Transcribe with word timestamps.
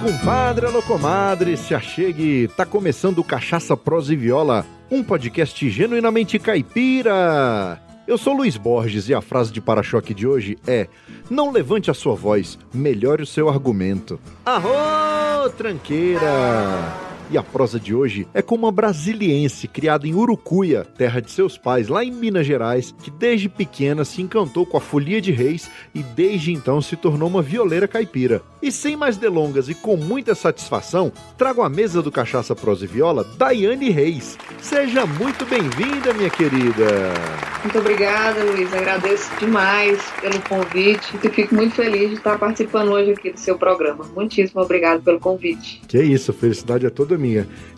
compadre, 0.00 0.64
alô 0.64 0.82
comadre, 0.82 1.56
se 1.56 1.74
achegue, 1.74 2.48
tá 2.56 2.64
começando 2.64 3.22
Cachaça 3.22 3.76
Prosa 3.76 4.14
e 4.14 4.16
Viola, 4.16 4.64
um 4.90 5.04
podcast 5.04 5.68
genuinamente 5.68 6.38
caipira. 6.38 7.80
Eu 8.06 8.16
sou 8.16 8.32
Luiz 8.32 8.56
Borges 8.56 9.08
e 9.10 9.14
a 9.14 9.20
frase 9.20 9.52
de 9.52 9.60
para-choque 9.60 10.14
de 10.14 10.26
hoje 10.26 10.58
é: 10.66 10.88
Não 11.28 11.52
levante 11.52 11.90
a 11.90 11.94
sua 11.94 12.14
voz, 12.14 12.58
melhore 12.72 13.22
o 13.22 13.26
seu 13.26 13.48
argumento. 13.48 14.18
Arro, 14.44 15.50
tranqueira! 15.50 17.09
E 17.32 17.38
a 17.38 17.44
prosa 17.44 17.78
de 17.78 17.94
hoje 17.94 18.26
é 18.34 18.42
com 18.42 18.56
uma 18.56 18.72
brasiliense 18.72 19.68
criada 19.68 20.04
em 20.04 20.12
Urucuia, 20.12 20.84
terra 20.98 21.20
de 21.20 21.30
seus 21.30 21.56
pais, 21.56 21.86
lá 21.86 22.04
em 22.04 22.10
Minas 22.10 22.44
Gerais, 22.44 22.92
que 23.04 23.08
desde 23.08 23.48
pequena 23.48 24.04
se 24.04 24.20
encantou 24.20 24.66
com 24.66 24.76
a 24.76 24.80
folia 24.80 25.20
de 25.20 25.30
reis 25.30 25.70
e 25.94 26.02
desde 26.02 26.52
então 26.52 26.82
se 26.82 26.96
tornou 26.96 27.28
uma 27.28 27.40
violeira 27.40 27.86
caipira. 27.86 28.42
E 28.60 28.72
sem 28.72 28.96
mais 28.96 29.16
delongas 29.16 29.68
e 29.68 29.74
com 29.76 29.96
muita 29.96 30.34
satisfação, 30.34 31.12
trago 31.38 31.62
à 31.62 31.68
mesa 31.68 32.02
do 32.02 32.10
Cachaça 32.10 32.56
Prosa 32.56 32.84
e 32.84 32.88
Viola 32.88 33.22
Daiane 33.38 33.90
Reis. 33.90 34.36
Seja 34.60 35.06
muito 35.06 35.46
bem-vinda, 35.46 36.12
minha 36.12 36.30
querida. 36.30 37.14
Muito 37.62 37.78
obrigada, 37.78 38.42
Luiz. 38.42 38.72
Agradeço 38.74 39.30
demais 39.38 40.02
pelo 40.20 40.40
convite 40.42 41.16
e 41.22 41.28
fico 41.28 41.54
muito 41.54 41.76
feliz 41.76 42.08
de 42.08 42.16
estar 42.16 42.38
participando 42.38 42.90
hoje 42.90 43.12
aqui 43.12 43.30
do 43.30 43.38
seu 43.38 43.56
programa. 43.56 44.04
Muitíssimo 44.14 44.62
obrigado 44.62 45.02
pelo 45.02 45.20
convite. 45.20 45.80
Que 45.86 45.98
é 45.98 46.02
isso, 46.02 46.32
felicidade 46.32 46.86
é 46.86 46.90
toda 46.90 47.19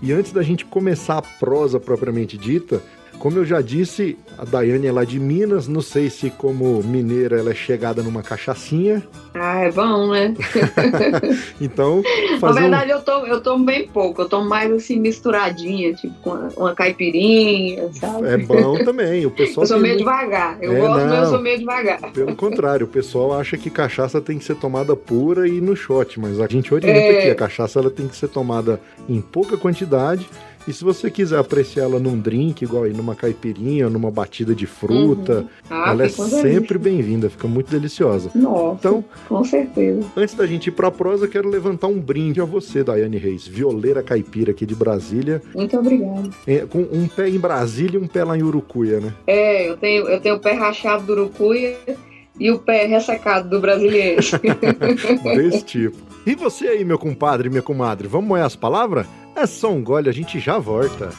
E 0.03 0.13
antes 0.13 0.33
da 0.33 0.43
gente 0.43 0.65
começar 0.65 1.19
a 1.19 1.23
prosa 1.23 1.81
propriamente 1.81 2.39
dita, 2.39 2.83
como 3.23 3.39
eu 3.39 3.45
já 3.45 3.61
disse, 3.61 4.19
a 4.37 4.45
Daiane 4.45 4.89
é 4.89 4.91
lá 4.91 5.05
de 5.05 5.21
Minas, 5.21 5.69
não 5.69 5.81
sei 5.81 6.11
se 6.11 6.29
como 6.29 6.83
mineira 6.83 7.39
ela 7.39 7.53
é 7.53 7.55
chegada 7.55 8.03
numa 8.03 8.21
cachaçinha. 8.21 9.01
Ah, 9.33 9.61
é 9.61 9.71
bom, 9.71 10.11
né? 10.11 10.35
então, 11.61 12.03
Na 12.41 12.51
verdade, 12.51 12.93
um... 12.93 12.97
eu, 12.97 13.03
tomo, 13.03 13.27
eu 13.29 13.41
tomo 13.41 13.65
bem 13.65 13.87
pouco, 13.87 14.23
eu 14.23 14.29
tomo 14.29 14.49
mais 14.49 14.73
assim 14.73 14.99
misturadinha, 14.99 15.95
tipo 15.95 16.15
uma, 16.29 16.49
uma 16.57 16.75
caipirinha, 16.75 17.93
sabe? 17.93 18.27
É 18.27 18.37
bom 18.37 18.83
também, 18.83 19.25
o 19.25 19.31
pessoal... 19.37 19.63
eu 19.63 19.69
sou 19.69 19.79
meio 19.79 19.95
muito... 19.95 20.05
devagar, 20.05 20.59
eu 20.61 20.73
é, 20.73 20.81
gosto, 20.81 20.99
não, 20.99 21.07
mas 21.07 21.19
eu 21.21 21.27
sou 21.27 21.41
meio 21.41 21.59
devagar. 21.61 22.01
Pelo 22.11 22.35
contrário, 22.35 22.87
o 22.87 22.91
pessoal 22.91 23.39
acha 23.39 23.57
que 23.57 23.71
cachaça 23.71 24.21
tem 24.21 24.37
que 24.37 24.45
ser 24.45 24.57
tomada 24.57 24.97
pura 24.97 25.47
e 25.47 25.61
no 25.61 25.77
shot, 25.77 26.19
mas 26.19 26.41
a 26.41 26.49
gente 26.49 26.75
orienta 26.75 26.99
é... 26.99 27.23
que 27.23 27.31
a 27.31 27.37
cachaça 27.37 27.79
ela 27.79 27.89
tem 27.89 28.09
que 28.09 28.17
ser 28.17 28.27
tomada 28.27 28.81
em 29.09 29.21
pouca 29.21 29.57
quantidade 29.57 30.29
e 30.67 30.73
se 30.73 30.85
você 30.85 31.11
quiser 31.11 31.39
apreciar 31.39 31.85
ela 31.85 31.99
num 31.99 32.19
drink, 32.19 32.63
igual 32.63 32.85
aí 32.85 32.93
numa 32.93 33.15
caipirinha, 33.15 33.91
numa 33.91 34.11
batida 34.11 34.55
de 34.55 34.67
fruta, 34.67 35.39
uhum. 35.39 35.49
ah, 35.71 35.91
ela 35.91 36.05
é 36.05 36.09
sempre 36.09 36.79
bem-vinda, 36.79 37.29
fica 37.29 37.49
muito 37.49 37.71
deliciosa. 37.71 38.31
Nossa, 38.35 38.77
então, 38.79 39.05
com 39.29 39.45
certeza. 39.45 40.07
Antes 40.17 40.35
da 40.35 40.47
gente 40.47 40.69
ir 40.69 40.73
pra 40.73 40.91
prosa, 40.91 41.27
quero 41.27 41.49
levantar 41.49 41.89
um 41.89 41.99
brinde 41.99 42.41
a 42.41 42.45
você, 42.45 42.85
Daiane 42.85 43.19
Reis, 43.19 43.47
violeira 43.47 44.03
caipira 44.03 44.53
aqui 44.53 44.65
de 44.65 44.75
Brasília. 44.75 45.43
Muito 45.55 45.77
obrigada. 45.77 46.31
É, 46.47 46.61
com 46.61 46.81
um 46.81 47.09
pé 47.09 47.29
em 47.29 47.39
Brasília 47.39 47.99
e 47.99 48.03
um 48.03 48.07
pé 48.07 48.25
lá 48.25 48.37
em 48.37 48.43
Urucuia, 48.43 49.01
né? 49.01 49.13
É, 49.27 49.69
eu 49.69 49.77
tenho, 49.77 50.09
eu 50.09 50.21
tenho 50.21 50.37
o 50.37 50.41
pé 50.41 50.53
rachado 50.53 51.05
do 51.05 51.13
Urucuia 51.13 51.77
e 52.39 52.51
o 52.51 52.59
pé 52.59 52.87
ressecado 52.87 53.49
do 53.49 53.61
brasileiro. 53.61 54.23
Desse 55.37 55.65
tipo. 55.65 55.97
E 56.25 56.35
você 56.37 56.69
aí, 56.69 56.85
meu 56.85 56.99
compadre 56.99 57.51
minha 57.51 57.63
comadre, 57.63 58.07
vamos 58.07 58.29
moer 58.29 58.45
as 58.45 58.55
palavras? 58.55 59.07
É 59.43 59.47
só 59.47 59.73
um 59.73 59.83
gole, 59.83 60.09
a 60.09 60.13
gente 60.13 60.39
já 60.39 60.57
volta. 60.57 61.11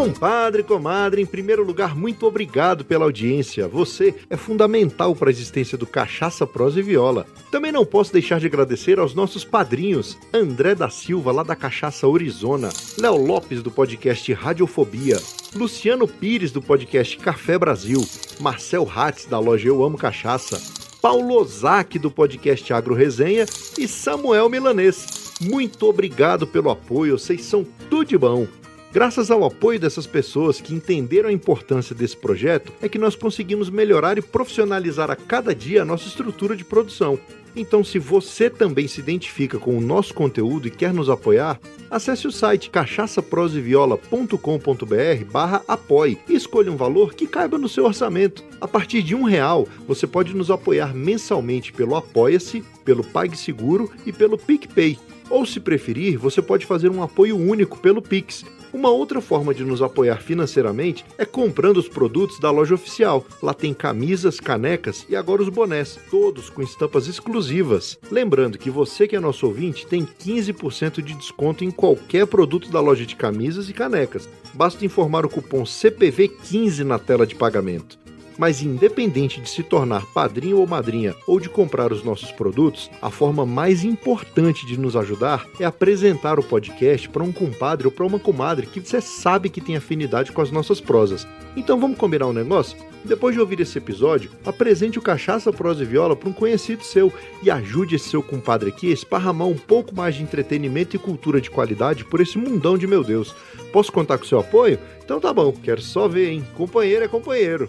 Compadre, 0.00 0.62
comadre, 0.62 1.20
em 1.20 1.26
primeiro 1.26 1.62
lugar, 1.62 1.94
muito 1.94 2.24
obrigado 2.24 2.86
pela 2.86 3.04
audiência. 3.04 3.68
Você 3.68 4.14
é 4.30 4.36
fundamental 4.36 5.14
para 5.14 5.28
a 5.28 5.30
existência 5.30 5.76
do 5.76 5.86
Cachaça, 5.86 6.46
Prosa 6.46 6.80
e 6.80 6.82
Viola. 6.82 7.26
Também 7.50 7.70
não 7.70 7.84
posso 7.84 8.10
deixar 8.10 8.40
de 8.40 8.46
agradecer 8.46 8.98
aos 8.98 9.14
nossos 9.14 9.44
padrinhos: 9.44 10.16
André 10.32 10.74
da 10.74 10.88
Silva, 10.88 11.30
lá 11.30 11.42
da 11.42 11.54
Cachaça 11.54 12.10
Arizona, 12.10 12.70
Léo 12.98 13.16
Lopes, 13.18 13.62
do 13.62 13.70
podcast 13.70 14.32
Radiofobia, 14.32 15.20
Luciano 15.54 16.08
Pires, 16.08 16.50
do 16.50 16.62
podcast 16.62 17.18
Café 17.18 17.58
Brasil, 17.58 18.02
Marcel 18.40 18.90
Hatz, 18.90 19.26
da 19.26 19.38
loja 19.38 19.68
Eu 19.68 19.84
Amo 19.84 19.98
Cachaça, 19.98 20.58
Paulo 21.02 21.34
Ozaki, 21.34 21.98
do 21.98 22.10
podcast 22.10 22.72
Agro 22.72 22.94
Resenha 22.94 23.44
e 23.76 23.86
Samuel 23.86 24.48
Milanês. 24.48 25.34
Muito 25.42 25.86
obrigado 25.86 26.46
pelo 26.46 26.70
apoio, 26.70 27.18
vocês 27.18 27.44
são 27.44 27.66
tudo 27.90 28.06
de 28.06 28.16
bom. 28.16 28.46
Graças 28.92 29.30
ao 29.30 29.44
apoio 29.44 29.78
dessas 29.78 30.04
pessoas 30.04 30.60
que 30.60 30.74
entenderam 30.74 31.28
a 31.28 31.32
importância 31.32 31.94
desse 31.94 32.16
projeto, 32.16 32.72
é 32.82 32.88
que 32.88 32.98
nós 32.98 33.14
conseguimos 33.14 33.70
melhorar 33.70 34.18
e 34.18 34.22
profissionalizar 34.22 35.12
a 35.12 35.16
cada 35.16 35.54
dia 35.54 35.82
a 35.82 35.84
nossa 35.84 36.08
estrutura 36.08 36.56
de 36.56 36.64
produção. 36.64 37.16
Então, 37.54 37.84
se 37.84 38.00
você 38.00 38.50
também 38.50 38.88
se 38.88 39.00
identifica 39.00 39.58
com 39.58 39.78
o 39.78 39.80
nosso 39.80 40.12
conteúdo 40.12 40.66
e 40.66 40.72
quer 40.72 40.92
nos 40.92 41.08
apoiar, 41.08 41.60
acesse 41.88 42.26
o 42.26 42.32
site 42.32 42.68
cachaçaproseviola.com.br 42.68 45.24
barra 45.30 45.62
apoie 45.68 46.18
e 46.28 46.34
escolha 46.34 46.72
um 46.72 46.76
valor 46.76 47.14
que 47.14 47.28
caiba 47.28 47.58
no 47.58 47.68
seu 47.68 47.84
orçamento. 47.84 48.42
A 48.60 48.66
partir 48.66 49.04
de 49.04 49.14
um 49.14 49.22
real, 49.22 49.68
você 49.86 50.04
pode 50.04 50.34
nos 50.34 50.50
apoiar 50.50 50.92
mensalmente 50.94 51.72
pelo 51.72 51.94
Apoia-se, 51.94 52.64
pelo 52.84 53.04
PagSeguro 53.04 53.88
e 54.04 54.12
pelo 54.12 54.36
PicPay. 54.36 54.98
Ou, 55.28 55.46
se 55.46 55.60
preferir, 55.60 56.18
você 56.18 56.42
pode 56.42 56.66
fazer 56.66 56.90
um 56.90 57.04
apoio 57.04 57.36
único 57.36 57.78
pelo 57.78 58.02
Pix, 58.02 58.44
uma 58.72 58.90
outra 58.90 59.20
forma 59.20 59.54
de 59.54 59.64
nos 59.64 59.82
apoiar 59.82 60.22
financeiramente 60.22 61.04
é 61.18 61.24
comprando 61.24 61.76
os 61.76 61.88
produtos 61.88 62.38
da 62.38 62.50
loja 62.50 62.74
oficial. 62.74 63.24
Lá 63.42 63.52
tem 63.52 63.74
camisas, 63.74 64.40
canecas 64.40 65.04
e 65.08 65.16
agora 65.16 65.42
os 65.42 65.48
bonés, 65.48 65.98
todos 66.10 66.48
com 66.48 66.62
estampas 66.62 67.06
exclusivas. 67.06 67.98
Lembrando 68.10 68.58
que 68.58 68.70
você 68.70 69.06
que 69.06 69.16
é 69.16 69.20
nosso 69.20 69.46
ouvinte 69.46 69.86
tem 69.86 70.04
15% 70.04 71.02
de 71.02 71.14
desconto 71.14 71.64
em 71.64 71.70
qualquer 71.70 72.26
produto 72.26 72.70
da 72.70 72.80
loja 72.80 73.04
de 73.04 73.16
camisas 73.16 73.68
e 73.68 73.72
canecas. 73.72 74.28
Basta 74.54 74.84
informar 74.84 75.24
o 75.24 75.28
cupom 75.28 75.62
CPV15 75.62 76.84
na 76.84 76.98
tela 76.98 77.26
de 77.26 77.34
pagamento. 77.34 77.99
Mas 78.40 78.62
independente 78.62 79.38
de 79.38 79.50
se 79.50 79.62
tornar 79.62 80.06
padrinho 80.14 80.60
ou 80.60 80.66
madrinha 80.66 81.14
ou 81.26 81.38
de 81.38 81.50
comprar 81.50 81.92
os 81.92 82.02
nossos 82.02 82.32
produtos, 82.32 82.90
a 83.02 83.10
forma 83.10 83.44
mais 83.44 83.84
importante 83.84 84.64
de 84.64 84.80
nos 84.80 84.96
ajudar 84.96 85.46
é 85.60 85.66
apresentar 85.66 86.38
o 86.38 86.42
podcast 86.42 87.06
para 87.10 87.22
um 87.22 87.32
compadre 87.32 87.86
ou 87.86 87.92
para 87.92 88.06
uma 88.06 88.18
comadre 88.18 88.66
que 88.66 88.80
você 88.80 88.98
sabe 88.98 89.50
que 89.50 89.60
tem 89.60 89.76
afinidade 89.76 90.32
com 90.32 90.40
as 90.40 90.50
nossas 90.50 90.80
prosas. 90.80 91.28
Então 91.54 91.78
vamos 91.78 91.98
combinar 91.98 92.28
um 92.28 92.32
negócio? 92.32 92.78
Depois 93.04 93.34
de 93.34 93.40
ouvir 93.42 93.60
esse 93.60 93.76
episódio, 93.76 94.30
apresente 94.42 94.98
o 94.98 95.02
Cachaça, 95.02 95.52
Prosa 95.52 95.82
e 95.82 95.86
Viola 95.86 96.16
para 96.16 96.30
um 96.30 96.32
conhecido 96.32 96.82
seu 96.82 97.12
e 97.42 97.50
ajude 97.50 97.96
esse 97.96 98.08
seu 98.08 98.22
compadre 98.22 98.70
aqui 98.70 98.88
a 98.88 98.94
esparramar 98.94 99.48
um 99.48 99.56
pouco 99.56 99.94
mais 99.94 100.14
de 100.14 100.22
entretenimento 100.22 100.96
e 100.96 100.98
cultura 100.98 101.42
de 101.42 101.50
qualidade 101.50 102.06
por 102.06 102.22
esse 102.22 102.38
mundão 102.38 102.78
de 102.78 102.86
meu 102.86 103.04
Deus. 103.04 103.34
Posso 103.70 103.92
contar 103.92 104.16
com 104.16 104.24
seu 104.24 104.38
apoio? 104.38 104.78
Então 105.04 105.20
tá 105.20 105.30
bom, 105.30 105.52
quero 105.52 105.82
só 105.82 106.08
ver, 106.08 106.30
hein? 106.30 106.44
Companheiro 106.56 107.04
é 107.04 107.08
companheiro. 107.08 107.68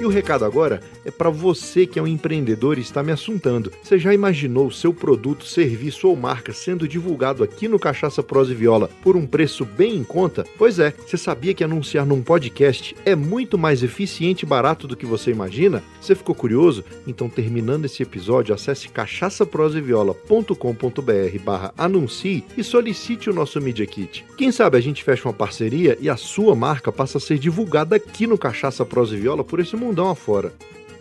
E 0.00 0.04
o 0.04 0.08
recado 0.08 0.44
agora 0.44 0.80
é 1.04 1.10
para 1.10 1.28
você 1.28 1.84
que 1.84 1.98
é 1.98 2.02
um 2.02 2.06
empreendedor 2.06 2.78
e 2.78 2.82
está 2.82 3.02
me 3.02 3.10
assuntando. 3.10 3.72
Você 3.82 3.98
já 3.98 4.14
imaginou 4.14 4.68
o 4.68 4.72
seu 4.72 4.94
produto, 4.94 5.44
serviço 5.44 6.06
ou 6.06 6.14
marca 6.14 6.52
sendo 6.52 6.86
divulgado 6.86 7.42
aqui 7.42 7.66
no 7.66 7.80
Cachaça 7.80 8.22
Prosa 8.22 8.52
e 8.52 8.54
Viola 8.54 8.88
por 9.02 9.16
um 9.16 9.26
preço 9.26 9.64
bem 9.64 9.96
em 9.96 10.04
conta? 10.04 10.44
Pois 10.56 10.78
é, 10.78 10.94
você 11.04 11.16
sabia 11.16 11.52
que 11.52 11.64
anunciar 11.64 12.06
num 12.06 12.22
podcast 12.22 12.94
é 13.04 13.16
muito 13.16 13.58
mais 13.58 13.82
eficiente 13.82 14.44
e 14.44 14.48
barato 14.48 14.86
do 14.86 14.96
que 14.96 15.04
você 15.04 15.32
imagina? 15.32 15.82
Você 16.00 16.14
ficou 16.14 16.34
curioso? 16.34 16.84
Então, 17.04 17.28
terminando 17.28 17.86
esse 17.86 18.00
episódio, 18.02 18.54
acesse 18.54 18.88
cachaçaproseviola.com.br 18.88 21.38
barra 21.44 21.74
anuncie 21.76 22.44
e 22.56 22.62
solicite 22.62 23.28
o 23.28 23.34
nosso 23.34 23.60
Media 23.60 23.86
Kit. 23.86 24.24
Quem 24.36 24.52
sabe 24.52 24.76
a 24.76 24.80
gente 24.80 25.02
fecha 25.02 25.26
uma 25.26 25.34
parceria 25.34 25.98
e 26.00 26.08
a 26.08 26.16
sua 26.16 26.54
marca 26.54 26.92
passa 26.92 27.18
a 27.18 27.20
ser 27.20 27.38
divulgada 27.38 27.96
aqui 27.96 28.28
no 28.28 28.38
Cachaça 28.38 28.84
Prosa 28.84 29.16
e 29.16 29.20
Viola 29.20 29.42
por 29.42 29.58
esse 29.58 29.74
mundão 29.88 30.10
afora. 30.10 30.52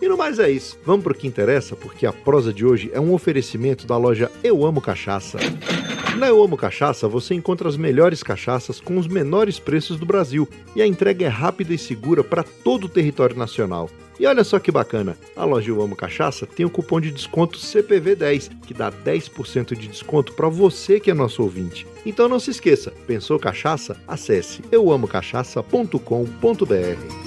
E 0.02 0.08
no 0.08 0.18
mais 0.18 0.40
é 0.40 0.50
isso. 0.50 0.80
Vamos 0.86 1.04
pro 1.04 1.14
que 1.14 1.28
interessa, 1.28 1.76
porque 1.76 2.06
a 2.06 2.14
prosa 2.14 2.54
de 2.54 2.66
hoje 2.66 2.90
é 2.94 3.00
um 3.00 3.14
oferecimento 3.14 3.86
da 3.86 3.98
loja 3.98 4.32
Eu 4.44 4.66
Amo 4.66 4.80
Cachaça. 4.80 5.38
Na 6.18 6.28
Eu 6.28 6.42
Amo 6.42 6.56
Cachaça 6.56 7.08
você 7.08 7.34
encontra 7.34 7.68
as 7.68 7.76
melhores 7.76 8.24
cachaças 8.24 8.80
com 8.80 8.98
os 8.98 9.08
menores 9.08 9.60
preços 9.60 9.98
do 9.98 10.06
Brasil 10.06 10.48
e 10.76 10.82
a 10.82 10.88
entrega 10.88 11.26
é 11.26 11.28
rápida 11.28 11.74
e 11.74 11.78
segura 11.78 12.24
para 12.24 12.44
todo 12.44 12.86
o 12.86 12.90
território 12.90 13.36
nacional. 13.36 13.90
E 14.20 14.26
olha 14.26 14.44
só 14.44 14.58
que 14.58 14.72
bacana, 14.72 15.16
a 15.36 15.46
loja 15.46 15.70
Eu 15.70 15.82
Amo 15.82 15.96
Cachaça 15.96 16.46
tem 16.46 16.66
o 16.66 16.70
um 16.70 16.72
cupom 16.72 17.02
de 17.02 17.12
desconto 17.12 17.60
CPV10, 17.60 18.52
que 18.66 18.74
dá 18.74 18.92
10% 18.92 19.76
de 19.76 19.88
desconto 19.88 20.34
para 20.34 20.50
você 20.50 21.00
que 21.00 21.12
é 21.12 21.14
nosso 21.14 21.44
ouvinte. 21.44 21.86
Então 22.06 22.30
não 22.30 22.40
se 22.40 22.52
esqueça, 22.52 22.92
pensou 23.06 23.38
cachaça? 23.38 23.98
Acesse 24.08 24.62
euamocachaça.com.br. 24.72 27.27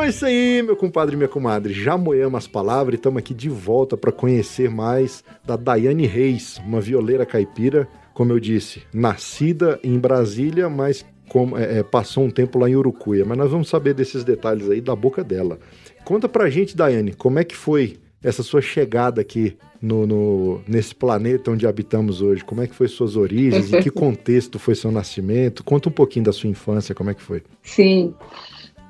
Então 0.00 0.06
é 0.06 0.10
isso 0.10 0.24
aí, 0.24 0.62
meu 0.62 0.76
compadre 0.76 1.14
e 1.14 1.16
minha 1.18 1.28
comadre. 1.28 1.74
Já 1.74 1.98
moemos 1.98 2.38
as 2.38 2.46
palavras 2.46 2.94
e 2.94 2.96
estamos 2.96 3.18
aqui 3.18 3.34
de 3.34 3.50
volta 3.50 3.98
para 3.98 4.10
conhecer 4.10 4.70
mais 4.70 5.22
da 5.44 5.56
Daiane 5.56 6.06
Reis, 6.06 6.58
uma 6.64 6.80
violeira 6.80 7.26
caipira, 7.26 7.86
como 8.14 8.32
eu 8.32 8.40
disse, 8.40 8.80
nascida 8.94 9.78
em 9.84 9.98
Brasília, 9.98 10.70
mas 10.70 11.04
como, 11.28 11.54
é, 11.58 11.80
é, 11.80 11.82
passou 11.82 12.24
um 12.24 12.30
tempo 12.30 12.58
lá 12.58 12.70
em 12.70 12.76
Urucuia. 12.76 13.26
Mas 13.26 13.36
nós 13.36 13.50
vamos 13.50 13.68
saber 13.68 13.92
desses 13.92 14.24
detalhes 14.24 14.70
aí 14.70 14.80
da 14.80 14.96
boca 14.96 15.22
dela. 15.22 15.58
Conta 16.02 16.26
pra 16.30 16.48
gente, 16.48 16.74
Daiane, 16.74 17.12
como 17.12 17.38
é 17.38 17.44
que 17.44 17.54
foi 17.54 17.98
essa 18.22 18.42
sua 18.42 18.62
chegada 18.62 19.20
aqui 19.20 19.54
no, 19.82 20.06
no, 20.06 20.60
nesse 20.66 20.94
planeta 20.94 21.50
onde 21.50 21.66
habitamos 21.66 22.22
hoje? 22.22 22.42
Como 22.42 22.62
é 22.62 22.66
que 22.66 22.74
foi 22.74 22.88
suas 22.88 23.16
origens? 23.16 23.70
em 23.70 23.82
que 23.82 23.90
contexto 23.92 24.58
foi 24.58 24.74
seu 24.74 24.90
nascimento? 24.90 25.62
Conta 25.62 25.90
um 25.90 25.92
pouquinho 25.92 26.24
da 26.24 26.32
sua 26.32 26.48
infância, 26.48 26.94
como 26.94 27.10
é 27.10 27.14
que 27.14 27.22
foi? 27.22 27.42
Sim, 27.62 28.14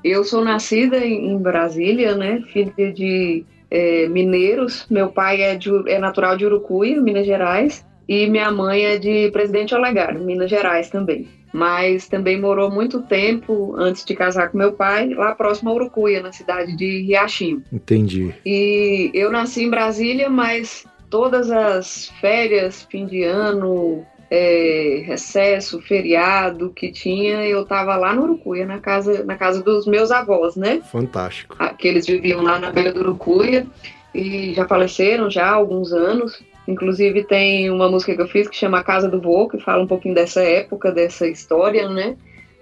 eu 0.04 0.24
sou 0.24 0.44
nascida 0.44 0.98
em 0.98 1.36
Brasília, 1.38 2.14
né? 2.14 2.42
Filha 2.52 2.92
de 2.92 3.44
é, 3.70 4.08
mineiros. 4.08 4.86
Meu 4.90 5.08
pai 5.08 5.42
é, 5.42 5.56
de, 5.56 5.70
é 5.88 5.98
natural 5.98 6.36
de 6.36 6.44
Urucuia, 6.44 7.00
Minas 7.00 7.26
Gerais, 7.26 7.84
e 8.08 8.26
minha 8.28 8.50
mãe 8.50 8.84
é 8.84 8.98
de 8.98 9.30
Presidente 9.30 9.74
Olegário, 9.74 10.24
Minas 10.24 10.50
Gerais 10.50 10.90
também 10.90 11.28
mas 11.52 12.08
também 12.08 12.40
morou 12.40 12.70
muito 12.70 13.02
tempo 13.02 13.74
antes 13.76 14.04
de 14.04 14.14
casar 14.14 14.50
com 14.50 14.58
meu 14.58 14.72
pai, 14.72 15.08
lá 15.08 15.34
próximo 15.34 15.70
a 15.70 15.74
Urucuia, 15.74 16.22
na 16.22 16.32
cidade 16.32 16.76
de 16.76 17.02
Riachinho. 17.02 17.62
Entendi. 17.72 18.34
E 18.46 19.10
eu 19.12 19.30
nasci 19.30 19.64
em 19.64 19.70
Brasília, 19.70 20.30
mas 20.30 20.86
todas 21.08 21.50
as 21.50 22.08
férias, 22.20 22.86
fim 22.88 23.06
de 23.06 23.24
ano, 23.24 24.04
é, 24.30 25.02
recesso, 25.04 25.80
feriado 25.80 26.70
que 26.70 26.92
tinha, 26.92 27.44
eu 27.44 27.62
estava 27.62 27.96
lá 27.96 28.14
no 28.14 28.22
Urucuia, 28.22 28.64
na 28.64 28.78
casa, 28.78 29.24
na 29.24 29.36
casa 29.36 29.62
dos 29.62 29.86
meus 29.86 30.12
avós, 30.12 30.54
né? 30.54 30.80
Fantástico. 30.90 31.56
Que 31.76 31.88
eles 31.88 32.06
viviam 32.06 32.40
lá 32.40 32.58
na 32.58 32.70
beira 32.70 32.92
do 32.92 33.00
Urucuia 33.00 33.66
e 34.14 34.54
já 34.54 34.66
faleceram 34.68 35.28
já 35.28 35.46
há 35.46 35.54
alguns 35.54 35.92
anos. 35.92 36.40
Inclusive 36.68 37.24
tem 37.24 37.70
uma 37.70 37.90
música 37.90 38.14
que 38.14 38.22
eu 38.22 38.28
fiz 38.28 38.48
que 38.48 38.56
chama 38.56 38.84
Casa 38.84 39.08
do 39.08 39.20
Vô, 39.20 39.48
que 39.48 39.58
fala 39.58 39.82
um 39.82 39.88
pouquinho 39.88 40.14
dessa 40.14 40.42
época, 40.42 40.92
dessa 40.92 41.26
história, 41.26 41.88
né? 41.88 42.16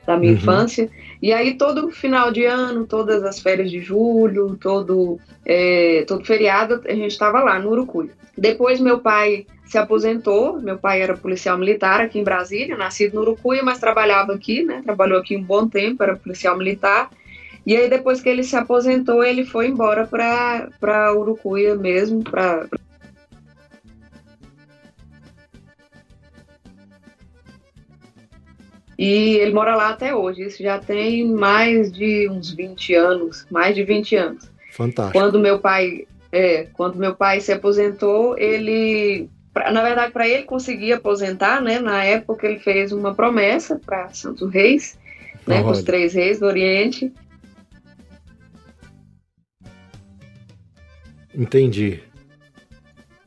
Da 0.06 0.16
minha 0.16 0.32
uhum. 0.32 0.38
infância. 0.38 0.90
E 1.20 1.32
aí 1.32 1.54
todo 1.54 1.90
final 1.90 2.30
de 2.30 2.44
ano, 2.44 2.86
todas 2.86 3.24
as 3.24 3.40
férias 3.40 3.70
de 3.70 3.80
julho, 3.80 4.56
todo, 4.60 5.18
é, 5.44 6.04
todo 6.06 6.24
feriado, 6.24 6.82
a 6.86 6.92
gente 6.92 7.10
estava 7.10 7.40
lá 7.40 7.58
no 7.58 7.70
Urucuia. 7.70 8.10
Depois 8.36 8.80
meu 8.80 9.00
pai 9.00 9.46
se 9.64 9.76
aposentou, 9.76 10.60
meu 10.60 10.78
pai 10.78 11.02
era 11.02 11.16
policial 11.16 11.58
militar 11.58 12.00
aqui 12.00 12.18
em 12.18 12.24
Brasília, 12.24 12.76
nascido 12.76 13.14
no 13.14 13.20
Urucuia, 13.22 13.62
mas 13.62 13.78
trabalhava 13.78 14.32
aqui, 14.32 14.62
né? 14.62 14.80
Trabalhou 14.84 15.18
aqui 15.18 15.36
um 15.36 15.42
bom 15.42 15.68
tempo, 15.68 16.02
era 16.02 16.16
policial 16.16 16.56
militar. 16.56 17.10
E 17.66 17.76
aí 17.76 17.90
depois 17.90 18.20
que 18.22 18.28
ele 18.28 18.44
se 18.44 18.56
aposentou, 18.56 19.22
ele 19.22 19.44
foi 19.44 19.66
embora 19.66 20.06
para 20.06 21.12
Urucuia 21.14 21.74
mesmo, 21.74 22.22
para 22.22 22.66
E 28.98 29.36
ele 29.36 29.52
mora 29.52 29.76
lá 29.76 29.90
até 29.90 30.12
hoje. 30.12 30.42
Isso 30.42 30.60
já 30.60 30.78
tem 30.78 31.24
mais 31.24 31.92
de 31.92 32.28
uns 32.28 32.50
20 32.50 32.94
anos, 32.94 33.46
mais 33.48 33.76
de 33.76 33.84
20 33.84 34.16
anos. 34.16 34.50
Fantástico. 34.72 35.16
Quando 35.16 35.38
meu 35.38 35.60
pai, 35.60 36.06
é, 36.32 36.66
quando 36.72 36.96
meu 36.96 37.14
pai 37.14 37.40
se 37.40 37.52
aposentou, 37.52 38.36
ele, 38.36 39.28
na 39.72 39.82
verdade, 39.82 40.12
para 40.12 40.28
ele 40.28 40.42
conseguir 40.42 40.92
aposentar, 40.92 41.62
né, 41.62 41.78
na 41.78 42.02
época 42.02 42.48
ele 42.48 42.58
fez 42.58 42.90
uma 42.90 43.14
promessa 43.14 43.80
para 43.86 44.12
Santos 44.12 44.52
Reis, 44.52 44.98
né, 45.46 45.62
com 45.62 45.70
os 45.70 45.82
três 45.84 46.14
reis 46.14 46.40
do 46.40 46.46
Oriente. 46.46 47.12
Entendi. 51.32 52.00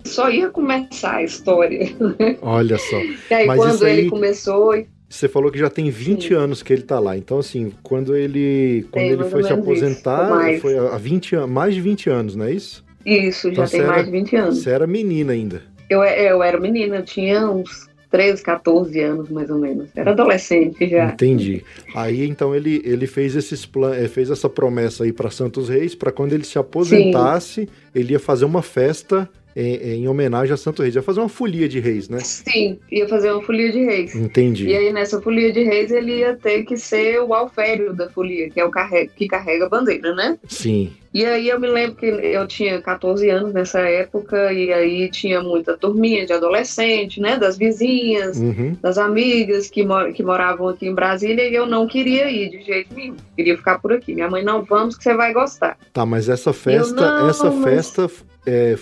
Só 0.03 0.29
ia 0.29 0.49
começar 0.49 1.17
a 1.17 1.23
história. 1.23 1.87
Olha 2.41 2.77
só. 2.77 2.97
E 3.31 3.33
aí, 3.33 3.47
Mas 3.47 3.57
quando 3.57 3.85
aí... 3.85 3.99
ele 3.99 4.09
começou, 4.09 4.73
você 5.11 5.27
falou 5.27 5.51
que 5.51 5.59
já 5.59 5.69
tem 5.69 5.89
20 5.89 6.29
Sim. 6.29 6.33
anos 6.33 6.63
que 6.63 6.71
ele 6.71 6.83
tá 6.83 6.99
lá. 6.99 7.17
Então, 7.17 7.39
assim, 7.39 7.71
quando 7.83 8.15
ele, 8.15 8.85
quando 8.89 9.05
ele 9.05 9.23
foi 9.25 9.43
se 9.43 9.51
aposentar, 9.51 10.59
foi 10.59 10.77
há 10.77 10.97
20 10.97 11.35
anos, 11.35 11.49
mais 11.49 11.75
de 11.75 11.81
20 11.81 12.09
anos, 12.09 12.35
não 12.35 12.45
é 12.45 12.51
isso? 12.53 12.83
Isso, 13.05 13.49
então, 13.49 13.65
já 13.65 13.71
tem 13.71 13.85
mais 13.85 14.05
de 14.05 14.11
20 14.11 14.35
anos. 14.37 14.57
Você 14.59 14.69
era 14.69 14.87
menina 14.87 15.33
ainda. 15.33 15.61
Eu, 15.89 16.01
eu 16.03 16.41
era 16.41 16.57
menina, 16.59 16.97
eu 16.97 17.03
tinha 17.03 17.49
uns 17.49 17.89
13, 18.09 18.41
14 18.43 18.99
anos, 19.01 19.29
mais 19.29 19.49
ou 19.49 19.57
menos. 19.57 19.89
Era 19.95 20.11
adolescente 20.11 20.87
já. 20.87 21.05
Entendi. 21.05 21.63
Aí 21.95 22.25
então 22.25 22.55
ele, 22.55 22.81
ele 22.85 23.07
fez 23.07 23.35
esses 23.35 23.65
plan... 23.65 23.95
Eh, 23.95 24.07
fez 24.07 24.29
essa 24.29 24.49
promessa 24.49 25.03
aí 25.03 25.11
para 25.11 25.29
Santos 25.29 25.69
Reis, 25.69 25.95
para 25.95 26.11
quando 26.11 26.33
ele 26.33 26.43
se 26.43 26.59
aposentasse, 26.59 27.61
Sim. 27.61 27.67
ele 27.95 28.13
ia 28.13 28.19
fazer 28.19 28.45
uma 28.45 28.61
festa 28.61 29.29
em, 29.55 29.75
em, 29.75 30.07
homenagem 30.07 30.53
a 30.53 30.57
Santo 30.57 30.81
Reis. 30.81 30.95
Ia 30.95 31.01
fazer 31.01 31.19
uma 31.19 31.29
folia 31.29 31.67
de 31.67 31.79
reis, 31.79 32.09
né? 32.09 32.19
Sim, 32.19 32.79
ia 32.91 33.07
fazer 33.07 33.31
uma 33.31 33.41
folia 33.41 33.71
de 33.71 33.83
reis. 33.83 34.15
Entendi. 34.15 34.67
E 34.67 34.75
aí 34.75 34.93
nessa 34.93 35.21
folia 35.21 35.51
de 35.51 35.63
reis 35.63 35.91
ele 35.91 36.19
ia 36.19 36.35
ter 36.35 36.63
que 36.63 36.77
ser 36.77 37.19
o 37.19 37.33
alfério 37.33 37.93
da 37.93 38.09
folia, 38.09 38.49
que 38.49 38.59
é 38.59 38.65
o 38.65 38.71
carrega, 38.71 39.11
que 39.15 39.27
carrega 39.27 39.65
a 39.65 39.69
bandeira, 39.69 40.13
né? 40.13 40.37
Sim. 40.47 40.91
E 41.13 41.25
aí 41.25 41.49
eu 41.49 41.59
me 41.59 41.67
lembro 41.67 41.97
que 41.97 42.05
eu 42.05 42.47
tinha 42.47 42.81
14 42.81 43.29
anos 43.29 43.53
nessa 43.53 43.81
época, 43.81 44.53
e 44.53 44.71
aí 44.71 45.09
tinha 45.09 45.41
muita 45.41 45.77
turminha 45.77 46.25
de 46.25 46.31
adolescente, 46.31 47.19
né? 47.19 47.37
Das 47.37 47.57
vizinhas, 47.57 48.37
uhum. 48.37 48.77
das 48.81 48.97
amigas 48.97 49.69
que, 49.69 49.83
mor 49.83 50.13
que 50.13 50.23
moravam 50.23 50.69
aqui 50.69 50.87
em 50.87 50.95
Brasília, 50.95 51.49
e 51.49 51.53
eu 51.53 51.65
não 51.65 51.85
queria 51.85 52.31
ir 52.31 52.49
de 52.49 52.63
jeito 52.63 52.93
nenhum. 52.95 53.17
Queria 53.35 53.57
ficar 53.57 53.79
por 53.79 53.91
aqui. 53.91 54.15
Minha 54.15 54.29
mãe, 54.29 54.41
não, 54.41 54.63
vamos 54.63 54.97
que 54.97 55.03
você 55.03 55.13
vai 55.13 55.33
gostar. 55.33 55.77
Tá, 55.91 56.05
mas 56.05 56.29
essa 56.29 56.53
festa, 56.53 57.01
eu, 57.01 57.19
não, 57.19 57.29
essa 57.29 57.51
mas... 57.51 57.63
festa 57.63 58.09
é, 58.45 58.75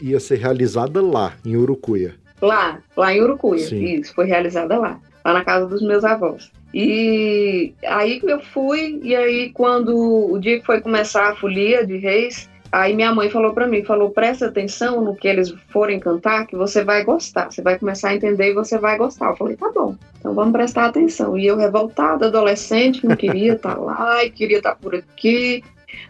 ia 0.00 0.20
ser 0.20 0.36
realizada 0.36 1.02
lá, 1.02 1.34
em 1.44 1.56
Urucuia. 1.56 2.14
Lá, 2.40 2.78
lá 2.96 3.12
em 3.12 3.22
Urucuia, 3.22 3.66
Sim. 3.66 3.84
isso, 3.84 4.14
foi 4.14 4.26
realizada 4.26 4.78
lá, 4.78 5.00
lá 5.24 5.32
na 5.32 5.44
casa 5.44 5.66
dos 5.66 5.82
meus 5.82 6.04
avós. 6.04 6.50
E 6.72 7.72
aí 7.86 8.20
eu 8.24 8.40
fui, 8.40 9.00
e 9.02 9.14
aí 9.14 9.50
quando 9.50 9.96
o 9.96 10.38
dia 10.38 10.58
que 10.58 10.66
foi 10.66 10.80
começar 10.80 11.30
a 11.30 11.36
folia 11.36 11.86
de 11.86 11.96
reis, 11.96 12.50
aí 12.72 12.92
minha 12.96 13.14
mãe 13.14 13.30
falou 13.30 13.54
para 13.54 13.68
mim, 13.68 13.84
falou, 13.84 14.10
presta 14.10 14.46
atenção 14.46 15.00
no 15.00 15.14
que 15.14 15.28
eles 15.28 15.54
forem 15.68 16.00
cantar, 16.00 16.46
que 16.46 16.56
você 16.56 16.82
vai 16.82 17.04
gostar, 17.04 17.52
você 17.52 17.62
vai 17.62 17.78
começar 17.78 18.08
a 18.08 18.14
entender 18.16 18.50
e 18.50 18.54
você 18.54 18.76
vai 18.76 18.98
gostar. 18.98 19.30
Eu 19.30 19.36
falei, 19.36 19.56
tá 19.56 19.70
bom, 19.72 19.94
então 20.18 20.34
vamos 20.34 20.52
prestar 20.52 20.86
atenção. 20.86 21.38
E 21.38 21.46
eu 21.46 21.56
revoltada, 21.56 22.26
adolescente, 22.26 23.06
não 23.06 23.14
queria 23.14 23.54
estar 23.54 23.76
tá 23.76 23.80
lá, 23.80 24.24
e 24.24 24.30
queria 24.30 24.58
estar 24.58 24.70
tá 24.70 24.76
por 24.76 24.96
aqui, 24.96 25.62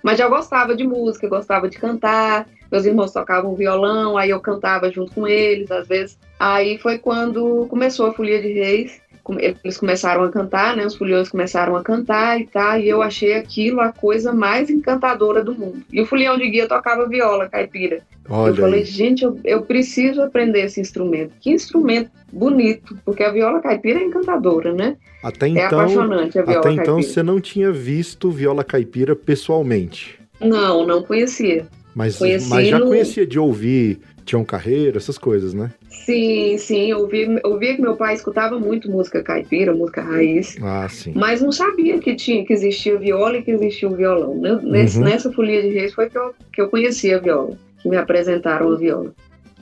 mas 0.02 0.18
já 0.18 0.26
gostava 0.28 0.74
de 0.74 0.86
música, 0.86 1.28
gostava 1.28 1.68
de 1.68 1.76
cantar, 1.76 2.46
meus 2.74 2.86
irmãos 2.86 3.12
tocavam 3.12 3.54
violão, 3.54 4.18
aí 4.18 4.30
eu 4.30 4.40
cantava 4.40 4.90
junto 4.90 5.12
com 5.12 5.28
eles, 5.28 5.70
às 5.70 5.86
vezes. 5.86 6.18
Aí 6.40 6.76
foi 6.76 6.98
quando 6.98 7.66
começou 7.70 8.06
a 8.06 8.12
Folia 8.12 8.42
de 8.42 8.52
Reis, 8.52 9.00
eles 9.38 9.78
começaram 9.78 10.24
a 10.24 10.30
cantar, 10.30 10.76
né? 10.76 10.84
Os 10.84 10.96
foliões 10.96 11.28
começaram 11.28 11.76
a 11.76 11.84
cantar 11.84 12.40
e 12.40 12.46
tal, 12.46 12.78
e 12.80 12.88
eu 12.88 13.00
achei 13.00 13.34
aquilo 13.34 13.80
a 13.80 13.92
coisa 13.92 14.32
mais 14.32 14.68
encantadora 14.68 15.42
do 15.42 15.54
mundo. 15.54 15.82
E 15.92 16.00
o 16.00 16.06
folião 16.06 16.36
de 16.36 16.50
guia 16.50 16.66
tocava 16.66 17.08
viola 17.08 17.48
caipira. 17.48 18.02
Olha 18.28 18.50
eu 18.50 18.56
falei, 18.56 18.84
gente, 18.84 19.24
eu, 19.24 19.38
eu, 19.44 19.62
preciso 19.62 20.20
aprender 20.20 20.64
esse 20.64 20.80
instrumento. 20.80 21.32
Que 21.40 21.50
instrumento 21.50 22.10
bonito, 22.32 22.98
porque 23.04 23.22
a 23.22 23.30
viola 23.30 23.60
caipira 23.60 24.00
é 24.00 24.02
encantadora, 24.02 24.74
né? 24.74 24.96
Até 25.22 25.46
é 25.46 25.50
então, 25.50 25.62
é 25.62 25.66
apaixonante 25.66 26.38
a 26.38 26.42
viola 26.42 26.58
até 26.58 26.72
então 26.72 26.96
caipira. 26.96 27.12
você 27.14 27.22
não 27.22 27.40
tinha 27.40 27.70
visto 27.70 28.30
viola 28.30 28.64
caipira 28.64 29.14
pessoalmente? 29.14 30.18
Não, 30.40 30.84
não 30.84 31.02
conhecia. 31.02 31.66
Mas, 31.94 32.18
mas 32.48 32.68
já 32.68 32.80
conhecia 32.80 33.26
de 33.26 33.38
ouvir 33.38 34.00
Tião 34.24 34.44
Carreiro, 34.44 34.96
essas 34.96 35.16
coisas, 35.16 35.54
né? 35.54 35.70
Sim, 35.88 36.56
sim. 36.58 36.90
Eu 36.90 37.00
ouvia, 37.00 37.40
ouvia 37.44 37.76
que 37.76 37.82
meu 37.82 37.96
pai 37.96 38.14
escutava 38.14 38.58
muito 38.58 38.90
música 38.90 39.22
caipira, 39.22 39.72
música 39.74 40.02
raiz. 40.02 40.56
Ah, 40.62 40.88
sim. 40.88 41.12
Mas 41.14 41.40
não 41.40 41.52
sabia 41.52 41.98
que, 41.98 42.14
tinha, 42.16 42.44
que 42.44 42.52
existia 42.52 42.98
viola 42.98 43.36
e 43.36 43.42
que 43.42 43.52
existia 43.52 43.88
o 43.88 43.94
violão. 43.94 44.34
Nesse, 44.62 44.98
uhum. 44.98 45.04
Nessa 45.04 45.32
folia 45.32 45.62
de 45.62 45.68
reis 45.68 45.94
foi 45.94 46.10
que 46.10 46.18
eu, 46.18 46.34
que 46.52 46.60
eu 46.60 46.68
conhecia 46.68 47.16
a 47.16 47.20
viola. 47.20 47.56
que 47.80 47.88
me 47.88 47.96
apresentaram 47.96 48.72
a 48.72 48.76
viola. 48.76 49.14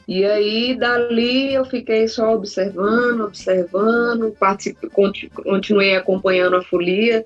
E 0.07 0.25
aí, 0.25 0.77
dali, 0.77 1.55
eu 1.55 1.65
fiquei 1.65 2.09
só 2.09 2.35
observando, 2.35 3.21
observando, 3.21 4.35
continuei 5.45 5.95
acompanhando 5.95 6.57
a 6.57 6.63
folia. 6.63 7.25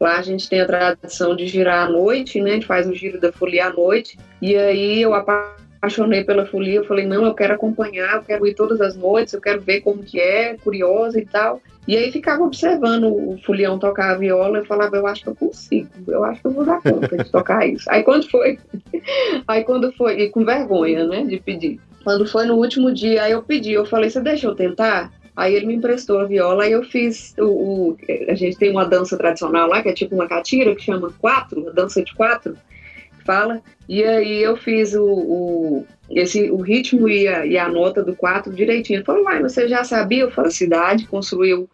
Lá 0.00 0.18
a 0.18 0.22
gente 0.22 0.48
tem 0.48 0.62
a 0.62 0.66
tradição 0.66 1.36
de 1.36 1.46
girar 1.46 1.86
à 1.86 1.90
noite, 1.90 2.40
né? 2.40 2.60
Faz 2.62 2.88
o 2.88 2.94
giro 2.94 3.20
da 3.20 3.30
folia 3.30 3.66
à 3.66 3.72
noite. 3.72 4.18
E 4.40 4.56
aí 4.56 5.02
eu 5.02 5.12
apaixonei 5.12 6.24
pela 6.24 6.46
folia, 6.46 6.76
eu 6.76 6.84
falei, 6.84 7.06
não, 7.06 7.26
eu 7.26 7.34
quero 7.34 7.52
acompanhar, 7.52 8.16
eu 8.16 8.22
quero 8.22 8.46
ir 8.46 8.54
todas 8.54 8.80
as 8.80 8.96
noites, 8.96 9.34
eu 9.34 9.40
quero 9.40 9.60
ver 9.60 9.82
como 9.82 10.02
que 10.02 10.18
é, 10.18 10.56
curiosa 10.56 11.20
e 11.20 11.26
tal. 11.26 11.60
E 11.86 11.96
aí 11.96 12.10
ficava 12.10 12.42
observando 12.42 13.12
o 13.12 13.38
folião 13.44 13.78
tocar 13.78 14.12
a 14.12 14.16
viola, 14.16 14.58
eu 14.58 14.64
falava, 14.64 14.96
eu 14.96 15.06
acho 15.06 15.22
que 15.22 15.28
eu 15.28 15.34
consigo, 15.34 15.88
eu 16.08 16.24
acho 16.24 16.40
que 16.40 16.46
eu 16.46 16.52
vou 16.52 16.64
dar 16.64 16.80
conta 16.80 17.16
de 17.16 17.30
tocar 17.30 17.66
isso. 17.66 17.84
Aí 17.90 18.02
quando 18.02 18.30
foi, 18.30 18.58
aí 19.46 19.64
quando 19.64 19.92
foi, 19.92 20.20
e 20.20 20.30
com 20.30 20.44
vergonha, 20.44 21.06
né, 21.06 21.24
de 21.24 21.38
pedir. 21.38 21.80
Quando 22.04 22.26
foi 22.26 22.46
no 22.46 22.54
último 22.54 22.92
dia, 22.92 23.24
aí 23.24 23.32
eu 23.32 23.42
pedi, 23.42 23.72
eu 23.72 23.84
falei, 23.84 24.08
você 24.08 24.20
deixa 24.20 24.46
eu 24.46 24.54
tentar? 24.54 25.12
Aí 25.40 25.54
ele 25.54 25.66
me 25.66 25.74
emprestou 25.74 26.20
a 26.20 26.24
viola 26.24 26.68
e 26.68 26.72
eu 26.72 26.82
fiz 26.84 27.34
o, 27.38 27.44
o, 27.44 27.96
A 28.28 28.34
gente 28.34 28.58
tem 28.58 28.70
uma 28.70 28.84
dança 28.84 29.16
tradicional 29.16 29.68
lá, 29.68 29.82
que 29.82 29.88
é 29.88 29.94
tipo 29.94 30.14
uma 30.14 30.28
catira, 30.28 30.76
que 30.76 30.82
chama 30.82 31.10
quatro, 31.18 31.66
a 31.68 31.72
dança 31.72 32.04
de 32.04 32.14
quatro 32.14 32.56
fala. 33.24 33.62
E 33.88 34.04
aí 34.04 34.42
eu 34.42 34.54
fiz 34.56 34.94
o, 34.94 35.04
o 35.04 35.86
esse, 36.10 36.50
o 36.50 36.56
ritmo 36.56 37.08
e 37.08 37.26
a, 37.26 37.46
e 37.46 37.56
a 37.56 37.68
nota 37.68 38.02
do 38.02 38.14
4 38.14 38.52
direitinho. 38.52 38.98
Ele 38.98 39.04
falou, 39.04 39.24
vai, 39.24 39.40
você 39.40 39.66
já 39.66 39.82
sabia? 39.82 40.24
Eu 40.24 40.30
falei, 40.30 40.50
cidade, 40.50 41.06
construiu 41.06 41.70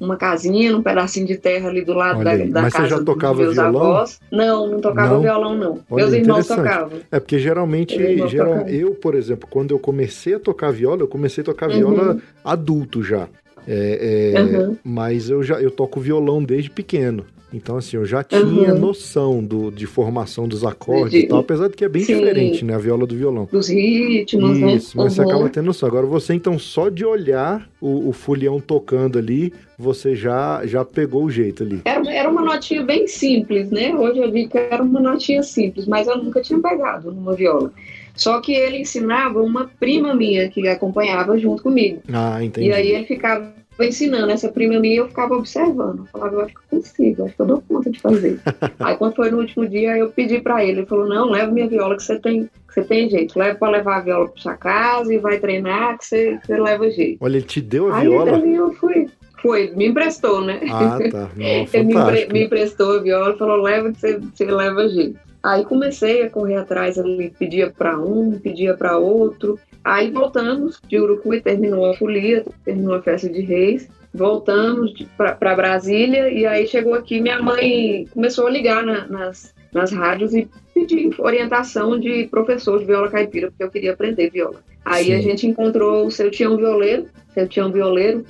uma 0.00 0.16
casinha 0.16 0.70
num 0.72 0.82
pedacinho 0.82 1.26
de 1.26 1.36
terra 1.36 1.68
ali 1.68 1.82
do 1.84 1.92
lado 1.92 2.22
da, 2.24 2.36
da 2.36 2.62
Mas 2.62 2.72
casa 2.72 2.88
você 2.88 2.94
já 2.96 3.02
tocava 3.02 3.44
dos 3.44 3.54
meus 3.54 3.54
violão? 3.54 3.90
avós. 3.92 4.20
Não, 4.30 4.66
não 4.68 4.80
tocava 4.80 5.14
Não? 5.14 5.20
violão, 5.22 5.54
não. 5.56 5.78
Olha, 5.90 6.04
meus 6.04 6.12
irmãos 6.12 6.46
tocavam. 6.46 6.98
É 7.10 7.18
porque 7.20 7.38
geralmente, 7.38 8.28
geral, 8.28 8.68
eu, 8.68 8.94
por 8.94 9.14
exemplo, 9.14 9.48
quando 9.50 9.72
eu 9.72 9.78
comecei 9.78 10.34
a 10.34 10.38
tocar 10.40 10.70
viola, 10.72 11.02
eu 11.02 11.08
comecei 11.08 11.42
a 11.42 11.44
tocar 11.44 11.68
viola 11.68 12.18
adulto 12.44 13.02
já. 13.02 13.28
É, 13.66 14.32
é, 14.34 14.40
Uhum. 14.40 14.76
Mas 14.82 15.28
eu 15.28 15.42
já 15.42 15.60
eu 15.60 15.70
toco 15.70 16.00
violão 16.00 16.42
desde 16.42 16.70
pequeno. 16.70 17.24
Então, 17.52 17.78
assim, 17.78 17.96
eu 17.96 18.04
já 18.04 18.22
tinha 18.22 18.72
Uhum. 18.74 18.78
noção 18.78 19.42
do, 19.42 19.70
de 19.70 19.86
formação 19.86 20.46
dos 20.46 20.64
acordes 20.64 21.18
De- 21.20 21.24
e 21.24 21.28
tal, 21.28 21.38
apesar 21.38 21.68
de 21.68 21.76
que 21.76 21.84
é 21.84 21.88
bem 21.88 22.02
Sim. 22.02 22.14
diferente, 22.14 22.64
né, 22.64 22.74
a 22.74 22.78
viola 22.78 23.06
do 23.06 23.16
violão. 23.16 23.48
Dos 23.50 23.68
ritmos, 23.68 24.58
né? 24.60 24.74
Isso, 24.74 24.98
mas 24.98 25.14
você 25.14 25.22
Uhum. 25.22 25.26
acaba 25.28 25.48
tendo 25.48 25.64
noção. 25.66 25.88
Agora 25.88 26.06
você, 26.06 26.34
então, 26.34 26.58
só 26.58 26.90
de 26.90 27.04
olhar 27.06 27.66
o, 27.80 28.10
o 28.10 28.12
folião 28.12 28.60
tocando 28.60 29.18
ali, 29.18 29.52
você 29.78 30.14
já, 30.14 30.60
já 30.66 30.84
pegou 30.84 31.24
o 31.24 31.30
jeito 31.30 31.62
ali. 31.62 31.80
Era, 31.86 32.12
era 32.12 32.28
uma 32.28 32.42
notinha 32.42 32.82
bem 32.82 33.06
simples, 33.06 33.70
né? 33.70 33.94
Hoje 33.94 34.18
eu 34.20 34.30
vi 34.30 34.46
que 34.46 34.58
era 34.58 34.82
uma 34.82 35.00
notinha 35.00 35.42
simples, 35.42 35.86
mas 35.86 36.06
eu 36.06 36.18
nunca 36.22 36.42
tinha 36.42 36.60
pegado 36.60 37.10
numa 37.10 37.34
viola. 37.34 37.72
Só 38.14 38.40
que 38.40 38.52
ele 38.52 38.78
ensinava 38.78 39.40
uma 39.40 39.70
prima 39.78 40.14
minha 40.14 40.48
que 40.50 40.66
acompanhava 40.68 41.38
junto 41.38 41.62
comigo. 41.62 42.02
Ah, 42.12 42.42
entendi. 42.44 42.68
E 42.68 42.72
aí 42.72 42.88
ele 42.90 43.04
ficava 43.06 43.54
ensinando 43.86 44.30
essa 44.32 44.48
prima 44.50 44.78
minha, 44.80 44.96
eu 44.96 45.08
ficava 45.08 45.34
observando. 45.34 46.00
Eu 46.00 46.06
falava, 46.06 46.34
eu 46.34 46.40
acho 46.42 46.54
que 46.54 46.60
eu 46.60 46.78
consigo, 46.78 47.24
acho 47.24 47.34
que 47.36 47.42
eu 47.42 47.46
dou 47.46 47.62
conta 47.68 47.90
de 47.90 48.00
fazer. 48.00 48.40
aí 48.80 48.96
quando 48.96 49.14
foi 49.14 49.30
no 49.30 49.38
último 49.38 49.68
dia, 49.68 49.96
eu 49.96 50.10
pedi 50.10 50.40
pra 50.40 50.64
ele, 50.64 50.80
ele 50.80 50.86
falou, 50.86 51.08
não, 51.08 51.30
leva 51.30 51.52
minha 51.52 51.68
viola 51.68 51.96
que 51.96 52.02
você 52.02 52.18
tem, 52.18 52.44
que 52.44 52.74
você 52.74 52.82
tem 52.82 53.08
jeito. 53.08 53.38
Leva 53.38 53.58
pra 53.58 53.70
levar 53.70 53.96
a 53.98 54.00
viola 54.00 54.28
pra 54.28 54.42
sua 54.42 54.56
casa 54.56 55.12
e 55.12 55.18
vai 55.18 55.38
treinar 55.38 55.96
que 55.98 56.04
você, 56.06 56.38
você 56.44 56.56
leva 56.60 56.90
jeito. 56.90 57.18
Olha, 57.20 57.36
ele 57.36 57.46
te 57.46 57.60
deu 57.60 57.92
a 57.92 57.98
aí 57.98 58.08
viola? 58.08 58.32
daí 58.38 58.54
eu 58.54 58.72
fui. 58.74 59.06
Foi, 59.40 59.70
me 59.76 59.86
emprestou, 59.86 60.40
né? 60.40 60.60
Ah, 60.68 60.98
tá. 61.12 61.30
Não, 61.36 61.46
Ele 61.46 61.84
me, 61.84 61.94
empre- 61.94 62.28
me 62.32 62.44
emprestou 62.44 62.96
a 62.98 63.00
viola 63.00 63.34
e 63.34 63.38
falou: 63.38 63.62
leva 63.62 63.92
que 63.92 64.00
você, 64.00 64.18
você 64.18 64.44
leva 64.46 64.88
jeito. 64.88 65.16
Aí 65.40 65.64
comecei 65.64 66.22
a 66.24 66.30
correr 66.30 66.56
atrás 66.56 66.98
ali, 66.98 67.32
pedia 67.38 67.70
para 67.70 67.96
um, 67.96 68.32
pedia 68.38 68.74
para 68.74 68.98
outro. 68.98 69.56
Aí 69.84 70.10
voltamos 70.10 70.80
de 70.88 70.98
Urucuí, 71.00 71.40
terminou 71.40 71.86
a 71.90 71.94
folia, 71.94 72.44
terminou 72.64 72.94
a 72.94 73.02
festa 73.02 73.28
de 73.28 73.40
reis. 73.40 73.88
Voltamos 74.12 74.92
para 75.16 75.54
Brasília 75.54 76.30
e 76.30 76.46
aí 76.46 76.66
chegou 76.66 76.94
aqui. 76.94 77.20
Minha 77.20 77.40
mãe 77.42 78.06
começou 78.12 78.46
a 78.46 78.50
ligar 78.50 78.82
na- 78.84 79.06
nas, 79.06 79.54
nas 79.72 79.92
rádios 79.92 80.34
e 80.34 80.48
pedir 80.74 81.10
orientação 81.18 81.98
de 81.98 82.26
professor 82.30 82.78
de 82.78 82.84
viola 82.86 83.10
caipira, 83.10 83.48
porque 83.48 83.62
eu 83.64 83.70
queria 83.70 83.92
aprender 83.92 84.30
viola. 84.30 84.60
Aí 84.84 85.06
Sim. 85.06 85.14
a 85.14 85.20
gente 85.20 85.46
encontrou 85.46 86.06
o 86.06 86.10
seu 86.10 86.30
Tião 86.30 86.56
Violeiro, 86.56 87.06
seu 87.34 87.46
Tião 87.46 87.70
Violeiro, 87.70 88.24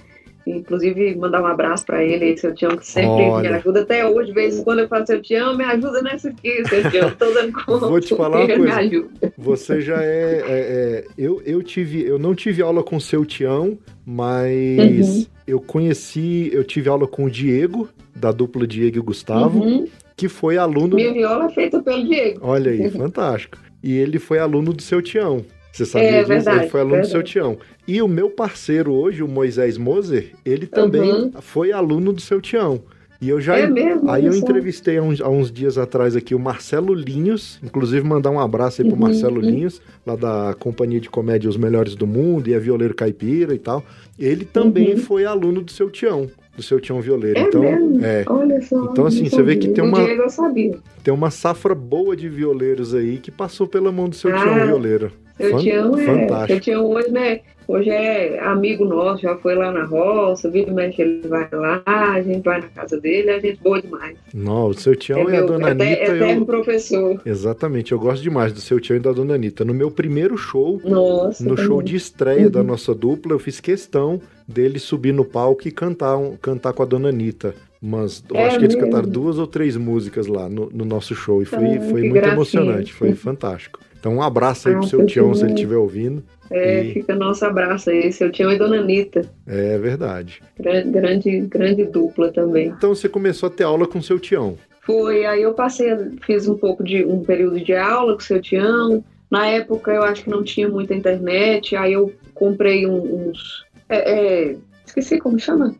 Inclusive, 0.51 1.15
mandar 1.17 1.43
um 1.43 1.47
abraço 1.47 1.85
para 1.87 2.03
ele, 2.05 2.37
seu 2.37 2.55
Tião, 2.55 2.77
que 2.77 2.87
sempre 2.87 3.11
Olha. 3.11 3.51
me 3.51 3.57
ajuda 3.57 3.81
até 3.83 4.07
hoje. 4.07 4.29
De 4.29 4.35
vez 4.35 4.59
em 4.59 4.65
quando 4.65 4.81
eu 4.81 4.89
falo, 4.89 5.07
seu 5.07 5.21
Tião, 5.21 5.57
me 5.57 5.65
ajuda 5.65 6.03
nessa 6.03 6.29
aqui, 6.31 6.63
seu 6.69 6.91
Tião, 6.91 7.11
tô 7.11 7.31
dando 7.33 7.53
conta. 7.53 7.87
Vou 7.89 8.01
te 8.01 8.15
falar 8.17 8.45
uma 8.45 8.57
coisa. 8.57 9.09
Você 9.37 9.81
já 9.81 10.03
é, 10.03 10.07
é- 10.07 10.45
é- 10.49 11.05
eu, 11.17 11.43
eu 11.45 11.63
tive. 11.63 12.03
Eu 12.05 12.19
não 12.19 12.35
tive 12.35 12.63
aula 12.63 12.83
com 12.83 12.97
o 12.97 13.01
seu 13.01 13.25
Tião, 13.25 13.79
mas 14.05 15.09
Uhum. 15.09 15.27
eu 15.47 15.61
conheci. 15.61 16.51
Eu 16.53 16.65
tive 16.65 16.89
aula 16.89 17.07
com 17.07 17.25
o 17.25 17.31
Diego, 17.31 17.89
da 18.15 18.33
dupla 18.33 18.67
Diego 18.67 18.99
e 18.99 19.01
Gustavo, 19.01 19.61
Uhum. 19.61 19.87
que 20.17 20.29
foi 20.29 20.57
aluno. 20.59 20.97
Minha 20.97 21.13
viola 21.13 21.47
é 21.47 21.51
feita 21.51 21.81
pelo 21.83 22.05
Diego. 22.05 22.41
Olha 22.43 22.71
aí, 22.71 22.91
fantástico. 22.91 23.59
E 23.83 23.97
ele 23.97 24.19
foi 24.19 24.39
aluno 24.39 24.73
do 24.73 24.83
seu 24.83 25.01
Tião. 25.01 25.45
Você 25.73 25.85
sabia 25.87 26.09
É, 26.09 26.17
disso? 26.19 26.29
verdade, 26.29 26.59
ele 26.63 26.71
foi 26.71 26.81
aluno 26.81 26.97
do 26.97 27.03
verdade. 27.03 27.13
seu 27.13 27.23
Tião. 27.23 27.57
E 27.87 28.03
o 28.03 28.09
meu 28.09 28.31
parceiro 28.31 28.93
hoje, 28.93 29.23
o 29.23 29.29
Moisés 29.29 29.79
Moser, 29.79 30.33
ele 30.45 30.67
também 30.67 31.13
Uhum. 31.13 31.33
foi 31.41 31.71
aluno 31.73 32.13
do 32.13 32.21
seu 32.21 32.41
Tião. 32.41 32.81
E 33.21 33.29
eu 33.29 33.41
já. 33.41 33.59
É 33.59 33.67
mesmo? 33.69 34.09
Aí 34.09 34.27
eu 34.27 34.35
entrevistei 34.35 34.97
há 34.97 35.03
uns, 35.03 35.21
há 35.21 35.29
uns 35.29 35.51
dias 35.51 35.77
atrás 35.77 36.15
aqui 36.15 36.37
o 36.37 36.39
Marcelo 36.39 36.95
Linhos, 36.95 37.59
inclusive 37.65 38.07
mandar 38.07 38.31
um 38.31 38.39
abraço 38.39 38.81
aí 38.81 38.87
pro 38.89 38.97
Uhum, 38.97 39.03
Marcelo 39.03 39.37
uhum. 39.41 39.51
Linhos, 39.51 39.83
lá 40.07 40.15
da 40.15 40.55
companhia 40.59 41.01
de 41.01 41.11
comédia 41.11 41.51
Os 41.51 41.57
Melhores 41.57 41.97
do 41.97 42.07
Mundo, 42.07 42.49
e 42.49 42.55
é 42.55 42.59
violeiro 42.61 42.95
caipira 42.95 43.53
e 43.55 43.59
tal. 43.59 43.85
Ele 44.19 44.45
também 44.45 44.93
Uhum. 44.93 44.99
foi 44.99 45.25
aluno 45.25 45.63
do 45.63 45.73
seu 45.73 45.91
Tião, 45.91 46.31
do 46.57 46.63
seu 46.63 46.79
Tião 46.81 47.01
violeiro. 47.01 47.41
É 47.41 47.43
então, 47.43 47.61
mesmo? 47.63 48.05
é, 48.05 48.25
Olha 48.29 48.63
só. 48.63 48.85
Então, 48.85 49.05
assim, 49.05 49.29
você 49.29 49.43
vê 49.43 49.57
que 49.57 49.67
tem 49.69 49.83
Do 49.83 49.89
uma- 49.91 50.05
Diego 50.05 50.23
eu 50.23 50.31
sabia. 50.31 50.79
tem 51.03 51.13
uma 51.13 51.31
safra 51.33 51.75
boa 51.75 52.15
de 52.15 52.29
violeiros 52.29 52.95
aí 52.95 53.19
que 53.19 53.33
passou 53.33 53.67
pela 53.67 53.91
mão 53.91 54.09
do 54.09 54.15
seu 54.15 54.33
Ah, 54.33 54.39
Tião 54.39 54.55
violeiro. 54.67 55.11
Seu 55.39 55.51
Fan- 55.53 55.59
Tião 55.59 55.99
é. 55.99 56.05
fantástico. 56.05 56.47
Seu 56.49 56.61
Tião 56.61 56.91
hoje, 56.91 57.11
né? 57.11 57.41
Hoje 57.67 57.91
é 57.91 58.41
amigo 58.41 58.83
nosso, 58.87 59.21
já 59.21 59.37
foi 59.37 59.55
lá 59.55 59.71
na 59.71 59.85
roça, 59.85 60.51
vira 60.51 60.71
e 60.71 60.73
mexe, 60.73 61.03
ele 61.03 61.29
vai 61.29 61.47
lá, 61.53 61.83
a 61.85 62.19
gente 62.23 62.43
vai 62.43 62.63
na 62.63 62.69
casa 62.69 62.99
dele, 62.99 63.29
a 63.31 63.39
gente 63.39 63.61
boa 63.63 63.83
demais. 63.83 64.17
Não, 64.33 64.69
o 64.69 64.75
seu 64.75 64.97
Tião 64.97 65.19
é 65.19 65.23
e 65.25 65.27
a 65.27 65.31
meu 65.41 65.47
dona 65.49 65.71
ete- 65.73 65.83
Anitta. 65.83 66.03
eterno 66.17 66.41
Eu... 66.43 66.47
professor. 66.47 67.21
Exatamente, 67.27 67.93
eu 67.93 67.99
gosto 67.99 68.23
demais 68.23 68.55
do 68.55 68.61
seu 68.61 68.81
Tião 68.81 68.97
e 68.97 69.01
da 69.01 69.13
dona 69.13 69.35
Anitta. 69.35 69.67
No 69.67 69.75
meu 69.75 69.91
primeiro 69.91 70.35
show, 70.39 70.81
Nossa. 70.83 71.45
no 71.45 71.51
também. 71.51 71.67
show 71.67 71.83
de 71.83 71.95
estreia 71.95 72.45
Uhum. 72.47 72.51
da 72.51 72.63
nossa 72.63 72.95
dupla, 72.95 73.33
eu 73.35 73.39
fiz 73.39 73.61
questão 73.61 74.19
dele 74.47 74.79
subir 74.79 75.13
no 75.13 75.25
palco 75.27 75.69
e 75.69 75.71
cantar, 75.71 76.17
um- 76.17 76.37
cantar 76.39 76.73
com 76.73 76.83
a 76.83 76.87
dona 76.87 77.11
Anitta. 77.11 77.55
Mas 77.83 78.25
eu 78.31 78.37
É 78.37 78.47
acho 78.47 78.59
que 78.59 78.65
eles 78.65 78.75
mesmo? 78.77 78.91
cantaram 78.91 79.09
duas 79.09 79.39
ou 79.39 79.47
três 79.47 79.77
músicas 79.77 80.27
lá 80.27 80.49
no, 80.49 80.71
no 80.73 80.85
nosso 80.87 81.15
show. 81.15 81.43
E 81.43 81.45
foi, 81.45 81.59
Ah, 81.59 81.81
foi 81.83 82.01
que 82.01 82.09
muito 82.09 82.13
gracinha. 82.15 82.33
emocionante, 82.33 82.93
foi 82.95 83.13
fantástico. 83.13 83.79
Então, 83.99 84.15
um 84.17 84.23
abraço 84.23 84.69
aí 84.69 84.75
Ah, 84.75 84.79
pro 84.79 84.87
seu 84.89 85.05
Tião, 85.07 85.35
se 85.35 85.43
ele 85.45 85.55
estiver 85.55 85.77
ouvindo. 85.77 86.23
É, 86.51 86.85
E- 86.85 86.93
fica 86.95 87.15
nosso 87.15 87.45
abraço 87.45 87.91
aí, 87.91 88.11
seu 88.13 88.31
Tião 88.31 88.51
e 88.53 88.57
Dona 88.57 88.79
Anitta. 88.79 89.23
É 89.47 89.77
verdade. 89.79 90.41
Grande, 90.59 90.91
grande, 90.91 91.41
grande 91.41 91.85
dupla 91.85 92.33
também. 92.33 92.69
Então, 92.69 92.95
você 92.95 93.09
começou 93.09 93.49
a 93.49 93.51
ter 93.51 93.65
aula 93.65 93.87
com 93.87 94.01
seu 94.01 94.19
Tião. 94.19 94.57
Foi, 94.83 95.27
aí 95.27 95.43
eu 95.43 95.53
passei, 95.53 95.89
fiz 96.25 96.49
um 96.49 96.57
pouco 96.57 96.83
de 96.83 97.05
um 97.05 97.23
período 97.23 97.61
de 97.61 97.75
aula 97.75 98.15
com 98.15 98.21
o 98.21 98.25
seu 98.25 98.41
Tião. 98.41 99.05
Na 99.31 99.47
época 99.47 99.91
eu 99.93 100.03
acho 100.03 100.25
que 100.25 100.31
não 100.31 100.43
tinha 100.43 100.69
muita 100.69 100.95
internet, 100.95 101.77
aí 101.77 101.93
eu 101.93 102.11
comprei 102.35 102.87
um- 102.87 103.29
uns. 103.29 103.67
é, 103.91 104.51
é, 104.51 104.57
esqueci 104.87 105.19
como 105.19 105.39
chama. 105.39 105.75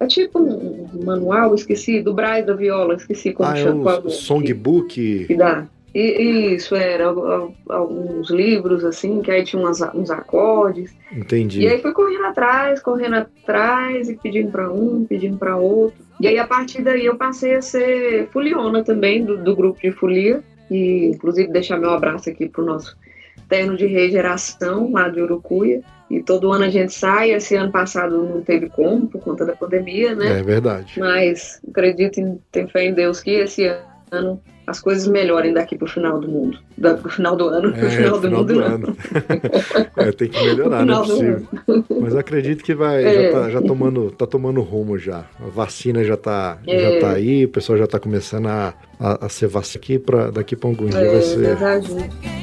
É 0.00 0.06
tipo 0.06 0.38
um, 0.40 0.86
um 0.94 1.04
manual, 1.04 1.54
esqueci, 1.54 2.02
do 2.02 2.12
Braz 2.12 2.44
da 2.44 2.54
Viola, 2.54 2.94
esqueci 2.94 3.32
como 3.32 3.48
ah, 3.48 3.58
é 3.58 3.62
chama. 3.62 3.98
o 3.98 4.02
que- 4.02 4.10
songbook. 4.10 5.24
que 5.26 5.34
dá. 5.36 5.66
E, 5.94 6.54
isso, 6.54 6.74
era 6.74 7.06
al- 7.06 7.26
al- 7.30 7.54
alguns 7.68 8.30
livros, 8.30 8.84
assim, 8.84 9.20
que 9.20 9.30
aí 9.30 9.44
tinha 9.44 9.60
umas- 9.60 9.82
uns 9.94 10.10
acordes. 10.10 10.94
Entendi. 11.14 11.60
E 11.60 11.68
aí 11.68 11.80
fui 11.80 11.92
correndo 11.92 12.24
atrás, 12.24 12.80
correndo 12.80 13.16
atrás 13.16 14.08
e 14.08 14.16
pedindo 14.16 14.50
para 14.50 14.70
um, 14.72 15.04
pedindo 15.04 15.36
para 15.36 15.56
outro. 15.56 16.02
E 16.20 16.26
aí 16.26 16.38
a 16.38 16.46
partir 16.46 16.82
daí 16.82 17.04
eu 17.04 17.16
passei 17.16 17.54
a 17.54 17.62
ser 17.62 18.28
fuliona 18.32 18.82
também 18.82 19.24
do, 19.24 19.36
do 19.36 19.54
grupo 19.54 19.80
de 19.80 19.90
folia. 19.92 20.42
E 20.70 21.08
inclusive 21.08 21.52
deixar 21.52 21.78
meu 21.78 21.90
abraço 21.90 22.30
aqui 22.30 22.48
pro 22.48 22.64
nosso 22.64 22.96
terno 23.48 23.76
de 23.76 23.84
regeneração 23.86 24.90
lá 24.92 25.08
de 25.10 25.20
Urucuia. 25.20 25.82
E 26.10 26.22
todo 26.22 26.52
ano 26.52 26.64
a 26.64 26.68
gente 26.70 26.92
sai, 26.94 27.32
esse 27.32 27.54
ano 27.54 27.70
passado 27.72 28.22
não 28.22 28.40
teve 28.42 28.68
como 28.70 29.06
por 29.08 29.20
conta 29.20 29.44
da 29.44 29.54
pandemia, 29.54 30.14
né? 30.14 30.40
É 30.40 30.42
verdade. 30.42 30.98
Mas 30.98 31.60
acredito 31.68 32.18
em 32.20 32.38
tenho 32.50 32.68
fé 32.68 32.84
em 32.86 32.94
Deus 32.94 33.20
que 33.20 33.30
esse 33.32 33.66
ano 33.66 33.91
as 34.66 34.80
coisas 34.80 35.06
melhorem 35.08 35.52
daqui 35.52 35.76
pro 35.76 35.88
final 35.88 36.20
do 36.20 36.28
mundo. 36.28 36.58
Da, 36.78 36.94
pro 36.94 37.10
final 37.10 37.34
do 37.36 37.48
ano, 37.48 37.72
pro 37.74 37.86
É, 37.86 37.90
final 37.90 38.20
do 38.20 38.30
mundo 38.30 38.54
não. 38.54 38.62
ano. 38.66 38.96
é, 39.96 40.12
tem 40.12 40.28
que 40.28 40.44
melhorar, 40.44 40.84
não 40.84 41.02
é 41.02 41.04
final 41.06 41.06
do 41.06 41.44
possível. 41.66 42.00
Mas 42.00 42.14
acredito 42.16 42.62
que 42.62 42.74
vai, 42.74 43.04
É. 43.04 43.32
já, 43.32 43.40
tá, 43.40 43.50
já 43.50 43.62
tomando, 43.62 44.10
tá 44.10 44.26
tomando 44.26 44.60
rumo 44.60 44.96
já. 44.98 45.24
A 45.40 45.48
vacina 45.48 46.04
já 46.04 46.16
tá, 46.16 46.58
É. 46.66 46.94
já 46.94 47.00
tá 47.00 47.12
aí, 47.12 47.44
o 47.44 47.48
pessoal 47.48 47.78
já 47.78 47.86
tá 47.86 47.98
começando 47.98 48.46
a, 48.46 48.74
a, 49.00 49.26
a 49.26 49.28
ser 49.28 49.48
vacinado 49.48 49.72
aqui 49.82 49.98
para 49.98 50.30
daqui 50.30 50.54
para 50.54 50.68
alguns 50.68 50.90
dias 50.90 51.02
É, 51.02 51.10
vai 51.12 51.22
ser. 51.22 51.38
verdade. 51.38 51.92
É. 52.24 52.42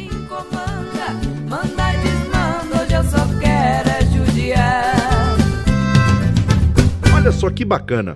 Olha 7.15 7.31
só 7.31 7.49
que 7.49 7.65
bacana. 7.65 8.15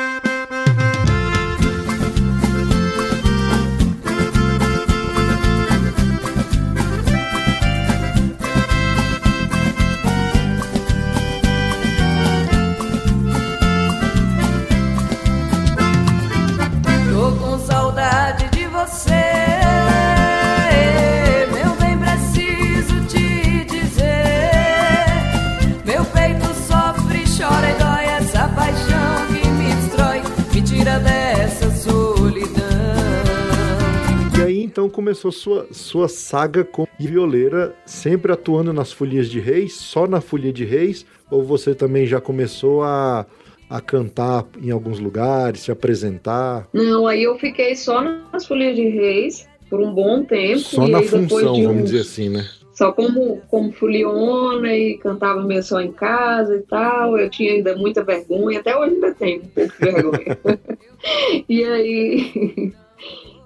começou 34.91 35.31
sua, 35.31 35.67
sua 35.71 36.07
saga 36.07 36.63
com 36.63 36.85
violeira, 36.99 37.73
sempre 37.85 38.31
atuando 38.31 38.71
nas 38.73 38.91
folias 38.91 39.29
de 39.29 39.39
reis, 39.39 39.73
só 39.75 40.05
na 40.05 40.21
folia 40.21 40.53
de 40.53 40.65
reis, 40.65 41.05
ou 41.31 41.43
você 41.43 41.73
também 41.73 42.05
já 42.05 42.19
começou 42.21 42.83
a, 42.83 43.25
a 43.69 43.79
cantar 43.81 44.45
em 44.61 44.69
alguns 44.69 44.99
lugares, 44.99 45.61
se 45.61 45.71
apresentar? 45.71 46.67
Não, 46.73 47.07
aí 47.07 47.23
eu 47.23 47.37
fiquei 47.39 47.75
só 47.75 48.01
nas 48.01 48.45
Folias 48.45 48.75
de 48.75 48.87
Reis 48.89 49.47
por 49.69 49.79
um 49.79 49.93
bom 49.93 50.23
tempo. 50.23 50.59
Só 50.59 50.85
e 50.85 50.91
na 50.91 51.01
função, 51.01 51.53
de 51.53 51.63
vamos 51.63 51.83
uns- 51.83 51.89
dizer 51.91 52.01
assim, 52.01 52.29
né? 52.29 52.45
Só 52.73 52.91
como, 52.91 53.41
como 53.47 53.71
foliona 53.73 54.73
e 54.75 54.97
cantava 54.97 55.43
mesmo 55.43 55.63
só 55.63 55.81
em 55.81 55.91
casa 55.91 56.55
e 56.55 56.61
tal. 56.61 57.17
Eu 57.17 57.29
tinha 57.29 57.53
ainda 57.53 57.75
muita 57.75 58.03
vergonha, 58.03 58.59
até 58.59 58.75
hoje 58.75 58.95
ainda 58.95 59.13
tenho 59.13 59.43
um 59.43 59.47
pouco 59.47 59.73
de 59.73 59.91
vergonha. 59.91 60.37
e 61.47 61.63
aí. 61.63 62.73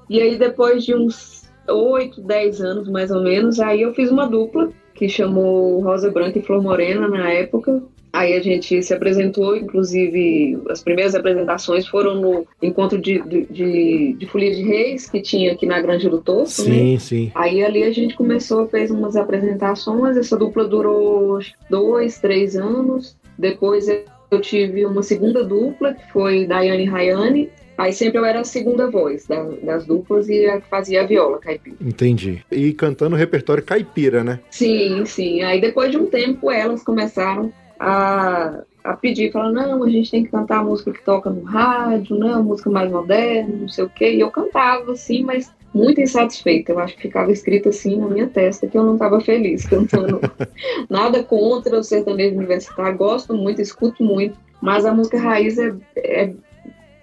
E 0.09 0.21
aí, 0.21 0.37
depois 0.37 0.83
de 0.83 0.93
uns 0.93 1.43
8, 1.67 2.21
10 2.21 2.61
anos 2.61 2.89
mais 2.89 3.11
ou 3.11 3.21
menos, 3.21 3.59
aí 3.59 3.81
eu 3.81 3.93
fiz 3.93 4.11
uma 4.11 4.27
dupla 4.27 4.69
que 4.93 5.09
chamou 5.09 5.81
Rosa 5.81 6.09
Branca 6.09 6.39
e 6.39 6.41
Flor 6.41 6.61
Morena 6.61 7.07
na 7.07 7.29
época. 7.29 7.83
Aí 8.13 8.33
a 8.33 8.41
gente 8.41 8.81
se 8.81 8.93
apresentou, 8.93 9.57
inclusive 9.57 10.57
as 10.69 10.81
primeiras 10.81 11.13
apresentações 11.13 11.85
foram 11.85 12.15
no 12.15 12.47
encontro 12.61 12.97
de, 12.97 13.21
de, 13.23 13.45
de, 13.47 14.13
de 14.13 14.25
Folia 14.25 14.55
de 14.55 14.63
Reis, 14.63 15.09
que 15.09 15.21
tinha 15.21 15.51
aqui 15.51 15.65
na 15.65 15.81
Granja 15.81 16.09
do 16.09 16.21
Tosso, 16.21 16.63
né? 16.63 16.75
Sim, 16.75 16.99
sim. 16.99 17.31
Aí 17.35 17.61
ali 17.61 17.83
a 17.83 17.91
gente 17.91 18.15
começou, 18.15 18.69
fez 18.69 18.89
umas 18.89 19.17
apresentações, 19.17 20.15
essa 20.15 20.37
dupla 20.37 20.65
durou 20.65 21.39
dois, 21.69 22.17
três 22.17 22.55
anos. 22.55 23.17
Depois 23.37 23.89
eu 24.31 24.39
tive 24.39 24.85
uma 24.85 25.03
segunda 25.03 25.43
dupla, 25.43 25.93
que 25.93 26.09
foi 26.13 26.45
Daiane 26.45 26.83
e 26.83 26.87
Rayane. 26.87 27.49
Aí 27.77 27.91
sempre 27.91 28.19
eu 28.19 28.25
era 28.25 28.39
a 28.41 28.43
segunda 28.45 28.89
voz 28.89 29.27
da- 29.27 29.43
das 29.61 29.85
duplas 29.85 30.29
e 30.29 30.47
fazia 30.69 31.01
a 31.01 31.05
viola 31.05 31.39
caipira. 31.39 31.75
Entendi. 31.81 32.41
E 32.51 32.71
cantando 32.73 33.15
repertório 33.15 33.63
caipira, 33.63 34.23
né? 34.23 34.39
Sim, 34.49 35.05
sim. 35.05 35.41
Aí 35.43 35.59
depois 35.59 35.91
de 35.91 35.97
um 35.97 36.05
tempo 36.05 36.49
elas 36.49 36.83
começaram 36.83 37.51
a, 37.79 38.61
a 38.83 38.93
pedir, 38.95 39.31
falando, 39.31 39.55
não, 39.55 39.83
a 39.83 39.89
gente 39.89 40.09
tem 40.11 40.23
que 40.23 40.31
cantar 40.31 40.59
a 40.59 40.63
música 40.63 40.91
que 40.91 41.03
toca 41.03 41.29
no 41.29 41.43
rádio, 41.43 42.15
não, 42.17 42.43
música 42.43 42.69
mais 42.69 42.89
moderna, 42.89 43.53
não 43.53 43.67
sei 43.67 43.83
o 43.83 43.89
quê. 43.89 44.13
E 44.13 44.19
eu 44.21 44.31
cantava, 44.31 44.93
assim, 44.93 45.23
mas 45.23 45.51
muito 45.73 45.99
insatisfeita. 45.99 46.71
Eu 46.71 46.79
acho 46.79 46.95
que 46.95 47.01
ficava 47.01 47.31
escrito 47.31 47.67
assim 47.69 47.97
na 47.97 48.07
minha 48.07 48.27
testa 48.27 48.65
que 48.67 48.77
eu 48.77 48.83
não 48.83 48.93
estava 48.93 49.19
feliz 49.19 49.65
cantando. 49.65 50.21
Nada 50.89 51.21
contra 51.23 51.77
o 51.77 51.83
sertanejo 51.83 52.37
universitário, 52.37 52.97
gosto 52.97 53.33
muito, 53.33 53.61
escuto 53.61 54.01
muito, 54.03 54.37
mas 54.61 54.85
a 54.85 54.93
música 54.93 55.19
raiz 55.19 55.57
é, 55.59 55.75
é, 55.97 56.33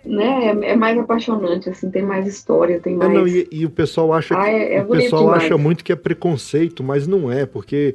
né, 0.05 0.47
é, 0.63 0.71
é 0.73 0.77
mais 0.77 0.99
apaixonante, 0.99 1.69
assim, 1.71 1.91
tem 1.91 2.03
mais 2.03 2.27
história, 2.27 2.81
tem 2.81 2.95
É, 2.95 2.97
mais. 2.97 3.13
não, 3.15 3.27
e, 3.27 3.47
e 3.51 3.65
o 3.67 3.71
pessoal 3.71 4.13
acha 4.13 4.35
Ah, 4.37 4.49
é, 4.49 4.75
é 4.77 4.83
o 4.83 4.87
pessoal 4.87 5.25
demais. 5.25 5.45
acha 5.45 5.57
muito 5.59 5.85
que 5.85 5.93
é 5.93 5.97
preconceito, 5.97 6.83
mas 6.83 7.07
não 7.07 7.31
é, 7.31 7.47
porque 7.47 7.95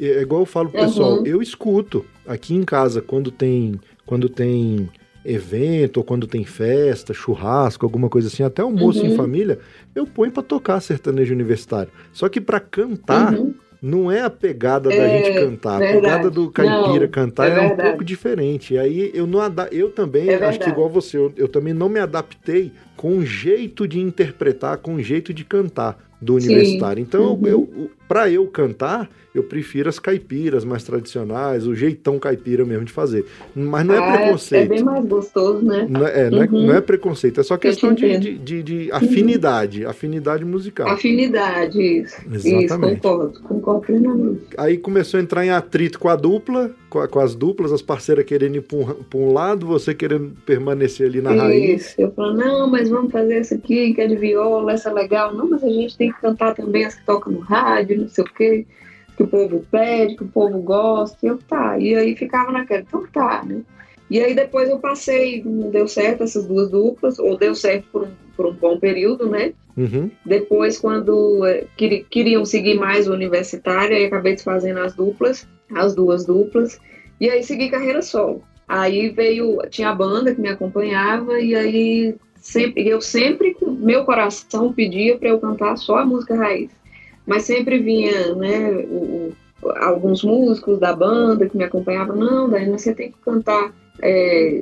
é 0.00 0.22
igual 0.22 0.42
eu 0.42 0.46
falo 0.46 0.70
pro 0.70 0.80
Uhum. 0.80 0.86
pessoal, 0.86 1.20
eu 1.24 1.42
escuto 1.42 2.04
aqui 2.26 2.54
em 2.54 2.62
casa 2.62 3.02
quando 3.02 3.30
tem 3.30 3.80
quando 4.06 4.28
tem 4.28 4.88
evento 5.24 5.98
ou 5.98 6.04
quando 6.04 6.26
tem 6.26 6.44
festa, 6.44 7.12
churrasco, 7.12 7.84
alguma 7.84 8.08
coisa 8.08 8.28
assim, 8.28 8.42
até 8.42 8.62
almoço 8.62 9.04
em 9.04 9.08
Uhum. 9.10 9.14
família, 9.14 9.58
eu 9.94 10.06
ponho 10.06 10.32
pra 10.32 10.42
tocar 10.42 10.80
sertanejo 10.80 11.34
universitário. 11.34 11.92
Só 12.12 12.28
que 12.28 12.40
pra 12.40 12.58
cantar 12.58 13.34
Uhum. 13.34 13.54
Não 13.80 14.10
é 14.10 14.20
a 14.22 14.30
pegada 14.30 14.88
da 14.88 14.94
É, 14.94 15.24
gente 15.24 15.38
cantar. 15.38 15.76
A 15.76 15.78
verdade. 15.78 16.00
pegada 16.02 16.30
do 16.30 16.50
caipira 16.50 17.06
Não, 17.06 17.08
cantar 17.08 17.50
é 17.50 17.54
é, 17.56 17.60
um 17.72 17.76
pouco 17.76 18.04
diferente. 18.04 18.74
E 18.74 18.78
aí 18.78 19.10
eu 19.14 19.26
não 19.26 19.40
eu 19.70 19.90
também, 19.90 20.28
É 20.28 20.44
acho 20.44 20.58
que 20.58 20.68
igual 20.68 20.88
você, 20.88 21.16
eu, 21.16 21.32
eu 21.36 21.48
também 21.48 21.72
não 21.72 21.88
me 21.88 21.98
adaptei 22.00 22.72
com 22.96 23.16
o 23.18 23.24
jeito 23.24 23.88
de 23.88 23.98
interpretar, 23.98 24.78
com 24.78 24.94
o 24.96 25.02
jeito 25.02 25.32
de 25.32 25.44
cantar 25.44 26.09
do 26.20 26.38
Sim. 26.40 26.48
universitário. 26.48 27.00
Então, 27.00 27.32
Uhum. 27.34 27.46
eu, 27.46 27.90
para 28.08 28.28
eu 28.30 28.46
cantar, 28.46 29.08
eu 29.34 29.44
prefiro 29.44 29.88
as 29.88 29.98
caipiras 29.98 30.64
mais 30.64 30.82
tradicionais, 30.82 31.66
o 31.66 31.74
jeitão 31.74 32.18
caipira 32.18 32.64
mesmo 32.64 32.84
de 32.84 32.92
fazer. 32.92 33.24
Mas 33.54 33.86
não 33.86 33.94
é 33.94 33.98
Ah, 33.98 34.02
preconceito. 34.02 34.72
É 34.72 34.74
bem 34.74 34.84
mais 34.84 35.04
gostoso, 35.06 35.64
né? 35.64 35.86
Não 35.88 36.04
é, 36.06 36.26
é, 36.26 36.30
não, 36.30 36.42
é, 36.42 36.46
Uhum. 36.46 36.66
não 36.66 36.74
é 36.74 36.80
preconceito, 36.80 37.40
é 37.40 37.42
só 37.44 37.56
questão 37.56 37.94
de, 37.94 38.18
de, 38.18 38.38
de- 38.38 38.62
de 38.62 38.92
afinidade, 38.92 39.84
afinidade 39.86 40.44
musical. 40.44 40.88
Afinidade, 40.88 41.80
isso. 41.80 42.16
Exatamente. 42.32 42.94
Isso, 42.98 43.02
concordo, 43.08 43.40
concordo 43.42 43.80
plenamente. 43.86 44.40
Aí 44.58 44.76
começou 44.76 45.18
a 45.18 45.22
entrar 45.22 45.44
em 45.46 45.50
atrito 45.50 45.98
com 45.98 46.08
a 46.08 46.16
dupla, 46.16 46.70
com, 46.90 47.06
com 47.06 47.20
as 47.20 47.34
duplas, 47.34 47.72
as 47.72 47.80
parceiras 47.82 48.24
querendo 48.24 48.56
ir 48.56 48.62
para 48.62 48.76
um, 48.76 48.94
um 49.14 49.32
lado, 49.32 49.64
você 49.66 49.94
querendo 49.94 50.32
permanecer 50.44 51.06
ali 51.06 51.20
na 51.20 51.32
raiz. 51.32 51.82
Isso. 51.82 51.94
Eu 52.00 52.10
falo, 52.12 52.34
não, 52.34 52.68
mas 52.68 52.88
vamos 52.88 53.12
fazer 53.12 53.34
essa 53.34 53.54
aqui, 53.54 53.94
que 53.94 54.00
é 54.00 54.06
de 54.08 54.16
viola, 54.16 54.72
essa 54.72 54.90
é 54.90 54.92
legal. 54.92 55.32
Não, 55.34 55.48
mas 55.48 55.62
a 55.62 55.68
gente 55.68 55.96
tem 55.96 56.09
que 56.12 56.20
cantar 56.20 56.54
também 56.54 56.84
as 56.84 56.94
que 56.94 57.04
tocam 57.04 57.32
no 57.32 57.40
rádio, 57.40 58.00
não 58.00 58.08
sei 58.08 58.24
o 58.24 58.26
quê, 58.32 58.66
que 59.16 59.22
o 59.22 59.28
povo 59.28 59.64
pede, 59.70 60.16
que 60.16 60.24
o 60.24 60.28
povo 60.28 60.58
gosta. 60.60 61.18
E 61.22 61.28
eu, 61.28 61.38
tá. 61.38 61.78
E 61.78 61.94
aí 61.94 62.16
ficava 62.16 62.52
naquela, 62.52 62.80
então 62.80 63.06
tá, 63.12 63.42
né? 63.44 63.62
E 64.10 64.20
aí 64.20 64.34
depois 64.34 64.68
eu 64.68 64.78
passei, 64.78 65.42
não 65.44 65.70
deu 65.70 65.86
certo 65.86 66.24
essas 66.24 66.46
duas 66.46 66.68
duplas, 66.68 67.18
ou 67.18 67.38
deu 67.38 67.54
certo 67.54 67.86
por 67.92 68.02
um, 68.02 68.10
por 68.36 68.46
um 68.46 68.52
bom 68.52 68.78
período, 68.78 69.28
né? 69.28 69.52
Uhum. 69.76 70.10
Depois, 70.26 70.78
quando 70.78 71.46
eh, 71.46 71.64
queri- 71.76 72.04
queriam 72.10 72.44
seguir 72.44 72.74
mais 72.74 73.06
o 73.06 73.12
universitário, 73.12 73.96
aí 73.96 74.06
acabei 74.06 74.34
desfazendo 74.34 74.80
as 74.80 74.94
duplas, 74.94 75.46
as 75.72 75.94
duas 75.94 76.26
duplas, 76.26 76.80
e 77.20 77.30
aí 77.30 77.42
segui 77.44 77.70
carreira 77.70 78.02
solo. 78.02 78.42
Aí 78.66 79.10
veio, 79.10 79.58
tinha 79.70 79.90
a 79.90 79.94
banda 79.94 80.34
que 80.34 80.40
me 80.40 80.48
acompanhava, 80.48 81.40
e 81.40 81.54
aí 81.54 82.14
sempre, 82.40 82.88
eu 82.88 83.00
sempre, 83.00 83.54
com 83.54 83.70
meu 83.70 84.04
coração 84.04 84.72
pedia 84.72 85.16
para 85.18 85.28
eu 85.28 85.38
cantar 85.38 85.76
só 85.76 85.98
a 85.98 86.06
música 86.06 86.34
raiz. 86.34 86.70
Mas 87.26 87.44
sempre 87.44 87.78
vinha, 87.78 88.34
né, 88.34 88.70
o- 88.88 89.32
alguns 89.76 90.24
músicos 90.24 90.78
da 90.78 90.94
banda 90.94 91.48
que 91.48 91.56
me 91.56 91.64
acompanhavam, 91.64 92.16
não, 92.16 92.48
daí 92.48 92.68
você 92.70 92.94
tem 92.94 93.12
que 93.12 93.18
cantar 93.18 93.72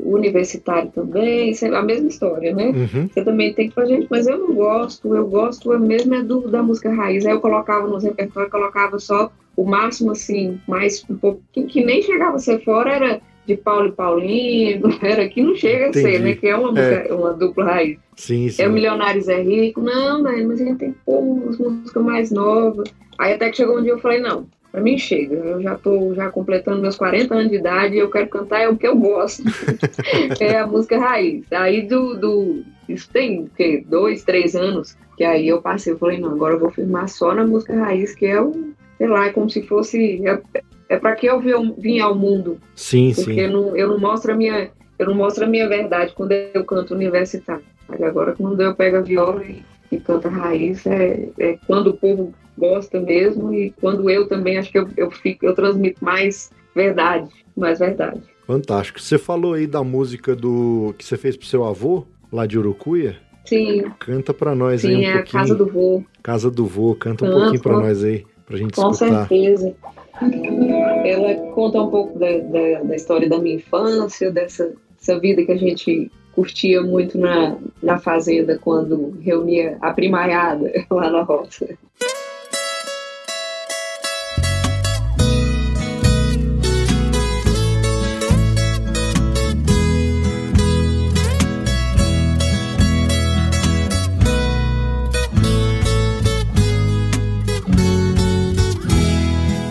o 0.04 0.16
universitário 0.16 0.90
também, 0.92 1.52
a 1.72 1.82
mesma 1.82 2.08
história, 2.08 2.52
né? 2.52 2.66
Uhum. 2.70 3.08
Você 3.08 3.22
também 3.22 3.54
tem 3.54 3.68
que 3.68 3.74
fazer, 3.74 3.94
gente, 3.94 4.08
mas 4.10 4.26
eu 4.26 4.38
não 4.38 4.52
gosto, 4.52 5.14
eu 5.14 5.28
gosto 5.28 5.72
eu 5.72 5.78
mesmo 5.78 6.14
é 6.14 6.22
do, 6.22 6.48
da 6.48 6.62
música 6.62 6.92
raiz. 6.92 7.24
Aí 7.24 7.32
eu 7.32 7.40
colocava 7.40 7.86
nos 7.86 8.02
repertórios, 8.02 8.50
colocava 8.50 8.98
só 8.98 9.30
o 9.56 9.64
máximo, 9.64 10.10
assim, 10.12 10.60
mais 10.66 11.04
um 11.08 11.16
pouco, 11.16 11.40
que, 11.52 11.62
que 11.64 11.84
nem 11.84 12.02
chegava 12.02 12.36
a 12.36 12.40
ser 12.40 12.64
fora, 12.64 12.92
era 12.92 13.20
de 13.48 13.56
Paulo 13.56 13.88
e 13.88 13.92
Paulinho, 13.92 14.82
era 15.02 15.26
que 15.26 15.42
não 15.42 15.56
chega 15.56 15.88
a 15.88 15.92
ser, 15.92 16.00
Entendi. 16.00 16.18
né? 16.18 16.34
Que 16.34 16.48
é 16.48 16.56
uma, 16.56 16.70
música, 16.70 17.14
uma 17.14 17.32
dupla 17.32 17.64
raiz. 17.64 17.98
Sim, 18.14 18.48
sim. 18.50 18.62
É 18.62 18.68
o 18.68 18.72
Milionários 18.72 19.26
é 19.26 19.40
Rico, 19.40 19.80
não, 19.80 20.22
daí, 20.22 20.44
mas 20.44 20.60
a 20.60 20.64
gente 20.64 20.78
tem 20.78 20.92
que 20.92 20.98
pôr 21.04 21.18
umas 21.18 21.56
músicas 21.56 22.02
mais 22.04 22.30
novas. 22.30 22.92
Aí 23.18 23.32
até 23.32 23.50
que 23.50 23.56
chegou 23.56 23.78
um 23.78 23.82
dia 23.82 23.92
eu 23.92 23.98
falei, 23.98 24.20
não, 24.20 24.46
pra 24.70 24.82
mim 24.82 24.98
chega, 24.98 25.34
eu 25.34 25.62
já 25.62 25.76
tô 25.76 26.14
já 26.14 26.30
completando 26.30 26.82
meus 26.82 26.96
40 26.96 27.34
anos 27.34 27.50
de 27.50 27.56
idade 27.56 27.96
e 27.96 27.98
eu 27.98 28.10
quero 28.10 28.28
cantar 28.28 28.60
é 28.60 28.68
o 28.68 28.76
que 28.76 28.86
eu 28.86 28.96
gosto. 28.96 29.42
é 30.38 30.58
a 30.58 30.66
música 30.66 30.98
raiz. 30.98 31.50
Aí 31.50 31.82
do, 31.82 32.14
do 32.16 32.62
isso 32.86 33.08
tem 33.10 33.44
o 33.44 33.50
quê? 33.56 33.82
dois, 33.88 34.24
três 34.24 34.54
anos, 34.54 34.94
que 35.16 35.24
aí 35.24 35.48
eu 35.48 35.62
passei, 35.62 35.94
eu 35.94 35.98
falei, 35.98 36.18
não, 36.18 36.32
agora 36.32 36.54
eu 36.54 36.60
vou 36.60 36.70
firmar 36.70 37.08
só 37.08 37.34
na 37.34 37.46
música 37.46 37.74
raiz, 37.74 38.14
que 38.14 38.26
é 38.26 38.40
o, 38.40 38.74
sei 38.98 39.08
lá, 39.08 39.26
é 39.26 39.32
como 39.32 39.48
se 39.48 39.62
fosse. 39.62 40.22
É, 40.88 40.94
é 40.94 40.98
para 40.98 41.14
que 41.16 41.26
eu 41.26 41.40
vi- 41.40 41.52
vim 41.78 42.00
ao 42.00 42.14
mundo. 42.14 42.58
Sim, 42.74 43.12
Porque 43.14 43.32
sim. 43.34 43.40
eu 43.40 43.50
não, 43.50 43.76
eu 43.76 43.88
não 43.88 43.98
mostro 43.98 44.32
a 44.32 44.36
minha. 44.36 44.70
Eu 44.98 45.06
não 45.06 45.14
mostro 45.14 45.44
a 45.44 45.48
minha 45.48 45.68
verdade 45.68 46.12
quando 46.14 46.32
eu 46.32 46.64
canto 46.64 46.94
universitário. 46.94 47.62
Mas 47.88 48.02
agora 48.02 48.34
quando 48.36 48.60
eu 48.60 48.74
pego 48.74 48.96
a 48.96 49.00
viola 49.00 49.44
e, 49.44 49.62
e 49.92 49.98
canto 50.00 50.26
a 50.26 50.30
raiz, 50.30 50.84
é, 50.86 51.28
é 51.38 51.58
quando 51.66 51.88
o 51.88 51.94
povo 51.96 52.34
gosta 52.56 53.00
mesmo 53.00 53.54
e 53.54 53.70
quando 53.80 54.10
eu 54.10 54.26
também 54.26 54.58
acho 54.58 54.70
que 54.72 54.78
eu, 54.78 54.88
eu 54.96 55.10
fico, 55.10 55.46
eu 55.46 55.54
transmito 55.54 56.04
mais 56.04 56.50
Verdade, 56.74 57.28
mais 57.56 57.78
verdade. 57.80 58.20
Fantástico. 58.46 59.00
Você 59.00 59.18
falou 59.18 59.54
aí 59.54 59.66
da 59.66 59.82
música 59.82 60.36
do 60.36 60.94
que 60.96 61.04
você 61.04 61.16
fez 61.16 61.36
pro 61.36 61.46
seu 61.46 61.64
avô, 61.64 62.06
lá 62.32 62.46
de 62.46 62.56
Urucuia? 62.58 63.16
Sim. 63.44 63.82
Canta 63.98 64.32
pra 64.32 64.54
nós 64.54 64.82
Sim, 64.82 64.88
aí 64.88 64.96
um 64.96 65.00
é 65.08 65.12
pouquinho. 65.14 65.38
a 65.38 65.42
Casa 65.42 65.54
do 65.56 65.66
Vô. 65.66 66.02
Casa 66.22 66.50
do 66.50 66.66
Vô, 66.66 66.94
canta 66.94 67.24
um 67.24 67.30
pouquinho 67.32 67.60
pra 67.62 67.72
nós 67.72 68.04
aí, 68.04 68.24
pra 68.46 68.56
gente 68.56 68.74
Com 68.76 68.90
escutar. 68.90 69.26
certeza. 69.26 69.74
Ela 71.04 71.34
conta 71.52 71.82
um 71.82 71.90
pouco 71.90 72.18
da, 72.18 72.38
da, 72.38 72.82
da 72.84 72.96
história 72.96 73.28
da 73.28 73.38
minha 73.38 73.56
infância, 73.56 74.30
dessa, 74.30 74.72
dessa 74.98 75.18
vida 75.18 75.44
que 75.44 75.52
a 75.52 75.56
gente 75.56 76.10
curtia 76.32 76.80
muito 76.82 77.18
na, 77.18 77.56
na 77.82 77.98
fazenda 77.98 78.58
quando 78.58 79.18
reunia 79.20 79.76
a 79.80 79.92
primaiada 79.92 80.70
lá 80.90 81.10
na 81.10 81.22
roça. 81.22 81.68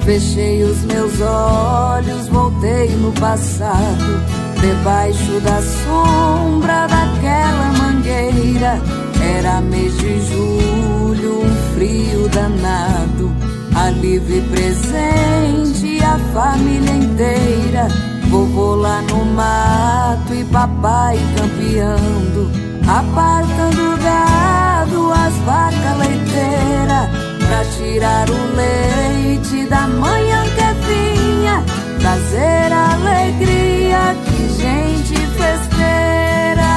Fechei 0.07 0.63
os 0.63 0.83
meus 0.85 1.19
olhos, 1.19 2.29
voltei 2.29 2.87
no 2.95 3.11
passado, 3.11 4.23
debaixo 4.61 5.41
da 5.41 5.61
sombra 5.61 6.87
daquela 6.87 7.73
mangueira. 7.77 8.81
Era 9.21 9.59
mês 9.59 9.97
de 9.97 10.21
julho, 10.27 11.41
um 11.41 11.73
frio 11.75 12.29
danado. 12.29 13.35
Alívio 13.75 14.37
e 14.37 14.41
presente, 14.43 16.01
a 16.01 16.17
família 16.31 16.93
inteira. 16.93 17.89
Vovô 18.29 18.75
lá 18.75 19.01
no 19.01 19.25
mato 19.25 20.33
e 20.33 20.45
papai 20.45 21.19
campeando, 21.35 22.49
apartando 22.87 23.97
gado, 24.01 25.11
as 25.11 25.33
vacas 25.39 25.97
leiteiras 25.99 27.26
pra 27.47 27.63
tirar 27.63 28.29
o 28.29 28.55
leite 28.55 29.65
da 29.67 29.87
manhã 29.87 30.43
que 30.43 30.67
vinha, 30.87 31.63
trazer 31.99 32.71
alegria, 32.73 34.15
que 34.25 34.49
gente 34.61 35.15
festeira. 35.37 36.75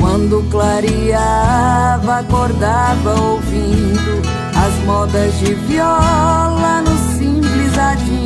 Quando 0.00 0.42
clareava, 0.50 2.18
acordava 2.18 3.20
ouvindo 3.20 4.22
as 4.56 4.84
modas 4.84 5.38
de 5.38 5.54
viola 5.54 6.82
no 6.82 7.16
simples 7.16 7.78
adinho 7.78 8.17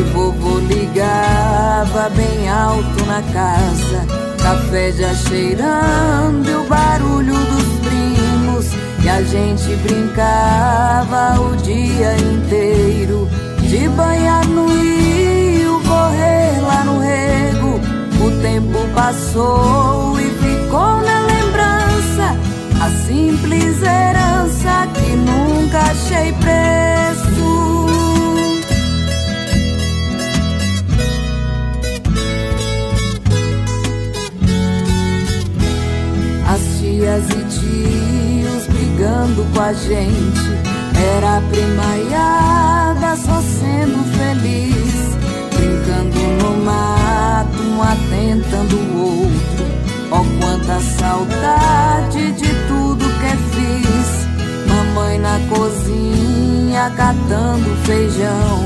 que 0.00 0.02
vovô 0.12 0.58
ligava 0.60 2.08
bem 2.16 2.48
alto 2.48 3.04
na 3.06 3.22
casa. 3.32 4.06
Café 4.42 4.92
já 4.92 5.12
cheirando 5.14 6.48
e 6.48 6.54
o 6.54 6.64
barulho 6.64 7.34
dos 7.34 7.80
primos. 7.86 8.66
E 9.04 9.08
a 9.08 9.22
gente 9.22 9.76
brincava 9.82 11.38
o 11.40 11.54
dia 11.56 12.16
inteiro. 12.16 13.28
De 13.60 13.88
banhar 13.90 14.46
no 14.46 14.68
rio, 14.68 15.80
correr 15.86 16.60
lá 16.62 16.84
no 16.84 16.98
rego. 17.00 17.80
O 18.24 18.42
tempo 18.42 18.78
passou 18.94 20.18
e 20.18 20.24
ficou 20.24 21.02
na 21.02 21.20
lembrança. 21.26 22.36
A 22.82 22.88
simples 23.06 23.82
herança 23.82 24.88
que 24.94 25.10
nunca 25.10 25.78
achei 25.78 26.32
preço. 26.32 26.79
Com 39.36 39.60
a 39.60 39.72
gente. 39.72 40.50
Era 41.16 41.38
a 41.38 41.40
primaiada 41.40 43.16
só 43.16 43.40
sendo 43.40 44.04
feliz, 44.16 45.16
brincando 45.56 46.18
no 46.42 46.64
mato, 46.64 47.62
um 47.62 47.82
atentando 47.82 48.76
o 48.76 49.02
outro. 49.02 49.70
Oh, 50.10 50.24
quanta 50.40 50.80
saudade 50.98 52.32
de 52.32 52.48
tudo 52.68 53.04
que 53.20 53.36
fiz. 53.54 54.26
Mamãe 54.68 55.18
na 55.18 55.38
cozinha 55.48 56.90
catando 56.96 57.76
feijão, 57.84 58.58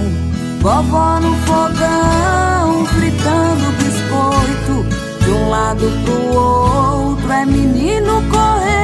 vovó 0.60 1.20
no 1.20 1.34
fogão 1.46 2.86
fritando 2.86 3.72
biscoito. 3.78 5.04
De 5.24 5.30
um 5.30 5.48
lado 5.48 5.86
pro 6.04 6.38
outro 6.38 7.32
é 7.32 7.46
menino 7.46 8.22
correndo. 8.30 8.83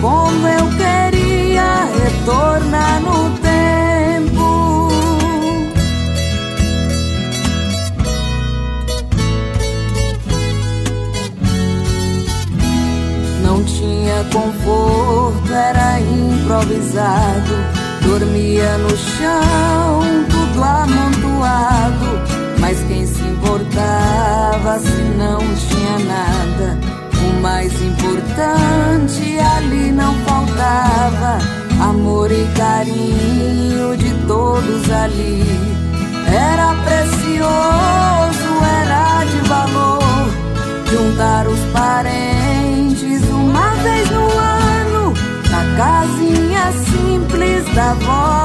Como 0.00 0.48
eu 0.48 0.66
queria 0.78 1.84
retornar 1.84 3.02
no 3.02 3.30
tempo. 3.40 4.88
Não 13.42 13.62
tinha 13.64 14.24
conforto, 14.32 15.52
era 15.52 16.00
improvisado. 16.00 17.54
Dormia 18.02 18.78
no 18.78 18.96
chão, 18.96 20.00
tudo 20.30 20.62
amontoado. 20.62 22.06
Mas 22.58 22.78
quem 22.88 23.06
se 23.06 23.22
importava 23.22 24.78
se 24.78 25.02
não 25.18 25.40
tinha 25.56 25.98
nada? 26.06 26.78
O 27.22 27.42
mais 27.42 27.70
importante 27.82 29.29
ali 29.40 29.92
não 29.92 30.14
faltava: 30.26 31.38
amor 31.82 32.30
e 32.30 32.46
carinho 32.56 33.96
de 33.96 34.12
todos 34.26 34.90
ali. 34.90 35.42
Era 36.26 36.74
precioso, 36.84 38.50
era 38.82 39.24
de 39.24 39.48
valor 39.48 40.00
juntar 40.90 41.46
os 41.46 41.60
parentes 41.72 43.22
uma 43.30 43.70
vez 43.76 44.10
no 44.10 44.24
ano 44.38 45.14
na 45.50 45.76
casinha 45.76 46.72
simples 46.72 47.74
da 47.74 47.90
avó 47.92 48.39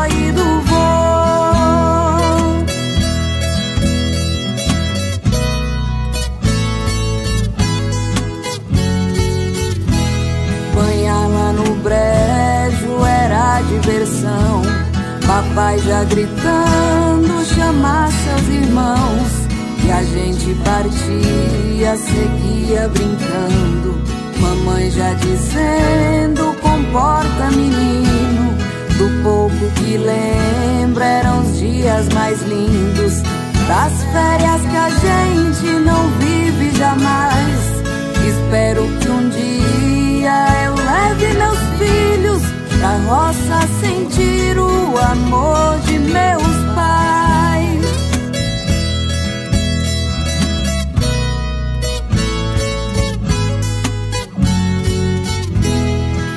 era 13.86 14.06
diversão. 14.06 14.62
Papai 15.26 15.80
já 15.80 16.04
gritando, 16.04 17.46
chamar 17.46 18.10
seus 18.12 18.48
irmãos. 18.50 19.46
E 19.84 19.92
a 19.92 20.04
gente 20.04 20.56
partia, 20.64 21.96
seguia 21.98 22.88
brincando. 22.90 24.02
Mamãe 24.40 24.90
já 24.92 25.14
dizendo, 25.14 26.56
comporta 26.62 27.52
menino. 27.52 28.56
Do 28.98 29.24
pouco 29.24 29.72
que 29.76 29.98
lembra 29.98 31.06
eram 31.06 31.42
os 31.42 31.60
dias 31.60 32.08
mais 32.14 32.42
lindos. 32.44 33.22
Das 33.68 33.94
férias 34.12 34.62
que 34.62 34.78
a 34.78 34.90
gente 34.90 35.80
não 35.80 36.08
vive 36.20 36.72
jamais. 36.78 37.76
Espero 38.28 38.84
que 39.00 39.10
um 39.10 39.30
dia 39.30 40.66
eu 40.66 40.76
leve 40.76 41.34
meus 41.34 41.60
filhos 41.80 42.55
pra 42.86 42.98
roça 42.98 43.68
sentir 43.82 44.60
o 44.60 44.96
amor 45.00 45.80
de 45.88 45.98
meus 45.98 46.76
pais. 46.76 47.82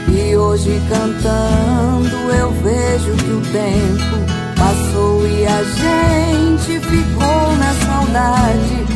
E 0.09 0.37
hoje 0.37 0.81
cantando 0.89 2.17
eu 2.41 2.51
vejo 2.63 3.13
que 3.13 3.31
o 3.31 3.41
tempo 3.53 4.17
passou 4.57 5.27
e 5.27 5.47
a 5.47 5.63
gente 5.63 6.81
ficou 6.81 7.57
na 7.59 7.75
saudade. 7.85 8.89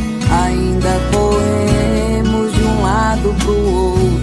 Ainda 0.46 0.88
corremos 1.12 2.52
de 2.54 2.64
um 2.64 2.82
lado 2.82 3.34
pro 3.44 3.52
outro 3.52 4.21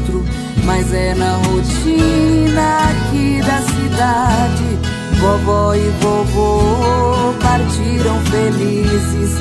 mas 0.70 0.94
é 0.94 1.16
na 1.16 1.38
rotina 1.38 2.92
aqui 2.92 3.42
da 3.42 3.60
cidade. 3.64 4.78
Vovó 5.20 5.74
e 5.74 5.90
vovô 6.00 7.34
partiram 7.42 8.20
felizes, 8.26 9.32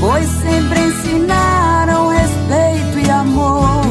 pois 0.00 0.26
sempre 0.26 0.80
ensinaram 0.80 2.08
respeito 2.08 3.06
e 3.06 3.10
amor. 3.10 3.82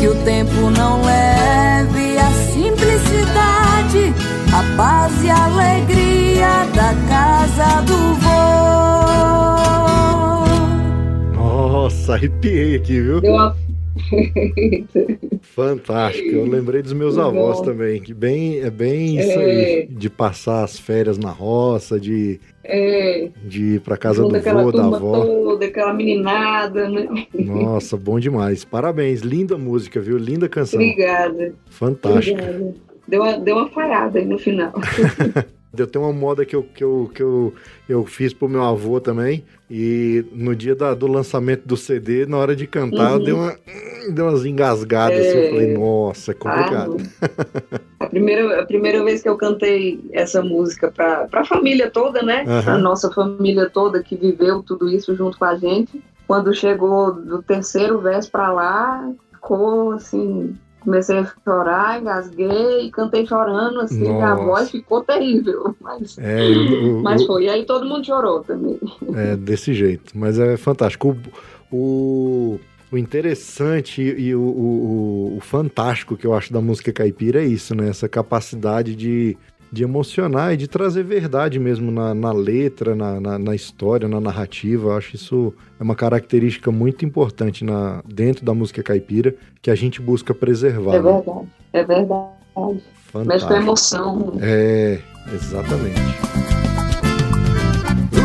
Que 0.00 0.08
o 0.08 0.14
tempo 0.24 0.70
não 0.76 1.00
leve 1.04 2.18
a 2.18 2.30
simplicidade, 2.52 4.12
a 4.52 4.76
paz 4.76 5.12
e 5.22 5.30
a 5.30 5.44
alegria 5.44 6.66
da 6.74 6.94
casa 7.08 7.80
do 7.82 8.14
vô. 8.16 8.44
Nossa, 11.36 12.14
arrepiei 12.14 12.74
aqui, 12.74 13.00
viu? 13.00 13.20
Deu 13.20 13.34
uma 13.34 13.56
Fantástico. 15.42 16.28
Eu 16.30 16.46
lembrei 16.46 16.82
dos 16.82 16.92
meus 16.92 17.18
avós 17.18 17.60
também, 17.60 18.00
que 18.00 18.12
bem 18.14 18.60
é 18.60 18.70
bem 18.70 19.18
isso 19.18 19.38
É. 19.38 19.44
aí, 19.44 19.86
de 19.88 20.08
passar 20.10 20.64
as 20.64 20.78
férias 20.78 21.18
na 21.18 21.30
roça, 21.30 21.98
de, 22.00 22.40
É, 22.64 23.28
de 23.44 23.74
ir 23.74 23.80
pra 23.80 23.96
casa 23.96 24.22
do 24.22 24.28
vô, 24.40 24.72
da 24.72 24.84
avó. 24.84 25.24
toda, 25.24 25.66
aquela 25.66 25.92
meninada, 25.92 26.88
né? 26.88 27.06
Nossa, 27.34 27.96
bom 27.96 28.18
demais. 28.18 28.64
Parabéns, 28.64 29.20
linda 29.20 29.56
música, 29.58 30.00
viu? 30.00 30.16
Linda 30.16 30.48
canção. 30.48 30.80
Obrigada. 30.80 31.52
Fantástica. 31.70 32.42
Obrigada. 32.42 32.74
Deu 33.06 33.22
uma, 33.22 33.38
deu 33.38 33.56
uma 33.56 33.68
falhada 33.68 34.18
aí 34.18 34.24
no 34.24 34.38
final. 34.38 34.72
Eu 35.82 35.86
tenho 35.86 36.04
uma 36.04 36.12
moda 36.12 36.44
que 36.44 36.54
eu, 36.56 36.62
que 36.62 36.82
eu, 36.84 37.10
que 37.14 37.22
eu, 37.22 37.54
eu 37.88 38.04
fiz 38.04 38.32
pro 38.32 38.48
meu 38.48 38.62
avô 38.62 39.00
também. 39.00 39.44
E 39.70 40.24
no 40.32 40.54
dia 40.54 40.74
da- 40.74 40.94
do 40.94 41.06
lançamento 41.06 41.66
do 41.66 41.76
CD, 41.76 42.26
na 42.26 42.36
hora 42.38 42.54
de 42.54 42.66
cantar, 42.66 43.10
eu 43.12 43.16
Uhum. 43.16 43.22
dei, 43.22 43.32
uma, 43.34 43.56
dei 44.12 44.24
umas 44.24 44.44
engasgadas. 44.44 45.18
assim, 45.28 45.38
eu 45.38 45.44
É. 45.44 45.48
falei, 45.50 45.66
nossa, 45.66 46.30
é 46.30 46.34
complicado. 46.34 46.96
Ah, 47.98 48.04
a, 48.04 48.06
primeira, 48.06 48.60
a 48.60 48.66
primeira 48.66 49.02
vez 49.02 49.22
que 49.22 49.28
eu 49.28 49.36
cantei 49.36 50.00
essa 50.12 50.42
música 50.42 50.90
para 50.92 51.28
a 51.32 51.44
família 51.44 51.90
toda, 51.90 52.22
né? 52.22 52.44
Aham. 52.46 52.74
A 52.74 52.78
nossa 52.78 53.10
família 53.10 53.68
toda 53.70 54.02
que 54.02 54.16
viveu 54.16 54.62
tudo 54.62 54.88
isso 54.88 55.14
junto 55.16 55.38
com 55.38 55.44
a 55.44 55.56
gente. 55.56 56.02
Quando 56.26 56.54
chegou 56.54 57.12
do 57.12 57.42
terceiro 57.42 57.98
verso 58.00 58.30
para 58.30 58.50
lá, 58.52 59.10
ficou 59.32 59.92
assim. 59.92 60.54
Comecei 60.84 61.18
a 61.18 61.32
chorar, 61.42 62.00
engasguei 62.00 62.86
e 62.86 62.90
cantei 62.90 63.26
chorando, 63.26 63.80
assim, 63.80 64.06
a 64.20 64.30
Nossa. 64.34 64.44
voz 64.44 64.70
ficou 64.70 65.02
terrível. 65.02 65.74
Mas, 65.80 66.18
É, 66.18 66.46
eu- 66.46 66.52
eu- 66.86 67.02
mas 67.02 67.24
foi. 67.24 67.44
E 67.44 67.48
aí 67.48 67.64
todo 67.64 67.86
mundo 67.86 68.04
chorou 68.04 68.40
também. 68.40 68.78
É, 69.14 69.34
desse 69.36 69.72
jeito. 69.72 70.12
Mas 70.16 70.38
é 70.38 70.56
fantástico. 70.56 71.16
O, 71.72 71.76
o, 71.76 72.60
o 72.92 72.98
interessante 72.98 74.02
e 74.02 74.34
o, 74.34 74.40
o, 74.40 75.36
o 75.38 75.40
fantástico 75.40 76.16
que 76.16 76.26
eu 76.26 76.34
acho 76.34 76.52
da 76.52 76.60
música 76.60 76.92
caipira 76.92 77.42
é 77.42 77.46
isso, 77.46 77.74
né? 77.74 77.88
Essa 77.88 78.08
capacidade 78.08 78.94
de, 78.94 79.36
de 79.74 79.82
emocionar 79.82 80.54
e 80.54 80.56
de 80.56 80.68
trazer 80.68 81.02
verdade 81.02 81.58
mesmo 81.58 81.90
na, 81.90 82.14
na 82.14 82.32
letra, 82.32 82.94
na, 82.94 83.20
na, 83.20 83.38
na 83.38 83.54
história, 83.54 84.06
na 84.08 84.20
narrativa. 84.20 84.90
Eu 84.90 84.96
acho 84.96 85.16
isso 85.16 85.52
é 85.78 85.82
uma 85.82 85.96
característica 85.96 86.70
muito 86.70 87.04
importante 87.04 87.64
na, 87.64 88.00
dentro 88.06 88.44
da 88.44 88.54
música 88.54 88.82
caipira 88.82 89.34
que 89.60 89.70
a 89.70 89.74
gente 89.74 90.00
busca 90.00 90.32
preservar. 90.32 90.94
É 90.94 91.02
né? 91.02 91.12
verdade. 91.12 91.48
É 91.72 91.84
verdade. 91.84 92.30
Mexe 92.56 92.84
com 93.12 93.18
a 93.18 93.24
Fantástico. 93.24 93.52
emoção. 93.52 94.32
É, 94.40 95.00
exatamente. 95.34 96.00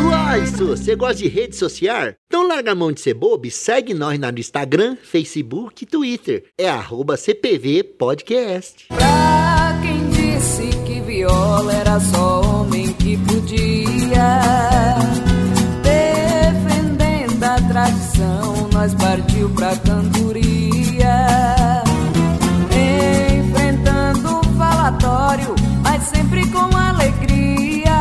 Uai, 0.06 0.46
Su, 0.46 0.68
você 0.68 0.96
gosta 0.96 1.16
de 1.16 1.28
rede 1.28 1.56
social? 1.56 2.14
Então 2.28 2.48
larga 2.48 2.74
a 2.74 2.76
mão 2.76 2.92
de 2.92 3.02
ser 3.02 3.16
bobo 3.16 3.48
e 3.48 3.52
segue 3.52 3.96
nós 3.96 4.20
lá 4.20 4.32
no 4.32 4.40
Instagram, 4.40 4.96
Facebook 5.02 5.84
e 5.84 5.88
Twitter. 5.88 6.44
É 6.56 6.70
arroba 6.70 7.18
CPV 7.18 7.84
Podcast. 7.98 8.88
Viola 11.20 11.74
era 11.74 12.00
só 12.00 12.42
homem 12.42 12.94
que 12.94 13.18
podia, 13.18 14.40
defendendo 15.84 17.44
a 17.44 17.56
tradição, 17.68 18.70
nós 18.72 18.94
partiu 18.94 19.50
pra 19.50 19.76
cantoria, 19.76 21.84
enfrentando 23.38 24.40
o 24.40 24.44
falatório, 24.58 25.54
mas 25.84 26.04
sempre 26.04 26.48
com 26.52 26.78
alegria. 26.78 28.00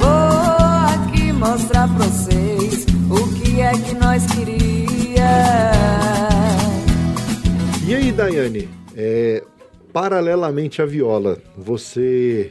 Vou 0.00 0.92
aqui 0.92 1.32
mostrar 1.32 1.88
pra 1.88 2.04
vocês 2.04 2.84
o 3.08 3.26
que 3.36 3.62
é 3.62 3.72
que 3.72 3.94
nós 3.94 4.26
queria. 4.26 5.72
E 7.86 7.94
aí, 7.94 8.12
Daiane, 8.12 8.68
é, 8.94 9.42
paralelamente 9.94 10.82
à 10.82 10.84
viola, 10.84 11.38
você 11.56 12.50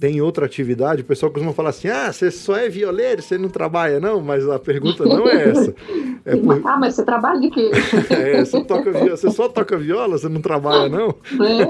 tem 0.00 0.20
outra 0.20 0.46
atividade? 0.46 1.02
O 1.02 1.04
pessoal 1.04 1.30
costuma 1.32 1.52
falar 1.52 1.70
assim: 1.70 1.88
ah, 1.88 2.12
você 2.12 2.30
só 2.30 2.56
é 2.56 2.68
violeiro, 2.68 3.22
você 3.22 3.36
não 3.38 3.48
trabalha, 3.48 3.98
não? 4.00 4.20
Mas 4.20 4.48
a 4.48 4.58
pergunta 4.58 5.04
não 5.04 5.28
é 5.28 5.50
essa. 5.50 5.74
É 6.26 6.34
por- 6.36 6.58
Ah, 6.64 6.78
mas 6.78 6.94
você 6.94 7.04
trabalha 7.04 7.38
de 7.38 7.50
quê? 7.50 7.70
é, 8.10 8.42
você, 8.42 8.64
toca 8.64 8.90
viola, 8.92 9.14
você 9.14 9.28
só 9.30 9.46
toca 9.46 9.76
viola, 9.76 10.16
você 10.16 10.26
não 10.26 10.40
trabalha, 10.40 10.88
não? 10.88 11.08
Né? 11.38 11.68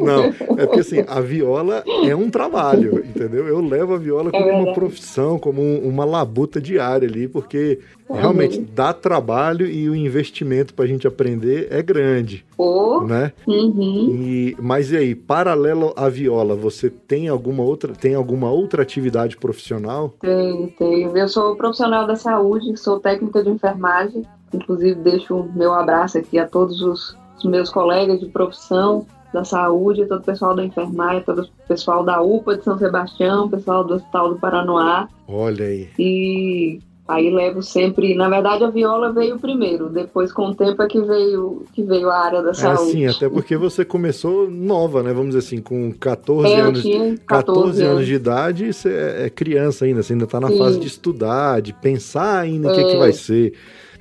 Não, 0.00 0.32
é 0.56 0.64
porque 0.64 0.80
assim, 0.80 1.04
a 1.06 1.20
viola 1.20 1.84
é 2.02 2.16
um 2.16 2.30
trabalho, 2.30 3.04
entendeu? 3.04 3.46
Eu 3.46 3.60
levo 3.60 3.92
a 3.92 3.98
viola 3.98 4.30
como 4.30 4.42
uma 4.44 4.52
É 4.52 4.56
verdade. 4.56 4.74
profissão, 4.74 5.38
como 5.38 5.60
um- 5.60 5.86
uma 5.86 6.06
labuta 6.06 6.58
diária 6.62 7.06
ali, 7.06 7.28
porque 7.28 7.78
Uhum. 8.08 8.16
realmente 8.16 8.58
dá 8.74 8.92
trabalho 8.94 9.66
e 9.66 9.86
o 9.88 9.94
investimento 9.94 10.72
pra 10.72 10.86
gente 10.86 11.06
aprender 11.06 11.68
é 11.70 11.82
grande, 11.82 12.42
Pô, 12.56 13.02
né? 13.02 13.32
uhum. 13.46 14.08
E, 14.10 14.56
mas 14.60 14.90
e 14.92 14.96
aí, 14.96 15.14
paralelo 15.14 15.92
à 15.96 16.08
viola, 16.08 16.54
você 16.56 16.88
tem 16.88 17.23
alguma 17.28 17.62
outra, 17.62 17.92
tem 17.92 18.14
alguma 18.14 18.50
outra 18.50 18.82
atividade 18.82 19.36
profissional? 19.36 20.14
Tenho, 20.20 20.70
tenho. 20.78 21.16
Eu 21.16 21.28
sou 21.28 21.56
profissional 21.56 22.06
da 22.06 22.16
saúde, 22.16 22.76
sou 22.76 23.00
técnica 23.00 23.42
de 23.42 23.50
enfermagem. 23.50 24.22
Inclusive, 24.52 24.94
deixo 25.00 25.36
o 25.36 25.52
meu 25.52 25.72
abraço 25.72 26.18
aqui 26.18 26.38
a 26.38 26.46
todos 26.46 26.80
os, 26.80 27.16
os 27.36 27.44
meus 27.44 27.70
colegas 27.70 28.20
de 28.20 28.26
profissão 28.26 29.06
da 29.32 29.44
saúde, 29.44 30.06
todo 30.06 30.20
o 30.20 30.24
pessoal 30.24 30.54
da 30.54 30.64
enfermagem, 30.64 31.24
todo 31.24 31.42
o 31.42 31.48
pessoal 31.66 32.04
da 32.04 32.22
UPA 32.22 32.56
de 32.56 32.64
São 32.64 32.78
Sebastião, 32.78 33.50
pessoal 33.50 33.82
do 33.82 33.94
Hospital 33.94 34.34
do 34.34 34.38
Paranoá. 34.38 35.08
Olha 35.26 35.66
aí. 35.66 35.88
E 35.98 36.80
aí 37.06 37.30
levo 37.30 37.62
sempre. 37.62 38.14
Na 38.14 38.28
verdade, 38.28 38.64
a 38.64 38.70
viola 38.70 39.12
veio 39.12 39.38
primeiro, 39.38 39.88
depois, 39.88 40.32
com 40.32 40.46
o 40.48 40.54
tempo, 40.54 40.82
é 40.82 40.86
que 40.88 41.00
veio, 41.00 41.64
que 41.72 41.82
veio 41.82 42.08
a 42.10 42.16
área 42.18 42.42
da 42.42 42.50
É 42.50 42.54
saúde. 42.54 42.82
assim, 42.90 43.06
até 43.06 43.28
porque 43.28 43.56
você 43.56 43.84
começou 43.84 44.50
nova, 44.50 45.02
né? 45.02 45.12
Vamos 45.12 45.34
dizer 45.34 45.40
assim, 45.40 45.60
com 45.60 45.92
14 45.92 46.52
É, 46.52 46.60
anos. 46.60 46.82
tinha 46.82 46.98
14, 47.26 47.26
14 47.26 47.82
anos 47.82 48.06
de 48.06 48.14
idade, 48.14 48.72
você 48.72 48.88
é 48.88 49.26
é 49.26 49.30
criança 49.30 49.84
ainda, 49.84 50.02
você 50.02 50.12
ainda 50.14 50.26
tá 50.26 50.40
na 50.40 50.48
Sim. 50.48 50.58
fase 50.58 50.78
de 50.80 50.86
estudar, 50.86 51.60
de 51.62 51.72
pensar 51.72 52.40
ainda 52.40 52.70
o 52.70 52.74
que, 52.74 52.80
É. 52.80 52.84
que 52.90 52.96
vai 52.96 53.12
ser. 53.12 53.52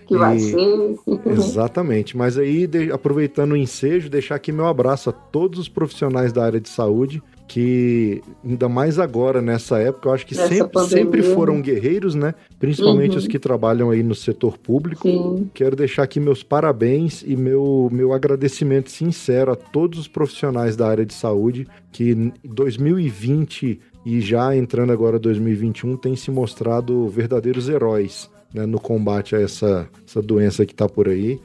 que 0.06 0.18
vai 0.18 0.36
E- 0.36 0.40
ser. 0.40 0.96
Exatamente. 1.26 2.18
Mas 2.18 2.38
aí, 2.38 2.68
de- 2.68 2.92
aproveitando 2.92 3.54
o 3.54 3.58
ensejo, 3.58 4.10
deixar 4.10 4.36
aqui 4.36 4.52
meu 4.52 4.68
abraço 4.68 5.10
a 5.10 5.14
todos 5.14 5.60
os 5.60 5.70
profissionais 5.70 6.34
da 6.34 6.44
área 6.44 6.60
de 6.60 6.68
saúde, 6.68 7.22
que 7.54 8.24
ainda 8.44 8.68
mais 8.68 8.98
agora, 8.98 9.40
nessa 9.40 9.78
época, 9.78 10.10
eu 10.10 10.14
acho 10.14 10.26
que 10.26 10.34
sempre, 10.34 10.86
sempre 10.86 11.22
foram 11.22 11.62
guerreiros, 11.62 12.16
né? 12.16 12.34
Principalmente 12.58 13.12
Uhum. 13.12 13.18
os 13.20 13.28
que 13.28 13.38
trabalham 13.38 13.92
aí 13.92 14.02
no 14.02 14.16
setor 14.16 14.58
público. 14.58 15.08
Sim. 15.08 15.52
Quero 15.54 15.76
deixar 15.76 16.02
aqui 16.02 16.20
meus 16.20 16.42
parabéns 16.42 17.22
e 17.22 17.36
meu, 17.36 17.90
meu 17.92 18.12
agradecimento 18.12 18.90
sincero 18.90 19.52
a 19.52 19.56
todos 19.56 20.00
os 20.00 20.08
profissionais 20.08 20.76
da 20.76 20.88
área 20.88 21.06
de 21.06 21.14
saúde 21.14 21.68
que 21.92 22.14
em 22.14 22.34
2020 22.44 23.80
e 24.04 24.20
já 24.20 24.56
entrando 24.56 24.92
agora 24.92 25.20
2021 25.20 25.96
têm 25.96 26.16
se 26.16 26.32
mostrado 26.32 27.08
verdadeiros 27.08 27.70
heróis 27.70 28.32
né, 28.52 28.66
no 28.66 28.80
combate 28.80 29.36
a 29.36 29.40
essa, 29.40 29.88
essa 30.08 30.24
doença 30.24 30.66
que 30.66 30.74
está 30.74 30.90
por 30.90 31.08
aí. 31.08 31.40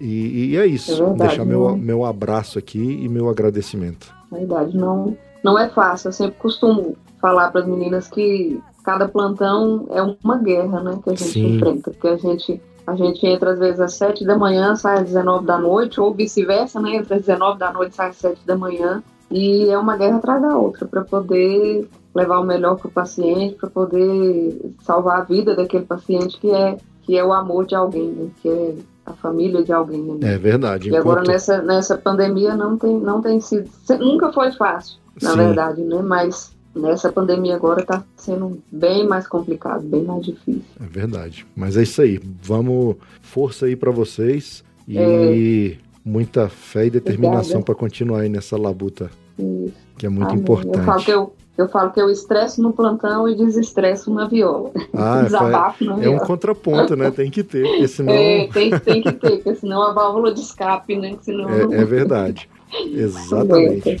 E, 0.00 0.52
e 0.52 0.56
é 0.56 0.64
isso. 0.64 0.92
É 0.92 0.96
verdade, 0.96 1.18
deixar 1.18 1.44
meu, 1.44 1.76
né? 1.76 1.82
meu 1.82 2.06
abraço 2.06 2.58
aqui 2.58 2.80
e 3.02 3.06
meu 3.06 3.28
agradecimento. 3.28 4.14
Verdade, 4.30 4.74
não, 4.74 5.14
não 5.42 5.58
é 5.58 5.68
fácil. 5.68 6.08
Eu 6.08 6.12
sempre 6.12 6.38
costumo 6.38 6.96
falar 7.20 7.50
para 7.50 7.60
as 7.62 7.66
meninas 7.66 8.08
que 8.08 8.60
cada 8.84 9.06
plantão 9.08 9.86
é 9.90 10.02
uma 10.02 10.38
guerra, 10.38 10.80
né, 10.82 10.98
que 11.02 11.10
a 11.10 11.14
gente 11.14 11.30
Sim. 11.30 11.56
enfrenta, 11.56 11.90
porque 11.90 12.08
a 12.08 12.16
gente 12.16 12.60
a 12.84 12.96
gente 12.96 13.24
entra 13.24 13.52
às 13.52 13.60
vezes 13.60 13.80
às 13.80 13.94
7 13.94 14.24
da 14.24 14.36
manhã, 14.36 14.74
sai 14.74 14.98
às 14.98 15.04
19 15.04 15.46
da 15.46 15.56
noite, 15.56 16.00
ou 16.00 16.12
vice-versa, 16.12 16.80
né? 16.80 16.96
Entra 16.96 17.14
às 17.14 17.22
19 17.22 17.56
da 17.56 17.72
noite, 17.72 17.94
sai 17.94 18.08
às 18.08 18.16
7 18.16 18.44
da 18.44 18.56
manhã. 18.56 19.00
E 19.30 19.70
é 19.70 19.78
uma 19.78 19.96
guerra 19.96 20.16
atrás 20.16 20.42
da 20.42 20.56
outra 20.56 20.84
para 20.84 21.02
poder 21.02 21.88
levar 22.14 22.40
o 22.40 22.44
melhor 22.44 22.76
para 22.76 22.88
o 22.88 22.90
paciente, 22.90 23.54
para 23.54 23.70
poder 23.70 24.74
salvar 24.82 25.20
a 25.20 25.24
vida 25.24 25.54
daquele 25.54 25.84
paciente 25.84 26.38
que 26.40 26.50
é 26.50 26.76
que 27.02 27.16
é 27.16 27.24
o 27.24 27.32
amor 27.32 27.66
de 27.66 27.74
alguém, 27.74 28.10
né? 28.10 28.30
que 28.40 28.48
é 28.48 28.74
a 29.04 29.12
família 29.12 29.64
de 29.64 29.72
alguém. 29.72 30.02
Né? 30.02 30.34
É 30.34 30.38
verdade. 30.38 30.88
E 30.88 30.96
agora 30.96 31.20
enquanto- 31.20 31.32
nessa, 31.32 31.60
nessa 31.62 31.98
pandemia 31.98 32.54
não 32.54 32.76
tem, 32.76 32.96
não 32.98 33.20
tem 33.20 33.40
sido. 33.40 33.68
Nunca 33.98 34.32
foi 34.32 34.52
fácil, 34.52 34.98
na 35.20 35.30
Sim. 35.30 35.36
verdade, 35.36 35.82
né? 35.82 36.00
Mas 36.02 36.52
nessa 36.74 37.12
pandemia 37.12 37.54
agora 37.56 37.82
está 37.82 38.02
sendo 38.16 38.58
bem 38.70 39.06
mais 39.06 39.26
complicado, 39.26 39.82
bem 39.82 40.02
mais 40.04 40.24
difícil. 40.24 40.62
É 40.80 40.86
verdade. 40.86 41.44
Mas 41.54 41.76
é 41.76 41.82
isso 41.82 42.00
aí. 42.00 42.20
Vamos. 42.42 42.96
Força 43.20 43.66
aí 43.66 43.76
para 43.76 43.90
vocês 43.90 44.64
e 44.88 44.98
É. 44.98 45.78
muita 46.04 46.48
fé 46.48 46.86
e 46.86 46.90
determinação 46.90 47.62
para 47.62 47.74
continuar 47.74 48.20
aí 48.20 48.28
nessa 48.28 48.56
labuta 48.56 49.10
Isso. 49.38 49.72
que 49.98 50.06
é 50.06 50.08
muito 50.08 50.30
Amém. 50.30 50.40
importante. 50.40 50.78
Eu 50.78 50.84
falo 50.84 51.02
que 51.04 51.10
eu, 51.10 51.32
Eu 51.58 51.68
falo 51.68 51.90
que 51.92 52.00
eu 52.00 52.08
estresso 52.08 52.62
no 52.62 52.72
plantão 52.72 53.28
e 53.28 53.36
desestresso 53.36 54.12
na 54.12 54.26
viola. 54.26 54.70
Ah, 54.94 55.20
Desabafo 55.24 55.84
na 55.84 55.96
viola. 55.96 56.16
É 56.16 56.22
um 56.22 56.26
contraponto, 56.26 56.96
né? 56.96 57.10
Tem 57.10 57.30
que 57.30 57.42
ter, 57.44 57.62
porque 57.62 57.88
senão... 57.88 58.12
É, 58.14 58.48
tem, 58.48 58.70
tem 58.78 59.02
que 59.02 59.12
ter, 59.12 59.36
porque 59.36 59.54
senão 59.56 59.82
a 59.82 59.92
válvula 59.92 60.32
de 60.32 60.40
escape, 60.40 60.96
né? 60.96 61.14
Senão... 61.20 61.50
É, 61.50 61.82
é 61.82 61.84
verdade. 61.84 62.48
Exatamente. 62.90 64.00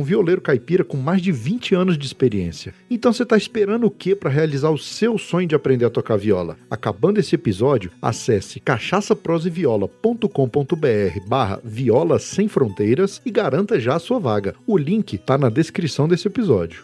violeiro 0.03 0.41
caipira 0.41 0.83
com 0.83 0.97
mais 0.97 1.21
de 1.21 1.31
20 1.31 1.75
anos 1.75 1.97
de 1.97 2.05
experiência. 2.05 2.73
Então 2.89 3.13
você 3.13 3.23
está 3.23 3.37
esperando 3.37 3.85
o 3.85 3.91
que 3.91 4.15
para 4.15 4.29
realizar 4.29 4.69
o 4.69 4.77
seu 4.77 5.17
sonho 5.17 5.47
de 5.47 5.55
aprender 5.55 5.85
a 5.85 5.89
tocar 5.89 6.17
viola? 6.17 6.57
Acabando 6.69 7.19
esse 7.19 7.35
episódio, 7.35 7.91
acesse 8.01 8.59
cachaçaproseviola.com.br 8.59 11.27
barra 11.27 11.61
viola 11.63 12.19
sem 12.19 12.47
fronteiras 12.47 13.21
e 13.25 13.31
garanta 13.31 13.79
já 13.79 13.95
a 13.95 13.99
sua 13.99 14.19
vaga. 14.19 14.53
O 14.67 14.77
link 14.77 15.13
está 15.13 15.37
na 15.37 15.49
descrição 15.49 16.07
desse 16.07 16.27
episódio. 16.27 16.83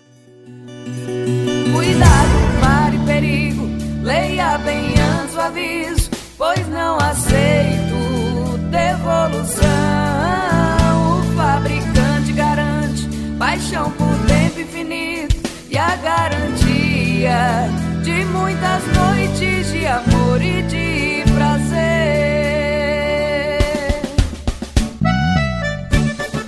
Cuidado, 1.74 2.60
pare 2.60 2.98
perigo, 3.06 3.68
leia 4.04 4.58
bem 4.60 4.94
antes 5.00 5.36
o 5.36 5.40
aviso, 5.40 6.10
pois 6.38 6.68
não 6.70 6.98
aceito 6.98 8.58
devolução. 8.72 10.17
Paixão 13.38 13.92
por 13.92 14.16
tempo 14.28 14.60
infinito 14.60 15.36
e 15.70 15.78
a 15.78 15.96
garantia 15.98 17.70
de 18.04 18.26
muitas 18.26 18.84
noites 18.96 19.72
de 19.72 19.86
amor 19.86 20.42
e 20.42 20.64
de 20.64 21.24
prazer. 21.34 21.78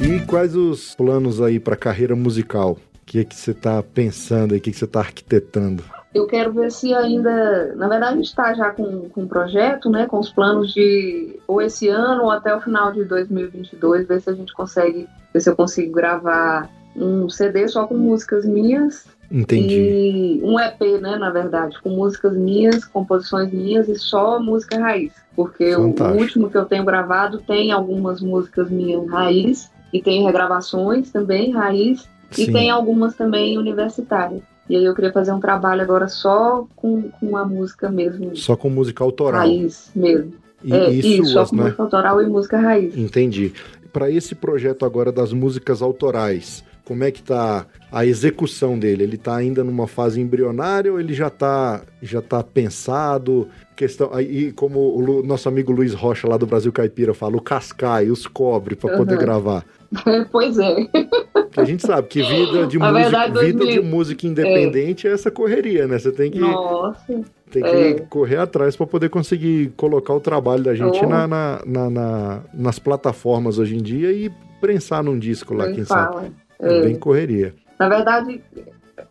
E 0.01 0.19
quais 0.25 0.55
os 0.55 0.95
planos 0.95 1.39
aí 1.41 1.59
para 1.59 1.75
carreira 1.75 2.15
musical? 2.15 2.71
O 2.71 3.05
que 3.05 3.19
é 3.19 3.23
que 3.23 3.35
você 3.35 3.51
está 3.51 3.83
pensando 3.83 4.53
aí? 4.53 4.59
O 4.59 4.61
que, 4.61 4.71
é 4.71 4.73
que 4.73 4.79
você 4.79 4.85
está 4.85 4.99
arquitetando? 4.99 5.83
eu 6.13 6.25
quero 6.25 6.51
ver 6.51 6.71
se 6.71 6.91
ainda, 6.91 7.75
na 7.75 7.87
verdade, 7.87 8.13
a 8.13 8.15
gente 8.15 8.25
está 8.25 8.51
já 8.55 8.71
com, 8.71 9.07
com 9.09 9.21
um 9.21 9.27
projeto, 9.27 9.91
né, 9.91 10.07
com 10.07 10.17
os 10.17 10.31
planos 10.31 10.73
de 10.73 11.39
ou 11.47 11.61
esse 11.61 11.87
ano 11.87 12.23
ou 12.23 12.31
até 12.31 12.55
o 12.55 12.59
final 12.59 12.91
de 12.91 13.03
2022, 13.05 14.07
ver 14.07 14.19
se 14.19 14.29
a 14.29 14.33
gente 14.33 14.51
consegue, 14.53 15.07
ver 15.31 15.39
se 15.39 15.49
eu 15.49 15.55
consigo 15.55 15.93
gravar 15.93 16.67
um 16.99 17.29
CD 17.29 17.67
só 17.67 17.87
com 17.87 17.95
músicas 17.95 18.45
minhas. 18.45 19.05
Entendi. 19.31 19.75
E 19.75 20.41
um 20.43 20.59
EP, 20.59 20.81
né, 21.01 21.15
na 21.17 21.29
verdade, 21.29 21.79
com 21.81 21.89
músicas 21.89 22.35
minhas, 22.35 22.83
composições 22.85 23.51
minhas 23.51 23.87
e 23.87 23.95
só 23.97 24.39
música 24.39 24.79
raiz. 24.79 25.13
Porque 25.35 25.75
o, 25.75 25.89
o 25.89 26.17
último 26.17 26.49
que 26.49 26.57
eu 26.57 26.65
tenho 26.65 26.83
gravado 26.83 27.39
tem 27.39 27.71
algumas 27.71 28.21
músicas 28.21 28.69
minhas 28.69 29.07
raiz 29.07 29.71
e 29.93 30.01
tem 30.01 30.23
regravações 30.23 31.11
também 31.11 31.51
raiz 31.51 32.09
Sim. 32.31 32.43
e 32.43 32.51
tem 32.51 32.69
algumas 32.69 33.15
também 33.15 33.57
universitárias. 33.57 34.41
E 34.69 34.75
aí 34.75 34.85
eu 34.85 34.93
queria 34.93 35.11
fazer 35.11 35.31
um 35.31 35.39
trabalho 35.39 35.81
agora 35.81 36.07
só 36.07 36.67
com, 36.75 37.09
com 37.09 37.35
a 37.35 37.43
música 37.43 37.89
mesmo. 37.89 38.35
Só 38.35 38.55
com 38.55 38.69
música 38.69 39.03
autoral. 39.03 39.41
Raiz 39.41 39.91
mesmo. 39.95 40.33
E, 40.63 40.73
é, 40.73 40.91
e 40.91 40.99
isso, 40.99 41.25
só 41.25 41.45
com 41.45 41.55
né? 41.55 41.63
música 41.63 41.83
autoral 41.83 42.21
e 42.21 42.27
música 42.27 42.59
raiz. 42.59 42.95
Entendi. 42.95 43.53
Para 43.91 44.11
esse 44.11 44.35
projeto 44.35 44.85
agora 44.85 45.11
das 45.11 45.33
músicas 45.33 45.81
autorais, 45.81 46.63
como 46.89 47.03
é 47.03 47.11
que 47.11 47.21
tá 47.21 47.67
a 47.91 48.03
execução 48.03 48.77
dele? 48.77 49.03
Ele 49.03 49.15
está 49.15 49.35
ainda 49.35 49.63
numa 49.63 49.85
fase 49.85 50.19
embrionária 50.19 50.91
ou 50.91 50.99
ele 50.99 51.13
já 51.13 51.27
está 51.27 51.83
já 52.01 52.19
tá 52.19 52.41
pensado? 52.41 53.47
Questão, 53.75 54.19
e 54.19 54.51
como 54.53 54.97
o 54.97 55.21
nosso 55.21 55.47
amigo 55.47 55.71
Luiz 55.71 55.93
Rocha 55.93 56.27
lá 56.27 56.35
do 56.35 56.47
Brasil 56.47 56.71
Caipira 56.71 57.13
fala, 57.13 57.37
o 57.37 57.41
cascai, 57.41 58.09
os 58.09 58.25
cobre 58.25 58.75
para 58.75 58.91
uhum. 58.91 58.97
poder 58.97 59.19
gravar. 59.19 59.63
pois 60.31 60.57
é. 60.57 60.83
Porque 61.31 61.59
a 61.59 61.63
gente 61.63 61.85
sabe 61.85 62.07
que 62.07 62.23
vida 62.23 62.65
de, 62.65 62.79
música, 62.79 62.91
verdade, 62.91 63.39
vida 63.39 63.59
2000... 63.59 63.83
de 63.83 63.87
música 63.87 64.25
independente 64.25 65.05
é. 65.05 65.11
é. 65.11 65.13
essa 65.13 65.29
correria, 65.29 65.85
né? 65.85 65.99
Você 65.99 66.11
tem 66.11 66.31
que 66.31 66.39
Nossa. 66.39 67.21
Tem 67.51 67.61
que 67.61 67.69
é. 67.69 67.93
correr 68.09 68.37
atrás 68.37 68.75
para 68.75 68.87
poder 68.87 69.09
conseguir 69.09 69.73
colocar 69.77 70.15
o 70.15 70.19
trabalho 70.19 70.63
da 70.63 70.73
gente 70.73 71.05
oh. 71.05 71.07
na, 71.07 71.27
na, 71.27 71.61
na, 71.67 71.89
na, 71.91 72.39
nas 72.51 72.79
plataformas 72.79 73.59
hoje 73.59 73.75
em 73.75 73.81
dia 73.81 74.11
e 74.11 74.31
prensar 74.59 75.03
num 75.03 75.19
disco 75.19 75.53
lá, 75.53 75.71
quem 75.71 75.85
fala. 75.85 76.13
sabe. 76.13 76.48
É, 76.59 76.81
bem 76.81 76.95
correria. 76.95 77.53
Na 77.79 77.87
verdade, 77.87 78.41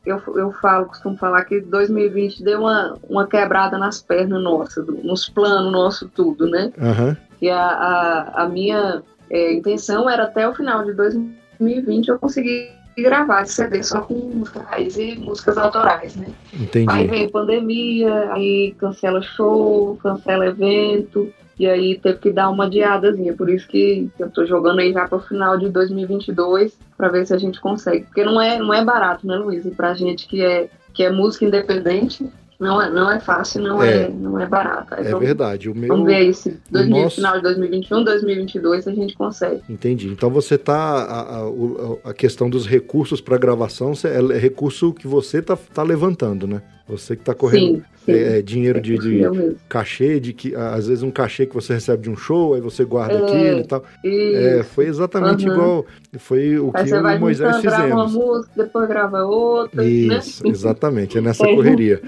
eu, 0.04 0.20
eu 0.36 0.52
falo, 0.52 0.86
costumo 0.86 1.16
falar 1.16 1.44
que 1.44 1.60
2020 1.60 2.42
deu 2.42 2.60
uma, 2.60 2.98
uma 3.08 3.26
quebrada 3.26 3.78
nas 3.78 4.02
pernas 4.02 4.42
nossas, 4.42 4.86
nos 4.86 5.28
planos 5.28 5.72
nossos, 5.72 6.10
tudo, 6.14 6.46
né? 6.46 6.72
Uhum. 6.76 7.16
E 7.40 7.48
a, 7.48 7.66
a, 7.66 8.42
a 8.42 8.48
minha 8.48 9.02
é, 9.30 9.52
intenção 9.54 10.08
era 10.08 10.24
até 10.24 10.48
o 10.48 10.54
final 10.54 10.84
de 10.84 10.92
2020 10.92 12.08
eu 12.08 12.18
conseguir 12.18 12.70
gravar 12.96 13.42
esse 13.42 13.54
CD 13.54 13.82
só 13.82 14.00
com 14.00 14.14
música 14.14 14.60
raiz 14.60 14.96
e 14.96 15.16
músicas 15.16 15.56
autorais, 15.56 16.16
né? 16.16 16.26
Entendi. 16.52 16.86
Aí 16.90 17.06
veio 17.06 17.30
pandemia, 17.30 18.32
aí 18.32 18.74
cancela 18.78 19.22
show, 19.22 19.96
cancela 20.02 20.46
evento, 20.46 21.32
e 21.58 21.66
aí 21.66 21.98
teve 21.98 22.18
que 22.18 22.30
dar 22.30 22.48
uma 22.50 22.66
adiadazinha. 22.66 23.34
Por 23.34 23.50
isso 23.50 23.66
que 23.66 24.08
eu 24.18 24.30
tô 24.30 24.46
jogando 24.46 24.78
aí 24.78 24.92
já 24.92 25.08
para 25.08 25.18
o 25.18 25.22
final 25.22 25.58
de 25.58 25.68
2022 25.68 26.78
para 26.96 27.08
ver 27.08 27.26
se 27.26 27.34
a 27.34 27.38
gente 27.38 27.60
consegue. 27.60 28.04
Porque 28.04 28.24
não 28.24 28.40
é, 28.40 28.58
não 28.58 28.72
é 28.72 28.84
barato, 28.84 29.26
né, 29.26 29.36
Luiz? 29.36 29.64
E 29.66 29.70
pra 29.70 29.94
gente 29.94 30.28
que 30.28 30.42
é, 30.42 30.68
que 30.94 31.02
é 31.02 31.10
música 31.10 31.44
independente, 31.44 32.30
não 32.60 32.82
é, 32.82 32.90
não 32.90 33.10
é 33.10 33.20
fácil, 33.20 33.62
não 33.62 33.82
é, 33.82 34.02
é 34.02 34.08
não 34.08 34.38
é 34.38 34.46
barato. 34.46 34.94
é 34.94 35.14
verdade. 35.14 35.70
O 35.70 35.74
meu, 35.74 35.88
vamos 35.88 36.06
ver 36.06 36.16
aí 36.16 36.34
se 36.34 36.60
dois, 36.70 36.88
nosso... 36.88 37.16
final 37.16 37.36
de 37.36 37.42
2021, 37.42 38.04
2022 38.04 38.88
a 38.88 38.92
gente 38.92 39.16
consegue. 39.16 39.62
Entendi. 39.68 40.08
Então 40.08 40.28
você 40.28 40.58
tá 40.58 40.74
a, 40.74 41.20
a, 41.20 42.10
a 42.10 42.14
questão 42.14 42.50
dos 42.50 42.66
recursos 42.66 43.20
para 43.20 43.38
gravação 43.38 43.92
é, 44.04 44.36
é 44.36 44.38
recurso 44.38 44.92
que 44.92 45.06
você 45.06 45.40
tá, 45.40 45.56
tá 45.56 45.82
levantando, 45.82 46.46
né? 46.46 46.62
Você 46.88 47.14
que 47.14 47.22
está 47.22 47.34
correndo 47.34 47.76
sim, 47.76 47.82
sim. 48.06 48.12
É, 48.12 48.38
é 48.38 48.42
dinheiro 48.42 48.80
de, 48.80 48.96
de 48.98 49.56
cachê, 49.68 50.18
de 50.18 50.32
que 50.32 50.54
às 50.54 50.86
vezes 50.86 51.02
um 51.02 51.10
cachê 51.10 51.44
que 51.44 51.54
você 51.54 51.74
recebe 51.74 52.04
de 52.04 52.10
um 52.10 52.16
show, 52.16 52.54
aí 52.54 52.60
você 52.60 52.84
guarda 52.84 53.14
é, 53.14 53.22
aquilo 53.22 53.60
e 53.60 53.66
tal. 53.66 53.84
É, 54.04 54.62
foi 54.62 54.86
exatamente 54.86 55.46
uhum. 55.46 55.52
igual. 55.52 55.86
Foi 56.18 56.58
o 56.58 56.70
aí 56.72 56.84
que 56.86 56.94
eu 56.94 57.06
e 57.06 57.18
Moisés 57.18 57.56
fizemos. 57.56 57.76
Grava 57.76 57.94
uma 57.94 58.08
música, 58.08 58.52
depois 58.56 58.88
grava 58.88 59.24
outra. 59.24 59.82
Né? 59.82 59.88
Isso, 59.88 60.42
né? 60.44 60.50
exatamente. 60.50 61.18
É 61.18 61.20
nessa 61.20 61.44
é, 61.46 61.54
correria. 61.54 62.00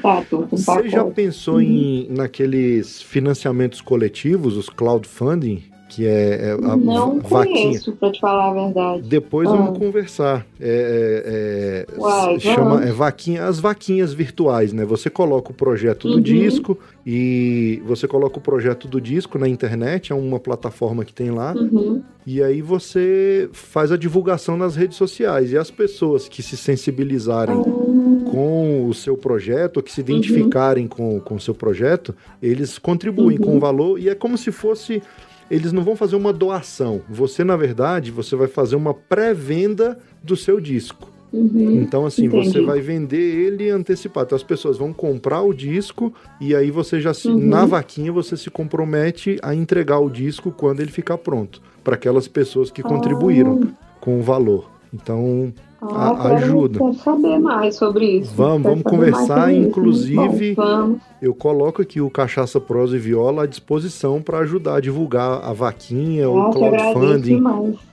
você 0.51 0.89
já 0.89 1.05
pensou 1.05 1.57
uhum. 1.57 1.61
em 1.61 2.09
naqueles 2.11 3.03
financiamentos 3.03 3.83
coletivos, 3.83 4.57
os 4.57 4.71
crowdfunding? 4.71 5.70
Que 5.91 6.07
é, 6.07 6.51
é 6.51 6.53
a 6.53 6.77
não 6.77 7.19
vaquinha. 7.19 7.65
Conheço, 7.65 7.93
pra 7.93 8.13
te 8.13 8.21
falar 8.21 8.51
a 8.51 8.55
verdade. 8.55 9.03
Depois 9.09 9.49
ah. 9.49 9.57
vamos 9.57 9.77
conversar. 9.77 10.47
É, 10.61 11.87
é, 11.89 11.95
é 11.97 12.01
Uai, 12.01 12.39
chama 12.39 12.85
é 12.85 12.93
vaquinha, 12.93 13.45
as 13.45 13.59
vaquinhas 13.59 14.15
virtuais, 14.15 14.73
né? 14.73 14.85
Você 14.85 15.11
coloca 15.11 15.51
o 15.51 15.55
projeto 15.55 16.07
do 16.07 16.15
uhum. 16.15 16.21
disco 16.21 16.79
e 17.05 17.83
você 17.85 18.07
coloca 18.07 18.39
o 18.39 18.41
projeto 18.41 18.87
do 18.87 19.01
disco 19.01 19.37
na 19.37 19.49
internet, 19.49 20.13
é 20.13 20.15
uma 20.15 20.39
plataforma 20.39 21.05
que 21.05 21.13
tem 21.13 21.33
lá. 21.33 21.55
Uhum. 21.55 22.03
E 22.25 22.41
aí 22.41 22.63
você 22.63 23.49
faz 23.53 23.91
a 23.91 23.97
divulgação 23.97 24.57
nas 24.57 24.77
redes 24.77 24.97
sociais 24.97 25.51
e 25.51 25.59
as 25.59 25.71
pessoas 25.71 26.29
que 26.29 26.43
se 26.43 26.57
sensibilizarem 26.57 27.57
uhum. 27.57 28.25
com 28.31 28.87
o 28.87 28.95
seu 28.95 29.17
projeto, 29.17 29.83
que 29.83 29.91
se 29.91 30.01
identificarem 30.01 30.87
com, 30.87 31.19
com 31.19 31.35
o 31.35 31.41
seu 31.41 31.55
projeto, 31.55 32.15
eles 32.41 32.79
contribuem 32.79 33.39
com 33.39 33.51
o 33.51 33.55
uhum. 33.55 33.61
valor 33.61 33.99
e 33.99 34.09
é 34.09 34.15
como 34.15 34.39
se 34.39 34.53
fosse 34.53 35.03
eles 35.51 35.73
não 35.73 35.83
vão 35.83 35.97
fazer 35.97 36.17
uma 36.17 36.33
doação. 36.33 37.03
Você, 37.09 37.43
na 37.43 37.57
verdade, 37.57 38.11
você 38.11 38.37
vai 38.37 38.47
fazer 38.47 38.77
uma 38.77 38.95
pré-venda 38.95 39.99
do 40.23 40.37
seu 40.37 40.61
disco. 40.61 41.11
Uhum, 41.33 41.81
então, 41.81 42.07
assim, 42.07 42.27
entendi. 42.27 42.49
você 42.49 42.61
vai 42.61 42.81
vender 42.81 43.17
ele 43.17 43.71
antecipado. 43.71 44.27
Então, 44.27 44.37
as 44.37 44.43
pessoas 44.43 44.77
vão 44.77 44.93
comprar 44.93 45.43
o 45.43 45.55
disco 45.55 46.13
e 46.41 46.55
aí 46.55 46.71
você 46.71 47.01
já 47.01 47.15
se. 47.15 47.29
Uhum. 47.29 47.39
Na 47.39 47.65
vaquinha, 47.65 48.13
você 48.13 48.37
se 48.37 48.51
compromete 48.51 49.39
a 49.43 49.55
entregar 49.55 50.01
o 50.01 50.11
disco 50.11 50.51
quando 50.51 50.81
ele 50.81 50.91
ficar 50.91 51.19
pronto. 51.19 51.63
Para 51.85 51.95
aquelas 51.95 52.27
pessoas 52.27 52.71
que 52.71 52.83
contribuíram 52.83 53.61
oh. 53.63 54.01
com 54.01 54.19
o 54.19 54.23
valor. 54.23 54.71
Então, 54.93 55.53
ah, 55.83 56.11
a, 56.11 56.37
ajuda. 56.37 56.79
Quero 56.79 56.95
saber 56.95 57.39
mais 57.39 57.77
sobre 57.77 58.19
isso. 58.19 58.33
Vamos, 58.35 58.63
vamos 58.63 58.83
conversar. 58.83 59.53
Inclusive, 59.53 60.55
Bom, 60.55 60.63
vamos. 60.63 61.01
eu 61.23 61.35
coloco 61.35 61.81
aqui 61.81 62.01
o 62.01 62.11
Cachaça 62.11 62.61
Prosa 62.61 62.97
e 62.97 62.99
Viola 62.99 63.45
à 63.45 63.47
disposição 63.47 64.21
para 64.21 64.39
ajudar 64.41 64.77
a 64.77 64.81
divulgar 64.81 65.43
a 65.43 65.53
vaquinha, 65.53 66.27
ah, 66.27 66.31
o 66.31 66.51
crowdfunding. 66.51 67.43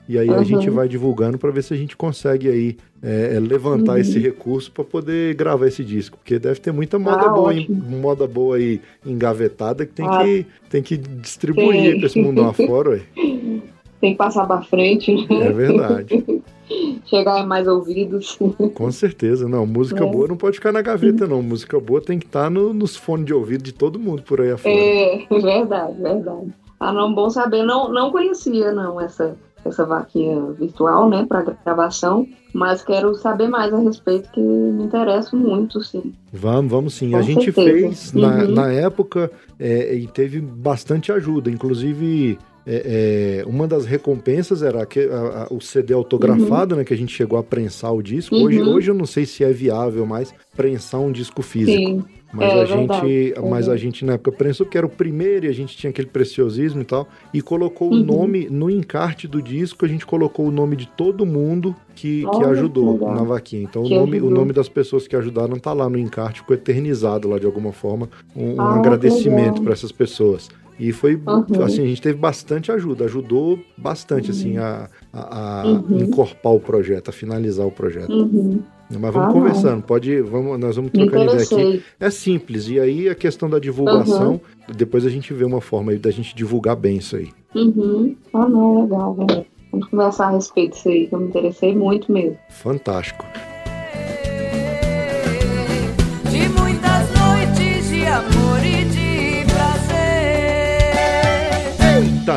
E 0.09 0.17
aí 0.17 0.29
uhum. 0.29 0.35
a 0.35 0.43
gente 0.43 0.69
vai 0.69 0.87
divulgando 0.87 1.37
para 1.37 1.51
ver 1.51 1.63
se 1.63 1.73
a 1.73 1.77
gente 1.77 1.95
consegue 1.95 2.49
aí 2.49 2.77
é, 3.01 3.35
é 3.35 3.39
levantar 3.39 3.93
uhum. 3.93 3.97
esse 3.99 4.19
recurso 4.19 4.71
para 4.71 4.83
poder 4.83 5.35
gravar 5.35 5.67
esse 5.67 5.83
disco, 5.83 6.17
porque 6.17 6.39
deve 6.39 6.59
ter 6.59 6.71
muita 6.71 6.97
moda 6.97 7.25
ah, 7.25 7.29
boa, 7.29 7.53
em, 7.53 7.67
moda 7.69 8.27
boa 8.27 8.57
aí 8.57 8.81
engavetada 9.05 9.85
que 9.85 9.93
tem 9.93 10.07
ah, 10.07 10.23
que 10.23 10.45
tem 10.69 10.81
que 10.81 10.97
distribuir 10.97 11.97
para 11.97 12.05
esse 12.07 12.21
mundo 12.21 12.41
lá 12.41 12.53
fora. 12.53 12.89
Ué. 12.89 13.01
Tem 13.99 14.11
que 14.11 14.17
passar 14.19 14.45
para 14.45 14.61
frente. 14.61 15.11
Né? 15.11 15.47
É 15.47 15.51
verdade. 15.51 16.23
chegar 17.05 17.39
em 17.39 17.45
mais 17.45 17.67
ouvidos. 17.67 18.37
Com 18.75 18.91
certeza, 18.91 19.47
não. 19.47 19.65
Música 19.65 20.03
é. 20.03 20.09
boa 20.09 20.27
não 20.27 20.37
pode 20.37 20.57
ficar 20.57 20.71
na 20.71 20.81
gaveta, 20.81 21.27
não. 21.27 21.41
Música 21.41 21.79
boa 21.79 22.01
tem 22.01 22.19
que 22.19 22.25
estar 22.25 22.49
no, 22.49 22.73
nos 22.73 22.95
fones 22.95 23.25
de 23.25 23.33
ouvido 23.33 23.63
de 23.63 23.73
todo 23.73 23.99
mundo 23.99 24.21
por 24.23 24.41
aí 24.41 24.51
afora. 24.51 24.75
É, 24.75 25.25
verdade, 25.31 26.01
verdade. 26.01 26.53
Ah, 26.79 26.93
não, 26.93 27.13
bom 27.13 27.29
saber. 27.29 27.63
Não, 27.63 27.91
não 27.91 28.11
conhecia, 28.11 28.71
não, 28.71 29.01
essa, 29.01 29.35
essa 29.65 29.85
vaquinha 29.85 30.51
virtual, 30.51 31.09
né, 31.09 31.25
para 31.27 31.55
gravação, 31.65 32.27
mas 32.53 32.83
quero 32.83 33.15
saber 33.15 33.47
mais 33.47 33.73
a 33.73 33.79
respeito, 33.79 34.29
que 34.31 34.39
me 34.39 34.83
interessa 34.83 35.35
muito, 35.35 35.83
sim. 35.83 36.13
Vamos, 36.31 36.71
vamos 36.71 36.93
sim. 36.93 37.11
Com 37.11 37.17
a 37.17 37.21
gente 37.21 37.51
certeza. 37.51 37.71
fez, 37.71 38.13
uhum. 38.13 38.21
na, 38.21 38.47
na 38.47 38.71
época, 38.71 39.31
é, 39.59 39.95
e 39.95 40.07
teve 40.07 40.39
bastante 40.39 41.11
ajuda, 41.11 41.49
inclusive 41.49 42.37
é, 42.69 43.39
é, 43.39 43.45
uma 43.47 43.65
das 43.65 43.85
recompensas 43.85 44.61
era 44.61 44.85
que, 44.85 44.99
a, 44.99 45.47
a, 45.49 45.53
o 45.53 45.61
CD 45.61 45.93
autografado, 45.93 46.75
uhum. 46.75 46.79
né? 46.79 46.85
Que 46.85 46.93
a 46.93 46.97
gente 46.97 47.15
chegou 47.15 47.39
a 47.39 47.43
prensar 47.43 47.93
o 47.93 48.03
disco. 48.03 48.35
Uhum. 48.35 48.43
Hoje, 48.43 48.61
hoje 48.61 48.91
eu 48.91 48.95
não 48.95 49.05
sei 49.05 49.25
se 49.25 49.41
é 49.41 49.53
viável 49.53 50.05
mais 50.05 50.33
prensar 50.55 50.99
um 50.99 51.11
disco 51.11 51.41
físico. 51.41 51.77
Sim. 51.77 52.03
Mas, 52.33 52.51
é, 52.51 52.61
a 52.61 52.65
gente, 52.65 53.33
mas 53.49 53.69
a 53.69 53.71
uhum. 53.71 53.77
gente 53.77 54.03
na 54.03 54.13
época 54.13 54.33
prensou 54.33 54.65
porque 54.65 54.77
era 54.77 54.85
o 54.85 54.89
primeiro 54.89 55.45
e 55.45 55.49
a 55.49 55.53
gente 55.53 55.77
tinha 55.77 55.89
aquele 55.89 56.09
preciosismo 56.09 56.81
e 56.81 56.83
tal. 56.83 57.07
E 57.33 57.41
colocou 57.41 57.89
uhum. 57.89 58.01
o 58.01 58.03
nome, 58.03 58.49
no 58.49 58.69
encarte 58.69 59.29
do 59.29 59.41
disco, 59.41 59.85
a 59.85 59.87
gente 59.87 60.05
colocou 60.05 60.45
o 60.45 60.51
nome 60.51 60.75
de 60.75 60.87
todo 60.89 61.25
mundo 61.25 61.73
que, 61.95 62.25
que 62.25 62.43
ajudou 62.43 62.99
na 62.99 63.23
vaquinha. 63.23 63.63
Então 63.63 63.83
o 63.83 63.89
nome, 63.89 64.19
o 64.19 64.29
nome 64.29 64.51
das 64.51 64.67
pessoas 64.67 65.07
que 65.07 65.15
ajudaram 65.15 65.57
tá 65.57 65.71
lá 65.71 65.89
no 65.89 65.97
encarte, 65.97 66.41
ficou 66.41 66.53
eternizado 66.53 67.29
lá 67.29 67.39
de 67.39 67.45
alguma 67.45 67.71
forma. 67.71 68.09
Um, 68.35 68.55
um 68.55 68.61
ah, 68.61 68.75
agradecimento 68.75 69.61
para 69.61 69.71
essas 69.71 69.93
pessoas. 69.93 70.49
E 70.79 70.91
foi, 70.91 71.15
uhum. 71.15 71.63
assim, 71.63 71.81
a 71.81 71.87
gente 71.87 72.01
teve 72.01 72.17
bastante 72.17 72.71
ajuda, 72.71 73.05
ajudou 73.05 73.59
bastante, 73.77 74.31
assim, 74.31 74.57
uhum. 74.57 74.63
assim, 74.63 74.89
a, 75.11 75.61
a, 75.61 75.63
uhum. 75.65 75.99
encorpar 75.99 76.53
o 76.53 76.59
projeto, 76.59 77.09
a 77.09 77.11
finalizar 77.11 77.65
o 77.65 77.71
projeto. 77.71 78.11
Uhum. 78.11 78.61
Mas 78.89 79.13
vamos 79.13 79.29
ah, 79.29 79.33
conversando, 79.33 79.83
pode, 79.83 80.21
vamos, 80.21 80.57
nós 80.59 80.75
vamos 80.77 80.91
trocar 80.91 81.23
ideia 81.23 81.41
aqui. 81.41 81.83
É 81.99 82.09
simples, 82.09 82.69
e 82.69 82.79
aí 82.79 83.09
a 83.09 83.15
questão 83.15 83.49
da 83.49 83.59
divulgação, 83.59 84.33
uhum. 84.33 84.75
depois 84.75 85.05
a 85.05 85.09
gente 85.09 85.33
vê 85.33 85.43
uma 85.43 85.59
forma 85.59 85.93
da 85.95 86.11
gente 86.11 86.35
divulgar 86.35 86.75
bem 86.75 86.97
isso 86.97 87.17
aí. 87.17 87.29
Uhum. 87.53 88.15
Ah, 88.33 88.47
não, 88.47 88.83
legal, 88.83 89.13
velho. 89.13 89.45
Vamos 89.71 89.87
conversar 89.89 90.27
a 90.27 90.31
respeito 90.31 90.73
disso 90.73 90.89
aí, 90.89 91.07
que 91.07 91.13
eu 91.13 91.19
me 91.19 91.27
interessei 91.27 91.75
muito 91.75 92.11
mesmo. 92.11 92.37
Fantástico. 92.49 93.25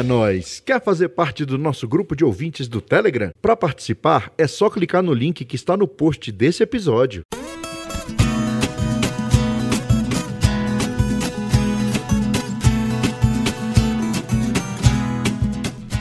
Nós! 0.02 0.60
Quer 0.64 0.82
fazer 0.82 1.10
parte 1.10 1.44
do 1.44 1.58
nosso 1.58 1.86
grupo 1.86 2.16
de 2.16 2.24
ouvintes 2.24 2.66
do 2.66 2.80
Telegram? 2.80 3.30
Para 3.40 3.54
participar, 3.54 4.32
é 4.38 4.46
só 4.46 4.70
clicar 4.70 5.02
no 5.02 5.12
link 5.12 5.44
que 5.44 5.56
está 5.56 5.76
no 5.76 5.86
post 5.86 6.32
desse 6.32 6.62
episódio. 6.62 7.22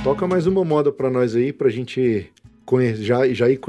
Toca 0.03 0.27
mais 0.27 0.47
uma 0.47 0.63
moda 0.63 0.91
para 0.91 1.09
nós 1.09 1.35
aí, 1.35 1.51
pra 1.51 1.69
gente 1.69 2.31
já, 2.95 3.27
já 3.33 3.49
ir 3.49 3.59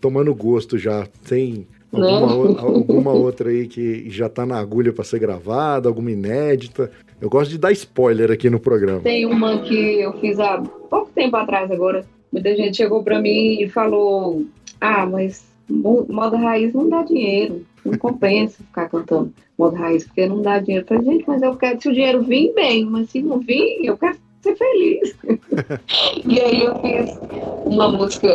tomando 0.00 0.34
gosto 0.34 0.78
já. 0.78 1.06
Tem 1.28 1.66
alguma, 1.92 2.60
alguma 2.60 3.12
outra 3.12 3.50
aí 3.50 3.66
que 3.66 4.08
já 4.08 4.28
tá 4.28 4.46
na 4.46 4.58
agulha 4.58 4.92
para 4.92 5.04
ser 5.04 5.18
gravada, 5.18 5.88
alguma 5.88 6.10
inédita? 6.10 6.90
Eu 7.20 7.30
gosto 7.30 7.50
de 7.50 7.58
dar 7.58 7.72
spoiler 7.72 8.30
aqui 8.30 8.50
no 8.50 8.60
programa. 8.60 9.00
Tem 9.00 9.26
uma 9.26 9.58
que 9.58 10.00
eu 10.00 10.12
fiz 10.14 10.38
há 10.38 10.58
pouco 10.58 11.10
tempo 11.14 11.36
atrás 11.36 11.70
agora. 11.70 12.04
Muita 12.32 12.54
gente 12.56 12.76
chegou 12.76 13.02
para 13.02 13.20
mim 13.20 13.62
e 13.62 13.68
falou: 13.68 14.44
Ah, 14.80 15.06
mas 15.06 15.44
moda 15.68 16.36
raiz 16.36 16.74
não 16.74 16.88
dá 16.88 17.02
dinheiro. 17.02 17.64
Não 17.84 17.98
compensa 17.98 18.62
ficar 18.62 18.88
cantando 18.88 19.32
moda 19.58 19.78
raiz, 19.78 20.04
porque 20.04 20.26
não 20.26 20.42
dá 20.42 20.58
dinheiro. 20.58 20.84
Eu 20.84 20.88
falei, 20.88 21.12
gente, 21.12 21.24
mas 21.26 21.42
eu 21.42 21.56
quero, 21.56 21.80
se 21.80 21.88
o 21.88 21.92
dinheiro 21.92 22.22
vir, 22.22 22.52
bem, 22.54 22.84
mas 22.84 23.10
se 23.10 23.22
não 23.22 23.38
vir, 23.38 23.84
eu 23.84 23.96
quero 23.96 24.16
ser 24.42 24.56
feliz. 24.56 25.16
e 26.26 26.40
aí 26.40 26.64
eu 26.64 26.78
fiz 26.80 27.18
uma 27.64 27.88
música 27.88 28.28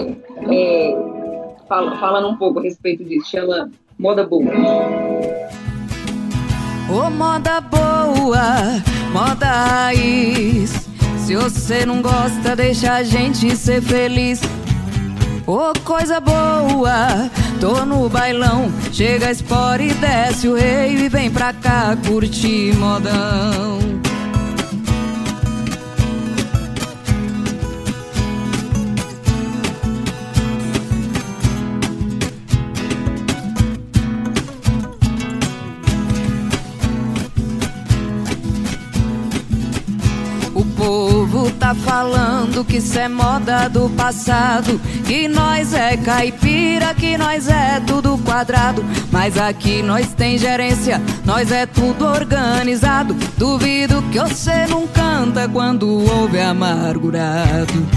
é, 0.51 0.95
falando 1.67 2.29
um 2.29 2.37
pouco 2.37 2.59
a 2.59 2.63
respeito 2.63 3.03
disso, 3.03 3.29
chama 3.29 3.71
Moda 3.97 4.25
Boa. 4.25 4.45
Ô 6.91 7.05
oh, 7.05 7.09
moda 7.11 7.61
boa, 7.61 8.81
moda 9.13 9.45
raiz. 9.45 10.89
Se 11.17 11.35
você 11.35 11.85
não 11.85 12.01
gosta, 12.01 12.55
deixa 12.55 12.93
a 12.93 13.03
gente 13.03 13.55
ser 13.55 13.79
feliz. 13.79 14.41
Ô 15.45 15.69
oh, 15.69 15.79
coisa 15.81 16.19
boa, 16.19 17.29
tô 17.61 17.85
no 17.85 18.09
bailão. 18.09 18.71
Chega, 18.91 19.29
espora 19.29 19.83
e 19.83 19.93
desce 19.93 20.47
o 20.47 20.55
rei 20.55 20.95
e 20.95 21.09
vem 21.09 21.29
pra 21.29 21.53
cá 21.53 21.95
curtir 22.07 22.75
modão. 22.75 24.08
Falando 41.73 42.63
que 42.65 42.77
isso 42.77 42.97
é 42.97 43.07
moda 43.07 43.67
do 43.67 43.89
passado. 43.91 44.79
Que 45.05 45.27
nós 45.27 45.73
é 45.73 45.97
caipira, 45.97 46.93
que 46.93 47.17
nós 47.17 47.47
é 47.47 47.79
tudo 47.85 48.17
quadrado. 48.19 48.83
Mas 49.11 49.37
aqui 49.37 49.81
nós 49.81 50.13
tem 50.13 50.37
gerência, 50.37 51.01
nós 51.25 51.51
é 51.51 51.65
tudo 51.65 52.05
organizado. 52.05 53.13
Duvido 53.37 54.01
que 54.11 54.19
você 54.19 54.65
não 54.67 54.87
canta 54.87 55.47
quando 55.47 55.87
ouve 55.87 56.39
amargurado. 56.39 57.87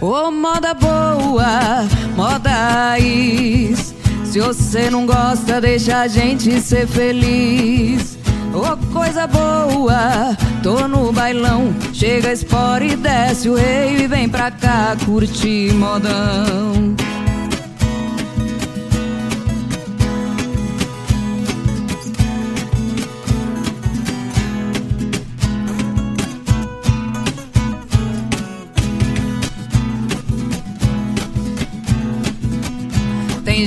Ô 0.00 0.26
oh, 0.26 0.30
moda 0.30 0.74
boa, 0.74 1.86
moda 2.16 2.50
raiz. 2.50 3.94
Se 4.24 4.40
você 4.40 4.90
não 4.90 5.06
gosta, 5.06 5.60
deixa 5.60 6.00
a 6.00 6.08
gente 6.08 6.60
ser 6.60 6.86
feliz. 6.88 8.18
Oh, 8.56 8.76
coisa 8.92 9.26
boa, 9.26 10.36
tô 10.62 10.86
no 10.86 11.12
bailão. 11.12 11.74
Chega, 11.92 12.32
espora 12.32 12.84
e 12.84 12.94
desce 12.94 13.48
o 13.48 13.56
rei 13.56 14.02
e 14.02 14.06
vem 14.06 14.28
pra 14.28 14.48
cá 14.48 14.96
curtir 15.04 15.72
modão. 15.74 16.94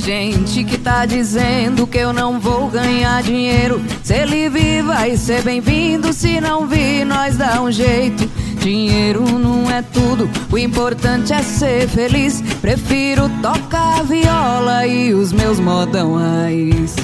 Gente 0.07 0.63
que 0.63 0.77
tá 0.77 1.05
dizendo 1.05 1.85
que 1.85 1.97
eu 1.97 2.13
não 2.13 2.39
vou 2.39 2.69
ganhar 2.69 3.21
dinheiro. 3.21 3.81
Se 4.01 4.13
ele 4.13 4.47
vir, 4.47 4.81
vai 4.81 5.17
ser 5.17 5.43
bem-vindo. 5.43 6.13
Se 6.13 6.39
não 6.39 6.65
vir, 6.65 7.03
nós 7.03 7.35
dá 7.35 7.61
um 7.61 7.69
jeito. 7.69 8.25
Dinheiro 8.57 9.25
não 9.37 9.69
é 9.69 9.81
tudo, 9.81 10.29
o 10.49 10.57
importante 10.57 11.33
é 11.33 11.43
ser 11.43 11.89
feliz. 11.89 12.41
Prefiro 12.61 13.29
tocar 13.41 14.01
viola 14.05 14.87
e 14.87 15.13
os 15.13 15.33
meus 15.33 15.59
modão 15.59 16.15
raiz. 16.15 16.95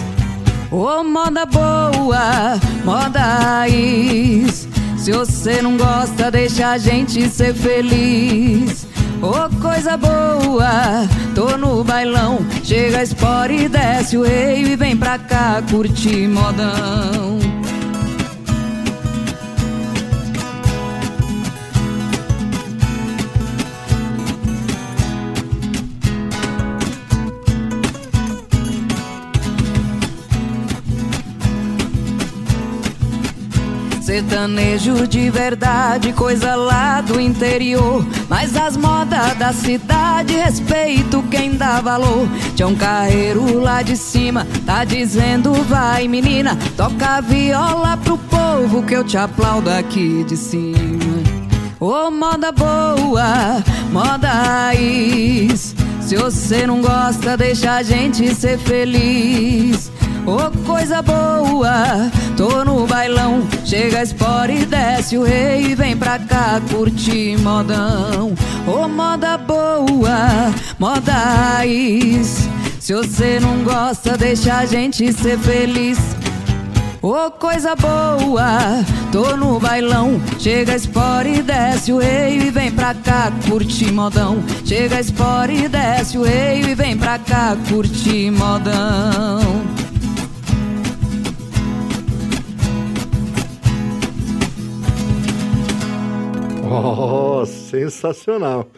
Ô 0.71 1.01
oh, 1.01 1.03
moda 1.03 1.45
boa, 1.45 2.57
moda 2.85 3.19
raiz. 3.19 4.65
Se 4.97 5.11
você 5.11 5.61
não 5.61 5.75
gosta, 5.75 6.31
deixa 6.31 6.69
a 6.69 6.77
gente 6.77 7.27
ser 7.27 7.53
feliz. 7.53 8.92
Oh, 9.25 9.49
coisa 9.61 9.95
boa, 9.95 11.07
tô 11.33 11.55
no 11.55 11.81
bailão. 11.81 12.45
Chega, 12.61 13.01
espora 13.01 13.53
e 13.53 13.69
desce 13.69 14.17
o 14.17 14.23
rei 14.23 14.65
e 14.65 14.75
vem 14.75 14.97
pra 14.97 15.17
cá 15.17 15.63
curtir 15.71 16.27
modão. 16.27 17.39
Sertanejo 34.13 35.07
de 35.07 35.31
verdade, 35.31 36.13
coisa 36.13 36.55
lá 36.55 37.01
do 37.01 37.19
interior. 37.19 38.05
Mas 38.29 38.55
as 38.55 38.77
modas 38.77 39.35
da 39.37 39.51
cidade, 39.51 40.35
respeito 40.35 41.23
quem 41.31 41.55
dá 41.55 41.81
valor. 41.81 42.27
Um 42.63 42.75
carreiro 42.75 43.59
lá 43.59 43.81
de 43.81 43.97
cima, 43.97 44.45
tá 44.67 44.85
dizendo 44.85 45.51
vai 45.63 46.07
menina, 46.07 46.55
toca 46.77 47.21
viola 47.21 47.97
pro 47.97 48.19
povo 48.19 48.83
que 48.83 48.93
eu 48.93 49.03
te 49.03 49.17
aplaudo 49.17 49.71
aqui 49.71 50.23
de 50.23 50.37
cima. 50.37 51.23
Ô 51.79 52.05
oh, 52.05 52.11
moda 52.11 52.51
boa, 52.51 53.63
moda 53.91 54.27
raiz. 54.29 55.75
Se 55.99 56.15
você 56.15 56.67
não 56.67 56.81
gosta, 56.81 57.35
deixa 57.35 57.73
a 57.73 57.81
gente 57.81 58.35
ser 58.35 58.59
feliz. 58.59 59.92
Oh, 60.25 60.49
coisa 60.65 61.01
boa, 61.01 62.09
tô 62.37 62.63
no 62.63 62.87
bailão. 62.87 63.45
Chega 63.65 63.99
a 63.99 64.03
Sport 64.03 64.51
e 64.51 64.65
desce 64.65 65.17
o 65.17 65.23
rei. 65.23 65.75
Vem 65.75 65.97
pra 65.97 66.17
cá 66.17 66.61
curtir 66.71 67.37
modão. 67.39 68.33
Oh, 68.65 68.87
moda 68.87 69.37
boa, 69.37 70.53
moda 70.79 71.11
raiz. 71.11 72.47
Se 72.79 72.93
você 72.93 73.37
não 73.41 73.63
gosta, 73.63 74.17
deixa 74.17 74.59
a 74.59 74.65
gente 74.65 75.11
ser 75.11 75.37
feliz. 75.39 75.99
Ô 77.01 77.25
oh, 77.25 77.31
coisa 77.31 77.75
boa, 77.75 78.81
tô 79.11 79.35
no 79.35 79.59
bailão. 79.59 80.21
Chega 80.39 80.77
Sport 80.77 81.27
e 81.27 81.41
desce 81.41 81.91
o 81.91 81.97
rei 81.97 82.47
e 82.47 82.49
vem 82.49 82.71
pra 82.71 82.93
cá 82.93 83.29
curtir 83.49 83.91
modão. 83.91 84.41
Chega 84.63 85.01
Sport 85.01 85.49
e 85.49 85.67
desce 85.67 86.17
o 86.17 86.23
rei 86.23 86.61
e 86.61 86.75
vem 86.75 86.95
pra 86.95 87.19
cá 87.19 87.57
curtir 87.67 88.31
modão. 88.31 89.82
Oh, 96.83 97.45
sensacional. 97.45 98.69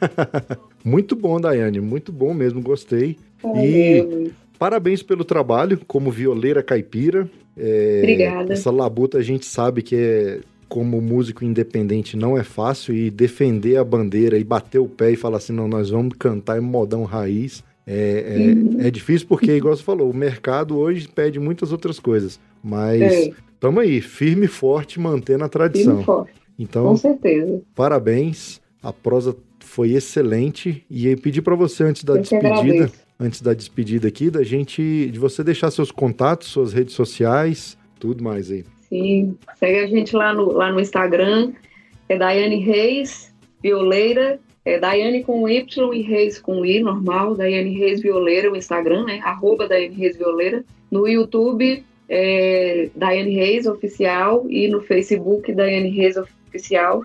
muito 0.84 1.16
bom, 1.16 1.40
Daiane, 1.40 1.80
muito 1.80 2.12
bom 2.12 2.34
mesmo, 2.34 2.60
gostei. 2.60 3.16
e 3.56 4.30
parabéns 4.58 5.02
pelo 5.02 5.24
trabalho 5.24 5.80
como 5.86 6.10
violeira 6.10 6.62
caipira. 6.62 7.28
É, 7.56 8.00
Obrigada. 8.02 8.52
Essa 8.52 8.70
labuta 8.70 9.18
a 9.18 9.22
gente 9.22 9.46
sabe 9.46 9.82
que 9.82 9.96
é 9.96 10.40
como 10.68 11.00
músico 11.00 11.44
independente 11.44 12.16
não 12.16 12.36
é 12.36 12.42
fácil 12.42 12.94
e 12.94 13.10
defender 13.10 13.76
a 13.76 13.84
bandeira 13.84 14.36
e 14.36 14.44
bater 14.44 14.78
o 14.78 14.88
pé 14.88 15.12
e 15.12 15.16
falar 15.16 15.38
assim, 15.38 15.52
não, 15.52 15.68
nós 15.68 15.90
vamos 15.90 16.14
cantar 16.18 16.58
em 16.58 16.60
modão 16.60 17.04
raiz. 17.04 17.64
É, 17.86 18.24
é, 18.26 18.52
uhum. 18.52 18.80
é 18.80 18.90
difícil 18.90 19.28
porque, 19.28 19.52
igual 19.52 19.76
você 19.76 19.82
falou, 19.82 20.10
o 20.10 20.14
mercado 20.14 20.76
hoje 20.76 21.08
pede 21.08 21.38
muitas 21.38 21.70
outras 21.70 22.00
coisas. 22.00 22.40
Mas 22.62 23.30
estamos 23.52 23.84
é. 23.84 23.86
aí, 23.86 24.00
firme 24.00 24.46
e 24.46 24.48
forte, 24.48 24.98
mantendo 24.98 25.44
a 25.44 25.48
tradição. 25.48 25.98
Firme 25.98 26.02
e 26.02 26.04
forte. 26.04 26.45
Então, 26.58 26.84
com 26.88 26.96
certeza. 26.96 27.62
Parabéns. 27.74 28.60
A 28.82 28.92
prosa 28.92 29.36
foi 29.60 29.92
excelente 29.92 30.84
e 30.88 31.08
aí 31.08 31.16
pedi 31.16 31.42
para 31.42 31.54
você 31.54 31.84
antes 31.84 32.04
da 32.04 32.14
Eu 32.14 32.20
despedida, 32.20 32.92
antes 33.18 33.42
da 33.42 33.52
despedida 33.52 34.08
aqui, 34.08 34.30
da 34.30 34.42
gente, 34.42 35.10
de 35.10 35.18
você 35.18 35.42
deixar 35.42 35.70
seus 35.70 35.90
contatos, 35.90 36.48
suas 36.48 36.72
redes 36.72 36.94
sociais, 36.94 37.76
tudo 37.98 38.22
mais 38.22 38.50
aí. 38.50 38.64
Sim, 38.88 39.36
segue 39.58 39.80
a 39.80 39.86
gente 39.86 40.14
lá 40.14 40.32
no, 40.32 40.52
lá 40.52 40.72
no 40.72 40.80
Instagram, 40.80 41.52
é 42.08 42.16
Daiane 42.16 42.60
Reis, 42.60 43.34
violeira, 43.60 44.38
é 44.64 44.78
Daiane 44.78 45.24
com 45.24 45.48
Y 45.48 45.92
e 45.92 46.02
Reis 46.02 46.38
com 46.38 46.64
I, 46.64 46.80
normal, 46.80 47.34
Daiane 47.34 47.76
Reis 47.76 48.00
Violeira, 48.00 48.50
o 48.50 48.56
Instagram, 48.56 49.04
né, 49.04 49.20
arroba 49.24 49.68
Daiane 49.68 49.94
Reis 49.94 50.16
Violeira. 50.16 50.64
No 50.90 51.06
YouTube, 51.08 51.84
é 52.08 52.88
Daiane 52.94 53.34
Reis 53.34 53.66
Oficial 53.66 54.46
e 54.48 54.68
no 54.68 54.80
Facebook, 54.80 55.52
Daiane 55.52 55.90
Reis 55.90 56.16
Oficial 56.16 56.36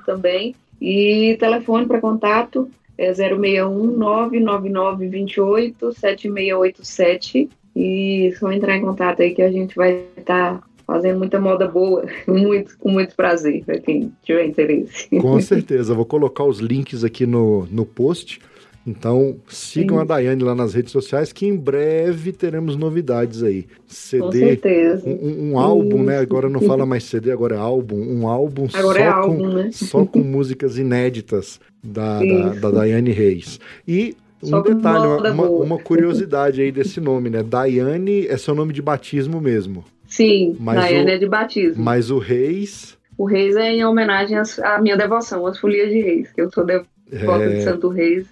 também. 0.05 0.55
E 0.79 1.37
telefone 1.39 1.85
para 1.85 2.01
contato 2.01 2.69
é 2.97 3.13
061 3.13 3.97
999 3.97 5.07
28 5.07 5.93
7687 5.93 7.49
e 7.75 8.33
só 8.37 8.51
entrar 8.51 8.75
em 8.75 8.81
contato 8.81 9.21
aí 9.21 9.33
que 9.33 9.41
a 9.41 9.51
gente 9.51 9.75
vai 9.75 10.03
estar 10.17 10.59
tá 10.59 10.63
fazendo 10.85 11.19
muita 11.19 11.39
moda 11.39 11.67
boa, 11.67 12.05
muito, 12.27 12.77
com 12.77 12.91
muito 12.91 13.15
prazer, 13.15 13.63
para 13.63 13.79
quem 13.79 14.11
tiver 14.23 14.45
interesse. 14.45 15.07
Com 15.19 15.39
certeza, 15.39 15.93
vou 15.93 16.05
colocar 16.05 16.43
os 16.43 16.59
links 16.59 17.03
aqui 17.03 17.25
no, 17.25 17.65
no 17.71 17.85
post. 17.85 18.41
Então, 18.85 19.35
sigam 19.47 19.97
Sim. 19.97 20.01
a 20.01 20.05
Daiane 20.05 20.43
lá 20.43 20.55
nas 20.55 20.73
redes 20.73 20.91
sociais, 20.91 21.31
que 21.31 21.45
em 21.45 21.55
breve 21.55 22.31
teremos 22.31 22.75
novidades 22.75 23.43
aí. 23.43 23.67
CD, 23.85 24.25
com 24.25 24.31
certeza. 24.31 25.07
Um, 25.07 25.51
um 25.51 25.59
álbum, 25.59 26.03
né? 26.03 26.17
Agora 26.17 26.49
não 26.49 26.61
fala 26.61 26.85
mais 26.85 27.03
CD, 27.03 27.31
agora 27.31 27.55
é 27.55 27.59
álbum. 27.59 27.97
Um 27.97 28.27
álbum, 28.27 28.67
agora 28.73 28.99
só, 28.99 29.05
é 29.05 29.07
álbum 29.07 29.37
com, 29.37 29.47
né? 29.49 29.69
só 29.71 30.05
com 30.05 30.19
músicas 30.19 30.77
inéditas 30.79 31.59
da, 31.83 32.19
da, 32.19 32.49
da 32.53 32.71
Daiane 32.71 33.11
Reis. 33.11 33.59
E 33.87 34.15
um 34.43 34.61
detalhe, 34.63 35.31
uma, 35.31 35.47
uma, 35.47 35.77
curiosidade 35.77 36.61
aí 36.61 36.71
desse 36.71 36.99
nome, 36.99 37.29
né? 37.29 37.43
Daiane 37.43 38.25
é 38.27 38.37
seu 38.37 38.55
nome 38.55 38.73
de 38.73 38.81
batismo 38.81 39.39
mesmo. 39.39 39.85
Sim, 40.07 40.57
mas 40.59 40.77
Daiane 40.77 41.11
o, 41.11 41.13
é 41.13 41.17
de 41.19 41.27
batismo. 41.27 41.83
Mas 41.83 42.09
o 42.09 42.17
Reis. 42.17 42.97
O 43.15 43.25
Reis 43.25 43.55
é 43.55 43.73
em 43.73 43.85
homenagem 43.85 44.37
à 44.63 44.81
minha 44.81 44.97
devoção, 44.97 45.45
às 45.45 45.59
folias 45.59 45.89
de 45.89 46.01
Reis, 46.01 46.31
que 46.31 46.41
eu 46.41 46.51
sou 46.51 46.65
devota 46.65 47.43
é... 47.43 47.49
de 47.49 47.63
Santo 47.63 47.89
Reis. 47.89 48.25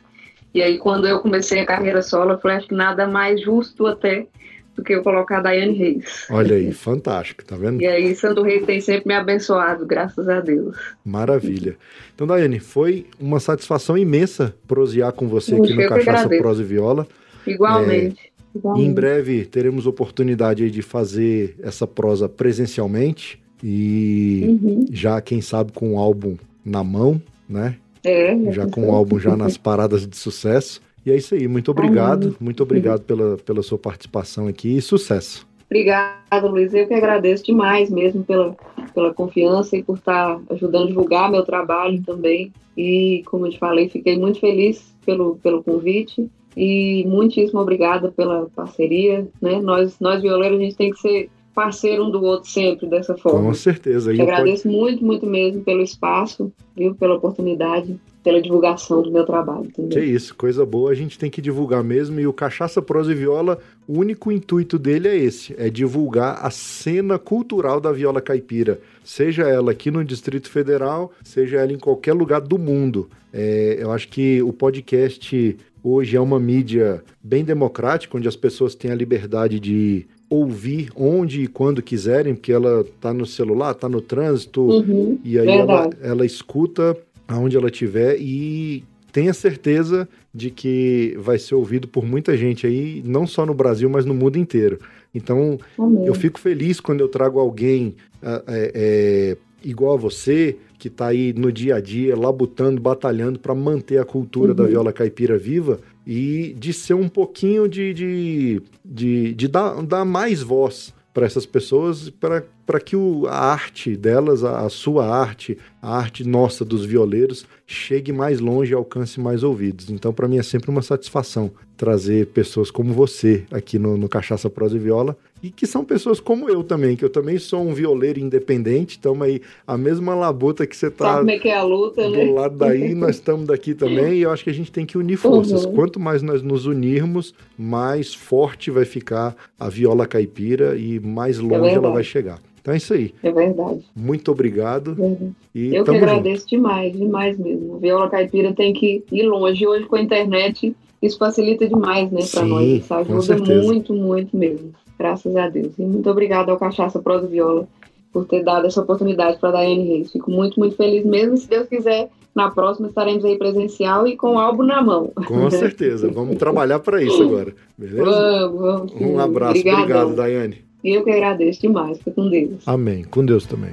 E 0.54 0.62
aí, 0.62 0.78
quando 0.78 1.08
eu 1.08 1.20
comecei 1.20 1.60
a 1.60 1.66
carreira 1.66 2.02
solo, 2.02 2.32
eu 2.32 2.40
falei, 2.40 2.58
acho 2.58 2.68
que 2.68 2.76
nada 2.76 3.08
mais 3.08 3.42
justo 3.42 3.86
até 3.86 4.28
do 4.76 4.84
que 4.84 4.94
eu 4.94 5.04
colocar 5.04 5.40
a 5.40 5.42
Daiane 5.42 5.78
Reis. 5.78 6.26
Olha 6.30 6.56
aí, 6.56 6.72
fantástico, 6.72 7.44
tá 7.46 7.56
vendo? 7.56 7.82
E 7.82 7.88
aí, 7.88 8.16
Santo 8.16 8.42
Reis 8.42 8.66
tem 8.66 8.82
sempre 8.82 9.08
me 9.08 9.14
abençoado, 9.14 9.86
graças 9.86 10.28
a 10.28 10.40
Deus. 10.40 10.76
Maravilha. 11.06 11.78
Então, 12.16 12.26
Daiane, 12.26 12.60
foi 12.60 13.06
uma 13.20 13.40
satisfação 13.40 13.98
imensa 13.98 14.56
prosear 14.68 15.12
com 15.12 15.28
você 15.28 15.56
aqui 15.56 15.74
no 15.74 15.88
Cachaça 15.88 16.30
Prosa 16.30 16.62
e 16.62 16.66
Viola. 16.66 17.08
Igualmente. 17.46 18.22
É, 18.26 18.30
Igualmente. 18.56 18.90
Em 18.90 18.94
breve 18.94 19.46
teremos 19.46 19.86
oportunidade 19.86 20.72
de 20.72 20.82
fazer 20.82 21.56
essa 21.62 21.86
prosa 21.86 22.28
presencialmente 22.28 23.40
e 23.64 24.58
uhum. 24.62 24.86
já, 24.92 25.22
quem 25.22 25.42
sabe, 25.42 25.72
com 25.72 25.94
o 25.94 26.00
álbum 26.00 26.36
na 26.66 26.84
mão, 26.84 27.22
né? 27.48 27.76
É, 28.04 28.52
já 28.52 28.68
com 28.68 28.90
o 28.90 28.92
álbum 28.92 29.20
já 29.20 29.36
nas 29.36 29.58
paradas 29.58 30.08
de 30.08 30.16
sucesso. 30.16 30.82
E 31.06 31.12
é 31.12 31.16
isso 31.16 31.34
aí, 31.34 31.48
muito 31.48 31.72
obrigado, 31.72 32.36
muito 32.40 32.62
obrigado 32.62 33.02
pela, 33.02 33.38
pela 33.38 33.64
sua 33.64 33.78
participação 33.78 34.48
aqui 34.48 34.78
e 34.78 34.82
sucesso. 34.82 35.48
Obrigada, 35.70 36.48
Luiz. 36.48 36.74
Eu 36.74 36.88
que 36.88 36.94
agradeço 36.96 37.46
demais 37.46 37.92
mesmo 37.92 38.24
pela, 38.24 38.56
pela 38.94 39.14
confiança 39.14 39.78
e 39.78 39.84
por 39.84 39.98
estar 39.98 40.42
ajudando 40.50 40.86
a 40.86 40.88
divulgar 40.88 41.32
meu 41.32 41.44
trabalho 41.44 42.02
também. 42.04 42.52
E, 42.76 43.24
como 43.28 43.46
eu 43.46 43.52
te 43.52 43.60
falei, 43.60 43.88
fiquei 43.88 44.18
muito 44.18 44.40
feliz 44.40 44.96
pelo, 45.06 45.36
pelo 45.38 45.64
convite 45.64 46.28
e 46.58 47.06
muitíssimo 47.08 47.60
obrigada 47.60 48.12
pela 48.12 48.50
parceria. 48.56 49.28
Né? 49.40 49.62
Nós, 49.62 50.00
nós 50.00 50.22
violeiros, 50.22 50.60
a 50.60 50.64
gente 50.64 50.76
tem 50.76 50.92
que 50.92 51.00
ser 51.00 51.30
parceiro 51.54 52.06
um 52.06 52.12
do 52.12 52.22
outro 52.24 52.50
sempre 52.50 52.88
dessa 52.88 53.18
forma. 53.18 53.48
Com 53.48 53.54
certeza. 53.54 54.14
Eu 54.14 54.24
agradeço 54.24 54.64
pode... 54.64 54.76
muito, 54.76 55.06
muito 55.06 55.26
mesmo 55.26 55.62
pelo 55.64 55.82
espaço, 55.82 56.52
viu, 56.76 56.96
pela 56.96 57.16
oportunidade, 57.16 58.00
pela 58.24 58.42
divulgação 58.42 59.02
do 59.02 59.12
meu 59.12 59.26
trabalho 59.26 59.70
também. 59.72 59.90
Que 59.90 60.00
isso, 60.02 60.36
coisa 60.36 60.66
boa, 60.66 60.92
a 60.92 60.96
gente 60.96 61.18
tem 61.18 61.30
que 61.30 61.42
divulgar 61.42 61.84
mesmo 61.84 62.20
e 62.20 62.28
o 62.28 62.34
Cachaça 62.34 62.82
Prosa 62.82 63.12
e 63.12 63.16
Viola, 63.16 63.60
o 63.88 63.98
único 63.98 64.32
intuito 64.32 64.78
dele 64.78 65.08
é 65.08 65.18
esse, 65.18 65.56
é 65.58 65.70
divulgar 65.70 66.46
a 66.46 66.50
cena 66.50 67.18
cultural 67.18 67.80
da 67.80 67.92
viola 67.92 68.22
caipira, 68.22 68.80
seja 69.04 69.44
ela 69.44 69.72
aqui 69.72 69.90
no 69.90 70.04
Distrito 70.04 70.50
Federal, 70.50 71.12
seja 71.24 71.58
ela 71.58 71.72
em 71.72 71.80
qualquer 71.80 72.14
lugar 72.14 72.42
do 72.42 72.58
mundo. 72.58 73.10
É, 73.32 73.78
eu 73.80 73.92
acho 73.92 74.08
que 74.08 74.42
o 74.42 74.52
podcast 74.52 75.58
hoje 75.84 76.16
é 76.16 76.20
uma 76.20 76.40
mídia 76.40 77.04
bem 77.24 77.44
democrática, 77.44 78.18
onde 78.18 78.28
as 78.28 78.36
pessoas 78.36 78.76
têm 78.76 78.92
a 78.92 78.96
liberdade 78.96 79.60
de 79.60 80.06
ouvir 80.30 80.92
onde 80.96 81.44
e 81.44 81.48
quando 81.48 81.82
quiserem, 81.82 82.36
porque 82.36 82.52
ela 82.52 82.82
está 82.82 83.14
no 83.14 83.26
celular, 83.26 83.72
está 83.72 83.90
no 83.90 84.00
trânsito, 84.00 84.62
uhum, 84.62 85.20
e 85.24 85.40
aí 85.40 85.48
ela, 85.50 85.90
ela 86.02 86.26
escuta 86.26 86.96
aonde 87.28 87.58
ela 87.58 87.70
estiver 87.70 88.18
e 88.20 88.84
tenha 89.12 89.34
certeza 89.34 90.08
de 90.34 90.52
que 90.52 91.16
vai 91.20 91.40
ser 91.40 91.56
ouvido 91.56 91.88
por 91.88 92.06
muita 92.06 92.38
gente 92.38 92.68
aí, 92.68 93.02
não 93.06 93.26
só 93.26 93.46
no 93.46 93.54
Brasil, 93.54 93.90
mas 93.90 94.06
no 94.06 94.14
mundo 94.14 94.38
inteiro. 94.38 94.80
Então, 95.14 95.60
Amém. 95.78 96.06
eu 96.06 96.14
fico 96.14 96.40
feliz 96.40 96.80
quando 96.80 97.02
eu 97.02 97.08
trago 97.08 97.40
alguém 97.40 97.96
é, 98.22 98.44
é, 98.48 99.38
igual 99.64 99.94
a 99.96 99.98
você, 99.98 100.58
que 100.78 100.88
está 100.88 101.08
aí 101.08 101.34
no 101.34 101.52
dia 101.52 101.76
a 101.76 101.82
dia, 101.82 102.16
labutando, 102.16 102.82
batalhando 102.82 103.40
para 103.40 103.54
manter 103.54 104.00
a 104.00 104.06
cultura 104.06 104.52
uhum. 104.52 104.56
da 104.56 104.66
viola 104.66 104.94
caipira 104.94 105.38
viva 105.38 105.80
e 106.06 106.56
de 106.58 106.74
ser 106.74 106.94
um 106.94 107.10
pouquinho 107.10 107.68
de, 107.68 107.94
de, 107.94 108.62
de, 108.84 109.34
de 109.34 109.48
dar, 109.48 109.82
dar 109.84 110.06
mais 110.06 110.42
voz 110.42 110.94
para 111.14 111.26
essas 111.26 111.46
pessoas, 111.46 112.10
para 112.10 112.80
que 112.80 112.96
o, 112.96 113.28
a 113.28 113.36
arte 113.36 113.96
delas, 113.96 114.44
a, 114.44 114.66
a, 114.66 114.70
sua 114.70 115.08
arte, 115.08 115.58
a 115.82 115.98
arte 115.98 116.24
nossa 116.24 116.64
dos 116.64 116.86
violeiros, 116.86 117.46
chegue 117.68 118.14
mais 118.14 118.40
longe 118.40 118.72
e 118.72 118.76
alcance 118.76 119.20
mais 119.20 119.44
ouvidos. 119.44 119.90
Então, 119.90 120.14
para 120.14 120.28
mim 120.28 120.38
é 120.38 120.44
sempre 120.44 120.70
uma 120.70 120.82
satisfação 120.82 121.52
trazer 121.80 122.28
pessoas 122.28 122.70
como 122.70 122.94
você 122.94 123.46
aqui 123.50 123.80
no, 123.80 123.96
no 123.96 124.10
Cachaça 124.10 124.50
Prosa 124.50 124.76
e 124.76 124.80
Viola 124.80 125.18
e 125.42 125.50
que 125.50 125.66
são 125.66 125.86
pessoas 125.86 126.20
como 126.20 126.50
eu 126.50 126.62
também, 126.62 126.98
que 126.98 127.06
eu 127.06 127.10
também 127.10 127.40
sou 127.40 127.62
um 127.62 127.74
violeiro 127.74 128.20
independente, 128.20 128.98
estamos 128.98 129.26
aí 129.26 129.42
a 129.66 129.78
mesma 129.78 130.14
labuta 130.14 130.68
que 130.68 130.76
você 130.76 130.88
está 130.88 131.20
como 131.20 131.32
é 131.32 131.40
que 131.40 131.48
é 131.48 131.56
a 131.56 131.64
luta, 131.64 132.04
do 132.04 132.18
né? 132.18 132.26
lado 132.26 132.58
daí, 132.58 132.94
nós 132.96 133.16
estamos 133.16 133.48
daqui 133.48 133.74
também 133.74 134.16
e 134.16 134.24
eu 134.24 134.32
acho 134.32 134.44
que 134.44 134.50
a 134.50 134.54
gente 134.54 134.70
tem 134.74 134.86
que 134.86 134.98
unir 134.98 135.16
forças. 135.16 135.64
Uhum. 135.64 135.74
Quanto 135.74 136.02
mais 136.02 136.22
nós 136.22 136.42
nos 136.42 136.66
unirmos, 136.66 137.34
mais 137.58 138.14
forte 138.14 138.70
vai 138.70 138.84
ficar 138.84 139.34
a 139.58 139.70
viola 139.70 140.06
caipira 140.06 140.76
e 140.76 141.00
mais 141.00 141.40
longe 141.40 141.70
é 141.70 141.76
ela 141.76 141.92
vai 141.92 142.04
chegar. 142.04 142.42
Então 142.62 142.74
é 142.74 142.78
isso 142.78 142.94
aí. 142.94 143.14
É 143.24 143.32
verdade. 143.32 143.86
Muito 143.96 144.30
obrigado. 144.34 144.98
Uhum. 145.00 145.32
E 145.56 145.74
eu 145.74 145.86
que 145.86 145.92
agradeço 145.92 146.42
junto. 146.42 146.50
demais, 146.50 146.92
demais 146.92 147.38
mesmo. 147.40 147.78
A 147.78 147.80
viola 147.80 148.10
caipira 148.10 148.52
tem 148.52 148.74
que 148.74 149.02
ir 149.10 149.24
longe. 149.24 149.66
Hoje 149.66 149.86
com 149.86 149.96
a 149.96 150.02
internet 150.02 150.76
isso 151.02 151.18
facilita 151.18 151.68
demais, 151.68 152.12
né, 152.12 152.22
para 152.32 152.46
nós. 152.46 152.68
Isso 152.68 152.94
ajuda 152.94 153.38
muito, 153.38 153.94
muito 153.94 154.36
mesmo. 154.36 154.74
Graças 154.98 155.34
a 155.36 155.48
Deus. 155.48 155.72
E 155.80 155.82
muito 155.82 156.10
obrigada 156.10 156.52
ao 156.52 156.58
Cachaça 156.58 157.00
Prosa 157.00 157.26
Viola 157.26 157.68
por 158.12 158.26
ter 158.26 158.44
dado 158.44 158.68
essa 158.68 158.82
oportunidade 158.82 159.38
para 159.40 159.50
a 159.50 159.52
Daiane 159.54 159.88
Reis. 159.88 160.12
Fico 160.12 160.30
muito, 160.30 160.60
muito 160.60 160.76
feliz 160.76 161.06
mesmo. 161.06 161.38
Se 161.38 161.48
Deus 161.48 161.68
quiser, 161.68 162.10
na 162.36 162.52
próxima 162.52 162.90
estaremos 162.90 163.24
aí 163.24 163.38
presencial 163.38 164.08
e 164.08 164.18
com 164.18 164.36
o 164.36 164.40
álbum 164.40 164.64
na 164.64 164.82
mão. 164.82 165.12
Com 165.26 165.50
certeza. 165.52 166.10
Vamos 166.12 166.38
trabalhar 166.38 166.80
para 166.80 167.02
isso 167.02 167.22
agora. 167.22 167.54
Beleza? 167.78 168.04
Vamos, 168.04 168.60
vamos. 168.60 168.92
Sim. 168.92 169.06
Um 169.06 169.20
abraço. 169.20 169.52
Obrigadão. 169.60 169.84
Obrigado, 169.84 170.16
Daiane. 170.16 170.58
Eu 170.84 171.04
que 171.04 171.12
agradeço 171.12 171.62
demais. 171.62 171.98
Fica 171.98 172.12
com 172.12 172.30
Deus. 172.30 172.68
Amém. 172.68 173.04
Com 173.04 173.26
Deus 173.26 173.46
também. 173.46 173.72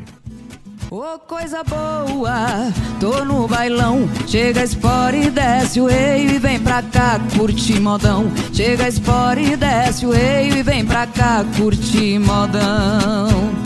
Ô 0.88 1.00
oh, 1.00 1.18
coisa 1.18 1.64
boa, 1.64 2.72
tô 3.00 3.24
no 3.24 3.48
bailão. 3.48 4.08
Chega 4.28 4.64
Spore 4.64 5.26
e 5.26 5.30
desce 5.30 5.80
o 5.80 5.90
eio 5.90 6.30
e 6.30 6.38
vem 6.38 6.60
pra 6.60 6.80
cá 6.80 7.20
curtir 7.36 7.80
modão. 7.80 8.30
Chega 8.52 8.88
Spore 8.88 9.52
e 9.52 9.56
desce 9.56 10.06
o 10.06 10.14
eio 10.14 10.56
e 10.56 10.62
vem 10.62 10.86
pra 10.86 11.04
cá 11.08 11.44
curtir 11.56 12.20
modão. 12.20 13.65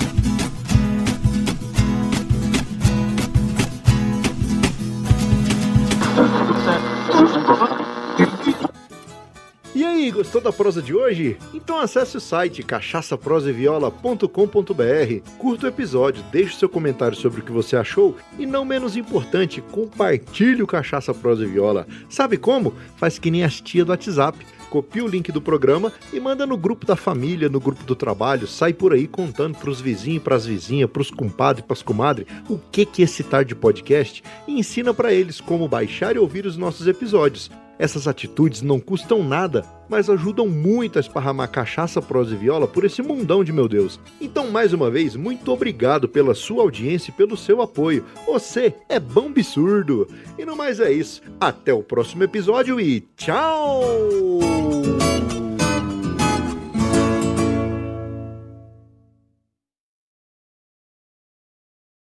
Gostou 10.08 10.40
da 10.40 10.52
prosa 10.52 10.80
de 10.80 10.94
hoje? 10.94 11.36
Então 11.52 11.80
acesse 11.80 12.16
o 12.16 12.20
site 12.20 12.62
cachaçaproseviola.com.br, 12.62 15.30
curta 15.36 15.66
o 15.66 15.68
episódio, 15.68 16.22
deixe 16.30 16.56
seu 16.56 16.68
comentário 16.68 17.16
sobre 17.16 17.40
o 17.40 17.44
que 17.44 17.50
você 17.50 17.76
achou 17.76 18.16
e, 18.38 18.46
não 18.46 18.64
menos 18.64 18.96
importante, 18.96 19.60
compartilhe 19.60 20.62
o 20.62 20.66
Cachaça 20.66 21.12
Prosa 21.12 21.42
e 21.42 21.48
Viola. 21.48 21.88
Sabe 22.08 22.36
como? 22.36 22.72
Faz 22.96 23.18
que 23.18 23.32
nem 23.32 23.42
as 23.42 23.60
tia 23.60 23.84
do 23.84 23.90
WhatsApp 23.90 24.38
copia 24.70 25.04
o 25.04 25.08
link 25.08 25.32
do 25.32 25.42
programa 25.42 25.92
e 26.12 26.20
manda 26.20 26.46
no 26.46 26.56
grupo 26.56 26.86
da 26.86 26.94
família, 26.94 27.48
no 27.48 27.58
grupo 27.58 27.82
do 27.82 27.96
trabalho, 27.96 28.46
sai 28.46 28.72
por 28.72 28.92
aí 28.92 29.08
contando 29.08 29.58
pros 29.58 29.80
vizinhos, 29.80 30.22
pras 30.22 30.46
vizinhas, 30.46 30.88
pros 30.88 31.10
compadres, 31.10 31.66
pras 31.66 31.82
comadres, 31.82 32.28
o 32.48 32.56
que 32.70 32.86
que 32.86 33.02
é 33.02 33.04
esse 33.04 33.24
tarde 33.24 33.54
podcast 33.54 34.22
e 34.46 34.58
ensina 34.58 34.94
para 34.94 35.12
eles 35.12 35.40
como 35.40 35.66
baixar 35.66 36.14
e 36.14 36.20
ouvir 36.20 36.46
os 36.46 36.56
nossos 36.56 36.86
episódios. 36.86 37.50
Essas 37.80 38.06
atitudes 38.06 38.60
não 38.60 38.78
custam 38.78 39.24
nada, 39.24 39.64
mas 39.88 40.10
ajudam 40.10 40.46
muito 40.46 40.98
a 40.98 41.00
esparramar 41.00 41.50
cachaça, 41.50 42.02
prosa 42.02 42.34
e 42.34 42.36
viola 42.36 42.68
por 42.68 42.84
esse 42.84 43.00
mundão 43.00 43.42
de 43.42 43.54
meu 43.54 43.66
Deus. 43.66 43.98
Então, 44.20 44.50
mais 44.50 44.74
uma 44.74 44.90
vez, 44.90 45.16
muito 45.16 45.50
obrigado 45.50 46.06
pela 46.06 46.34
sua 46.34 46.62
audiência 46.62 47.10
e 47.10 47.14
pelo 47.14 47.38
seu 47.38 47.62
apoio. 47.62 48.04
Você 48.26 48.74
é 48.86 49.00
bom 49.00 49.28
absurdo. 49.28 50.06
E 50.38 50.44
no 50.44 50.54
mais 50.54 50.78
é 50.78 50.92
isso. 50.92 51.22
Até 51.40 51.72
o 51.72 51.82
próximo 51.82 52.22
episódio 52.22 52.78
e 52.78 53.00
tchau! 53.16 54.99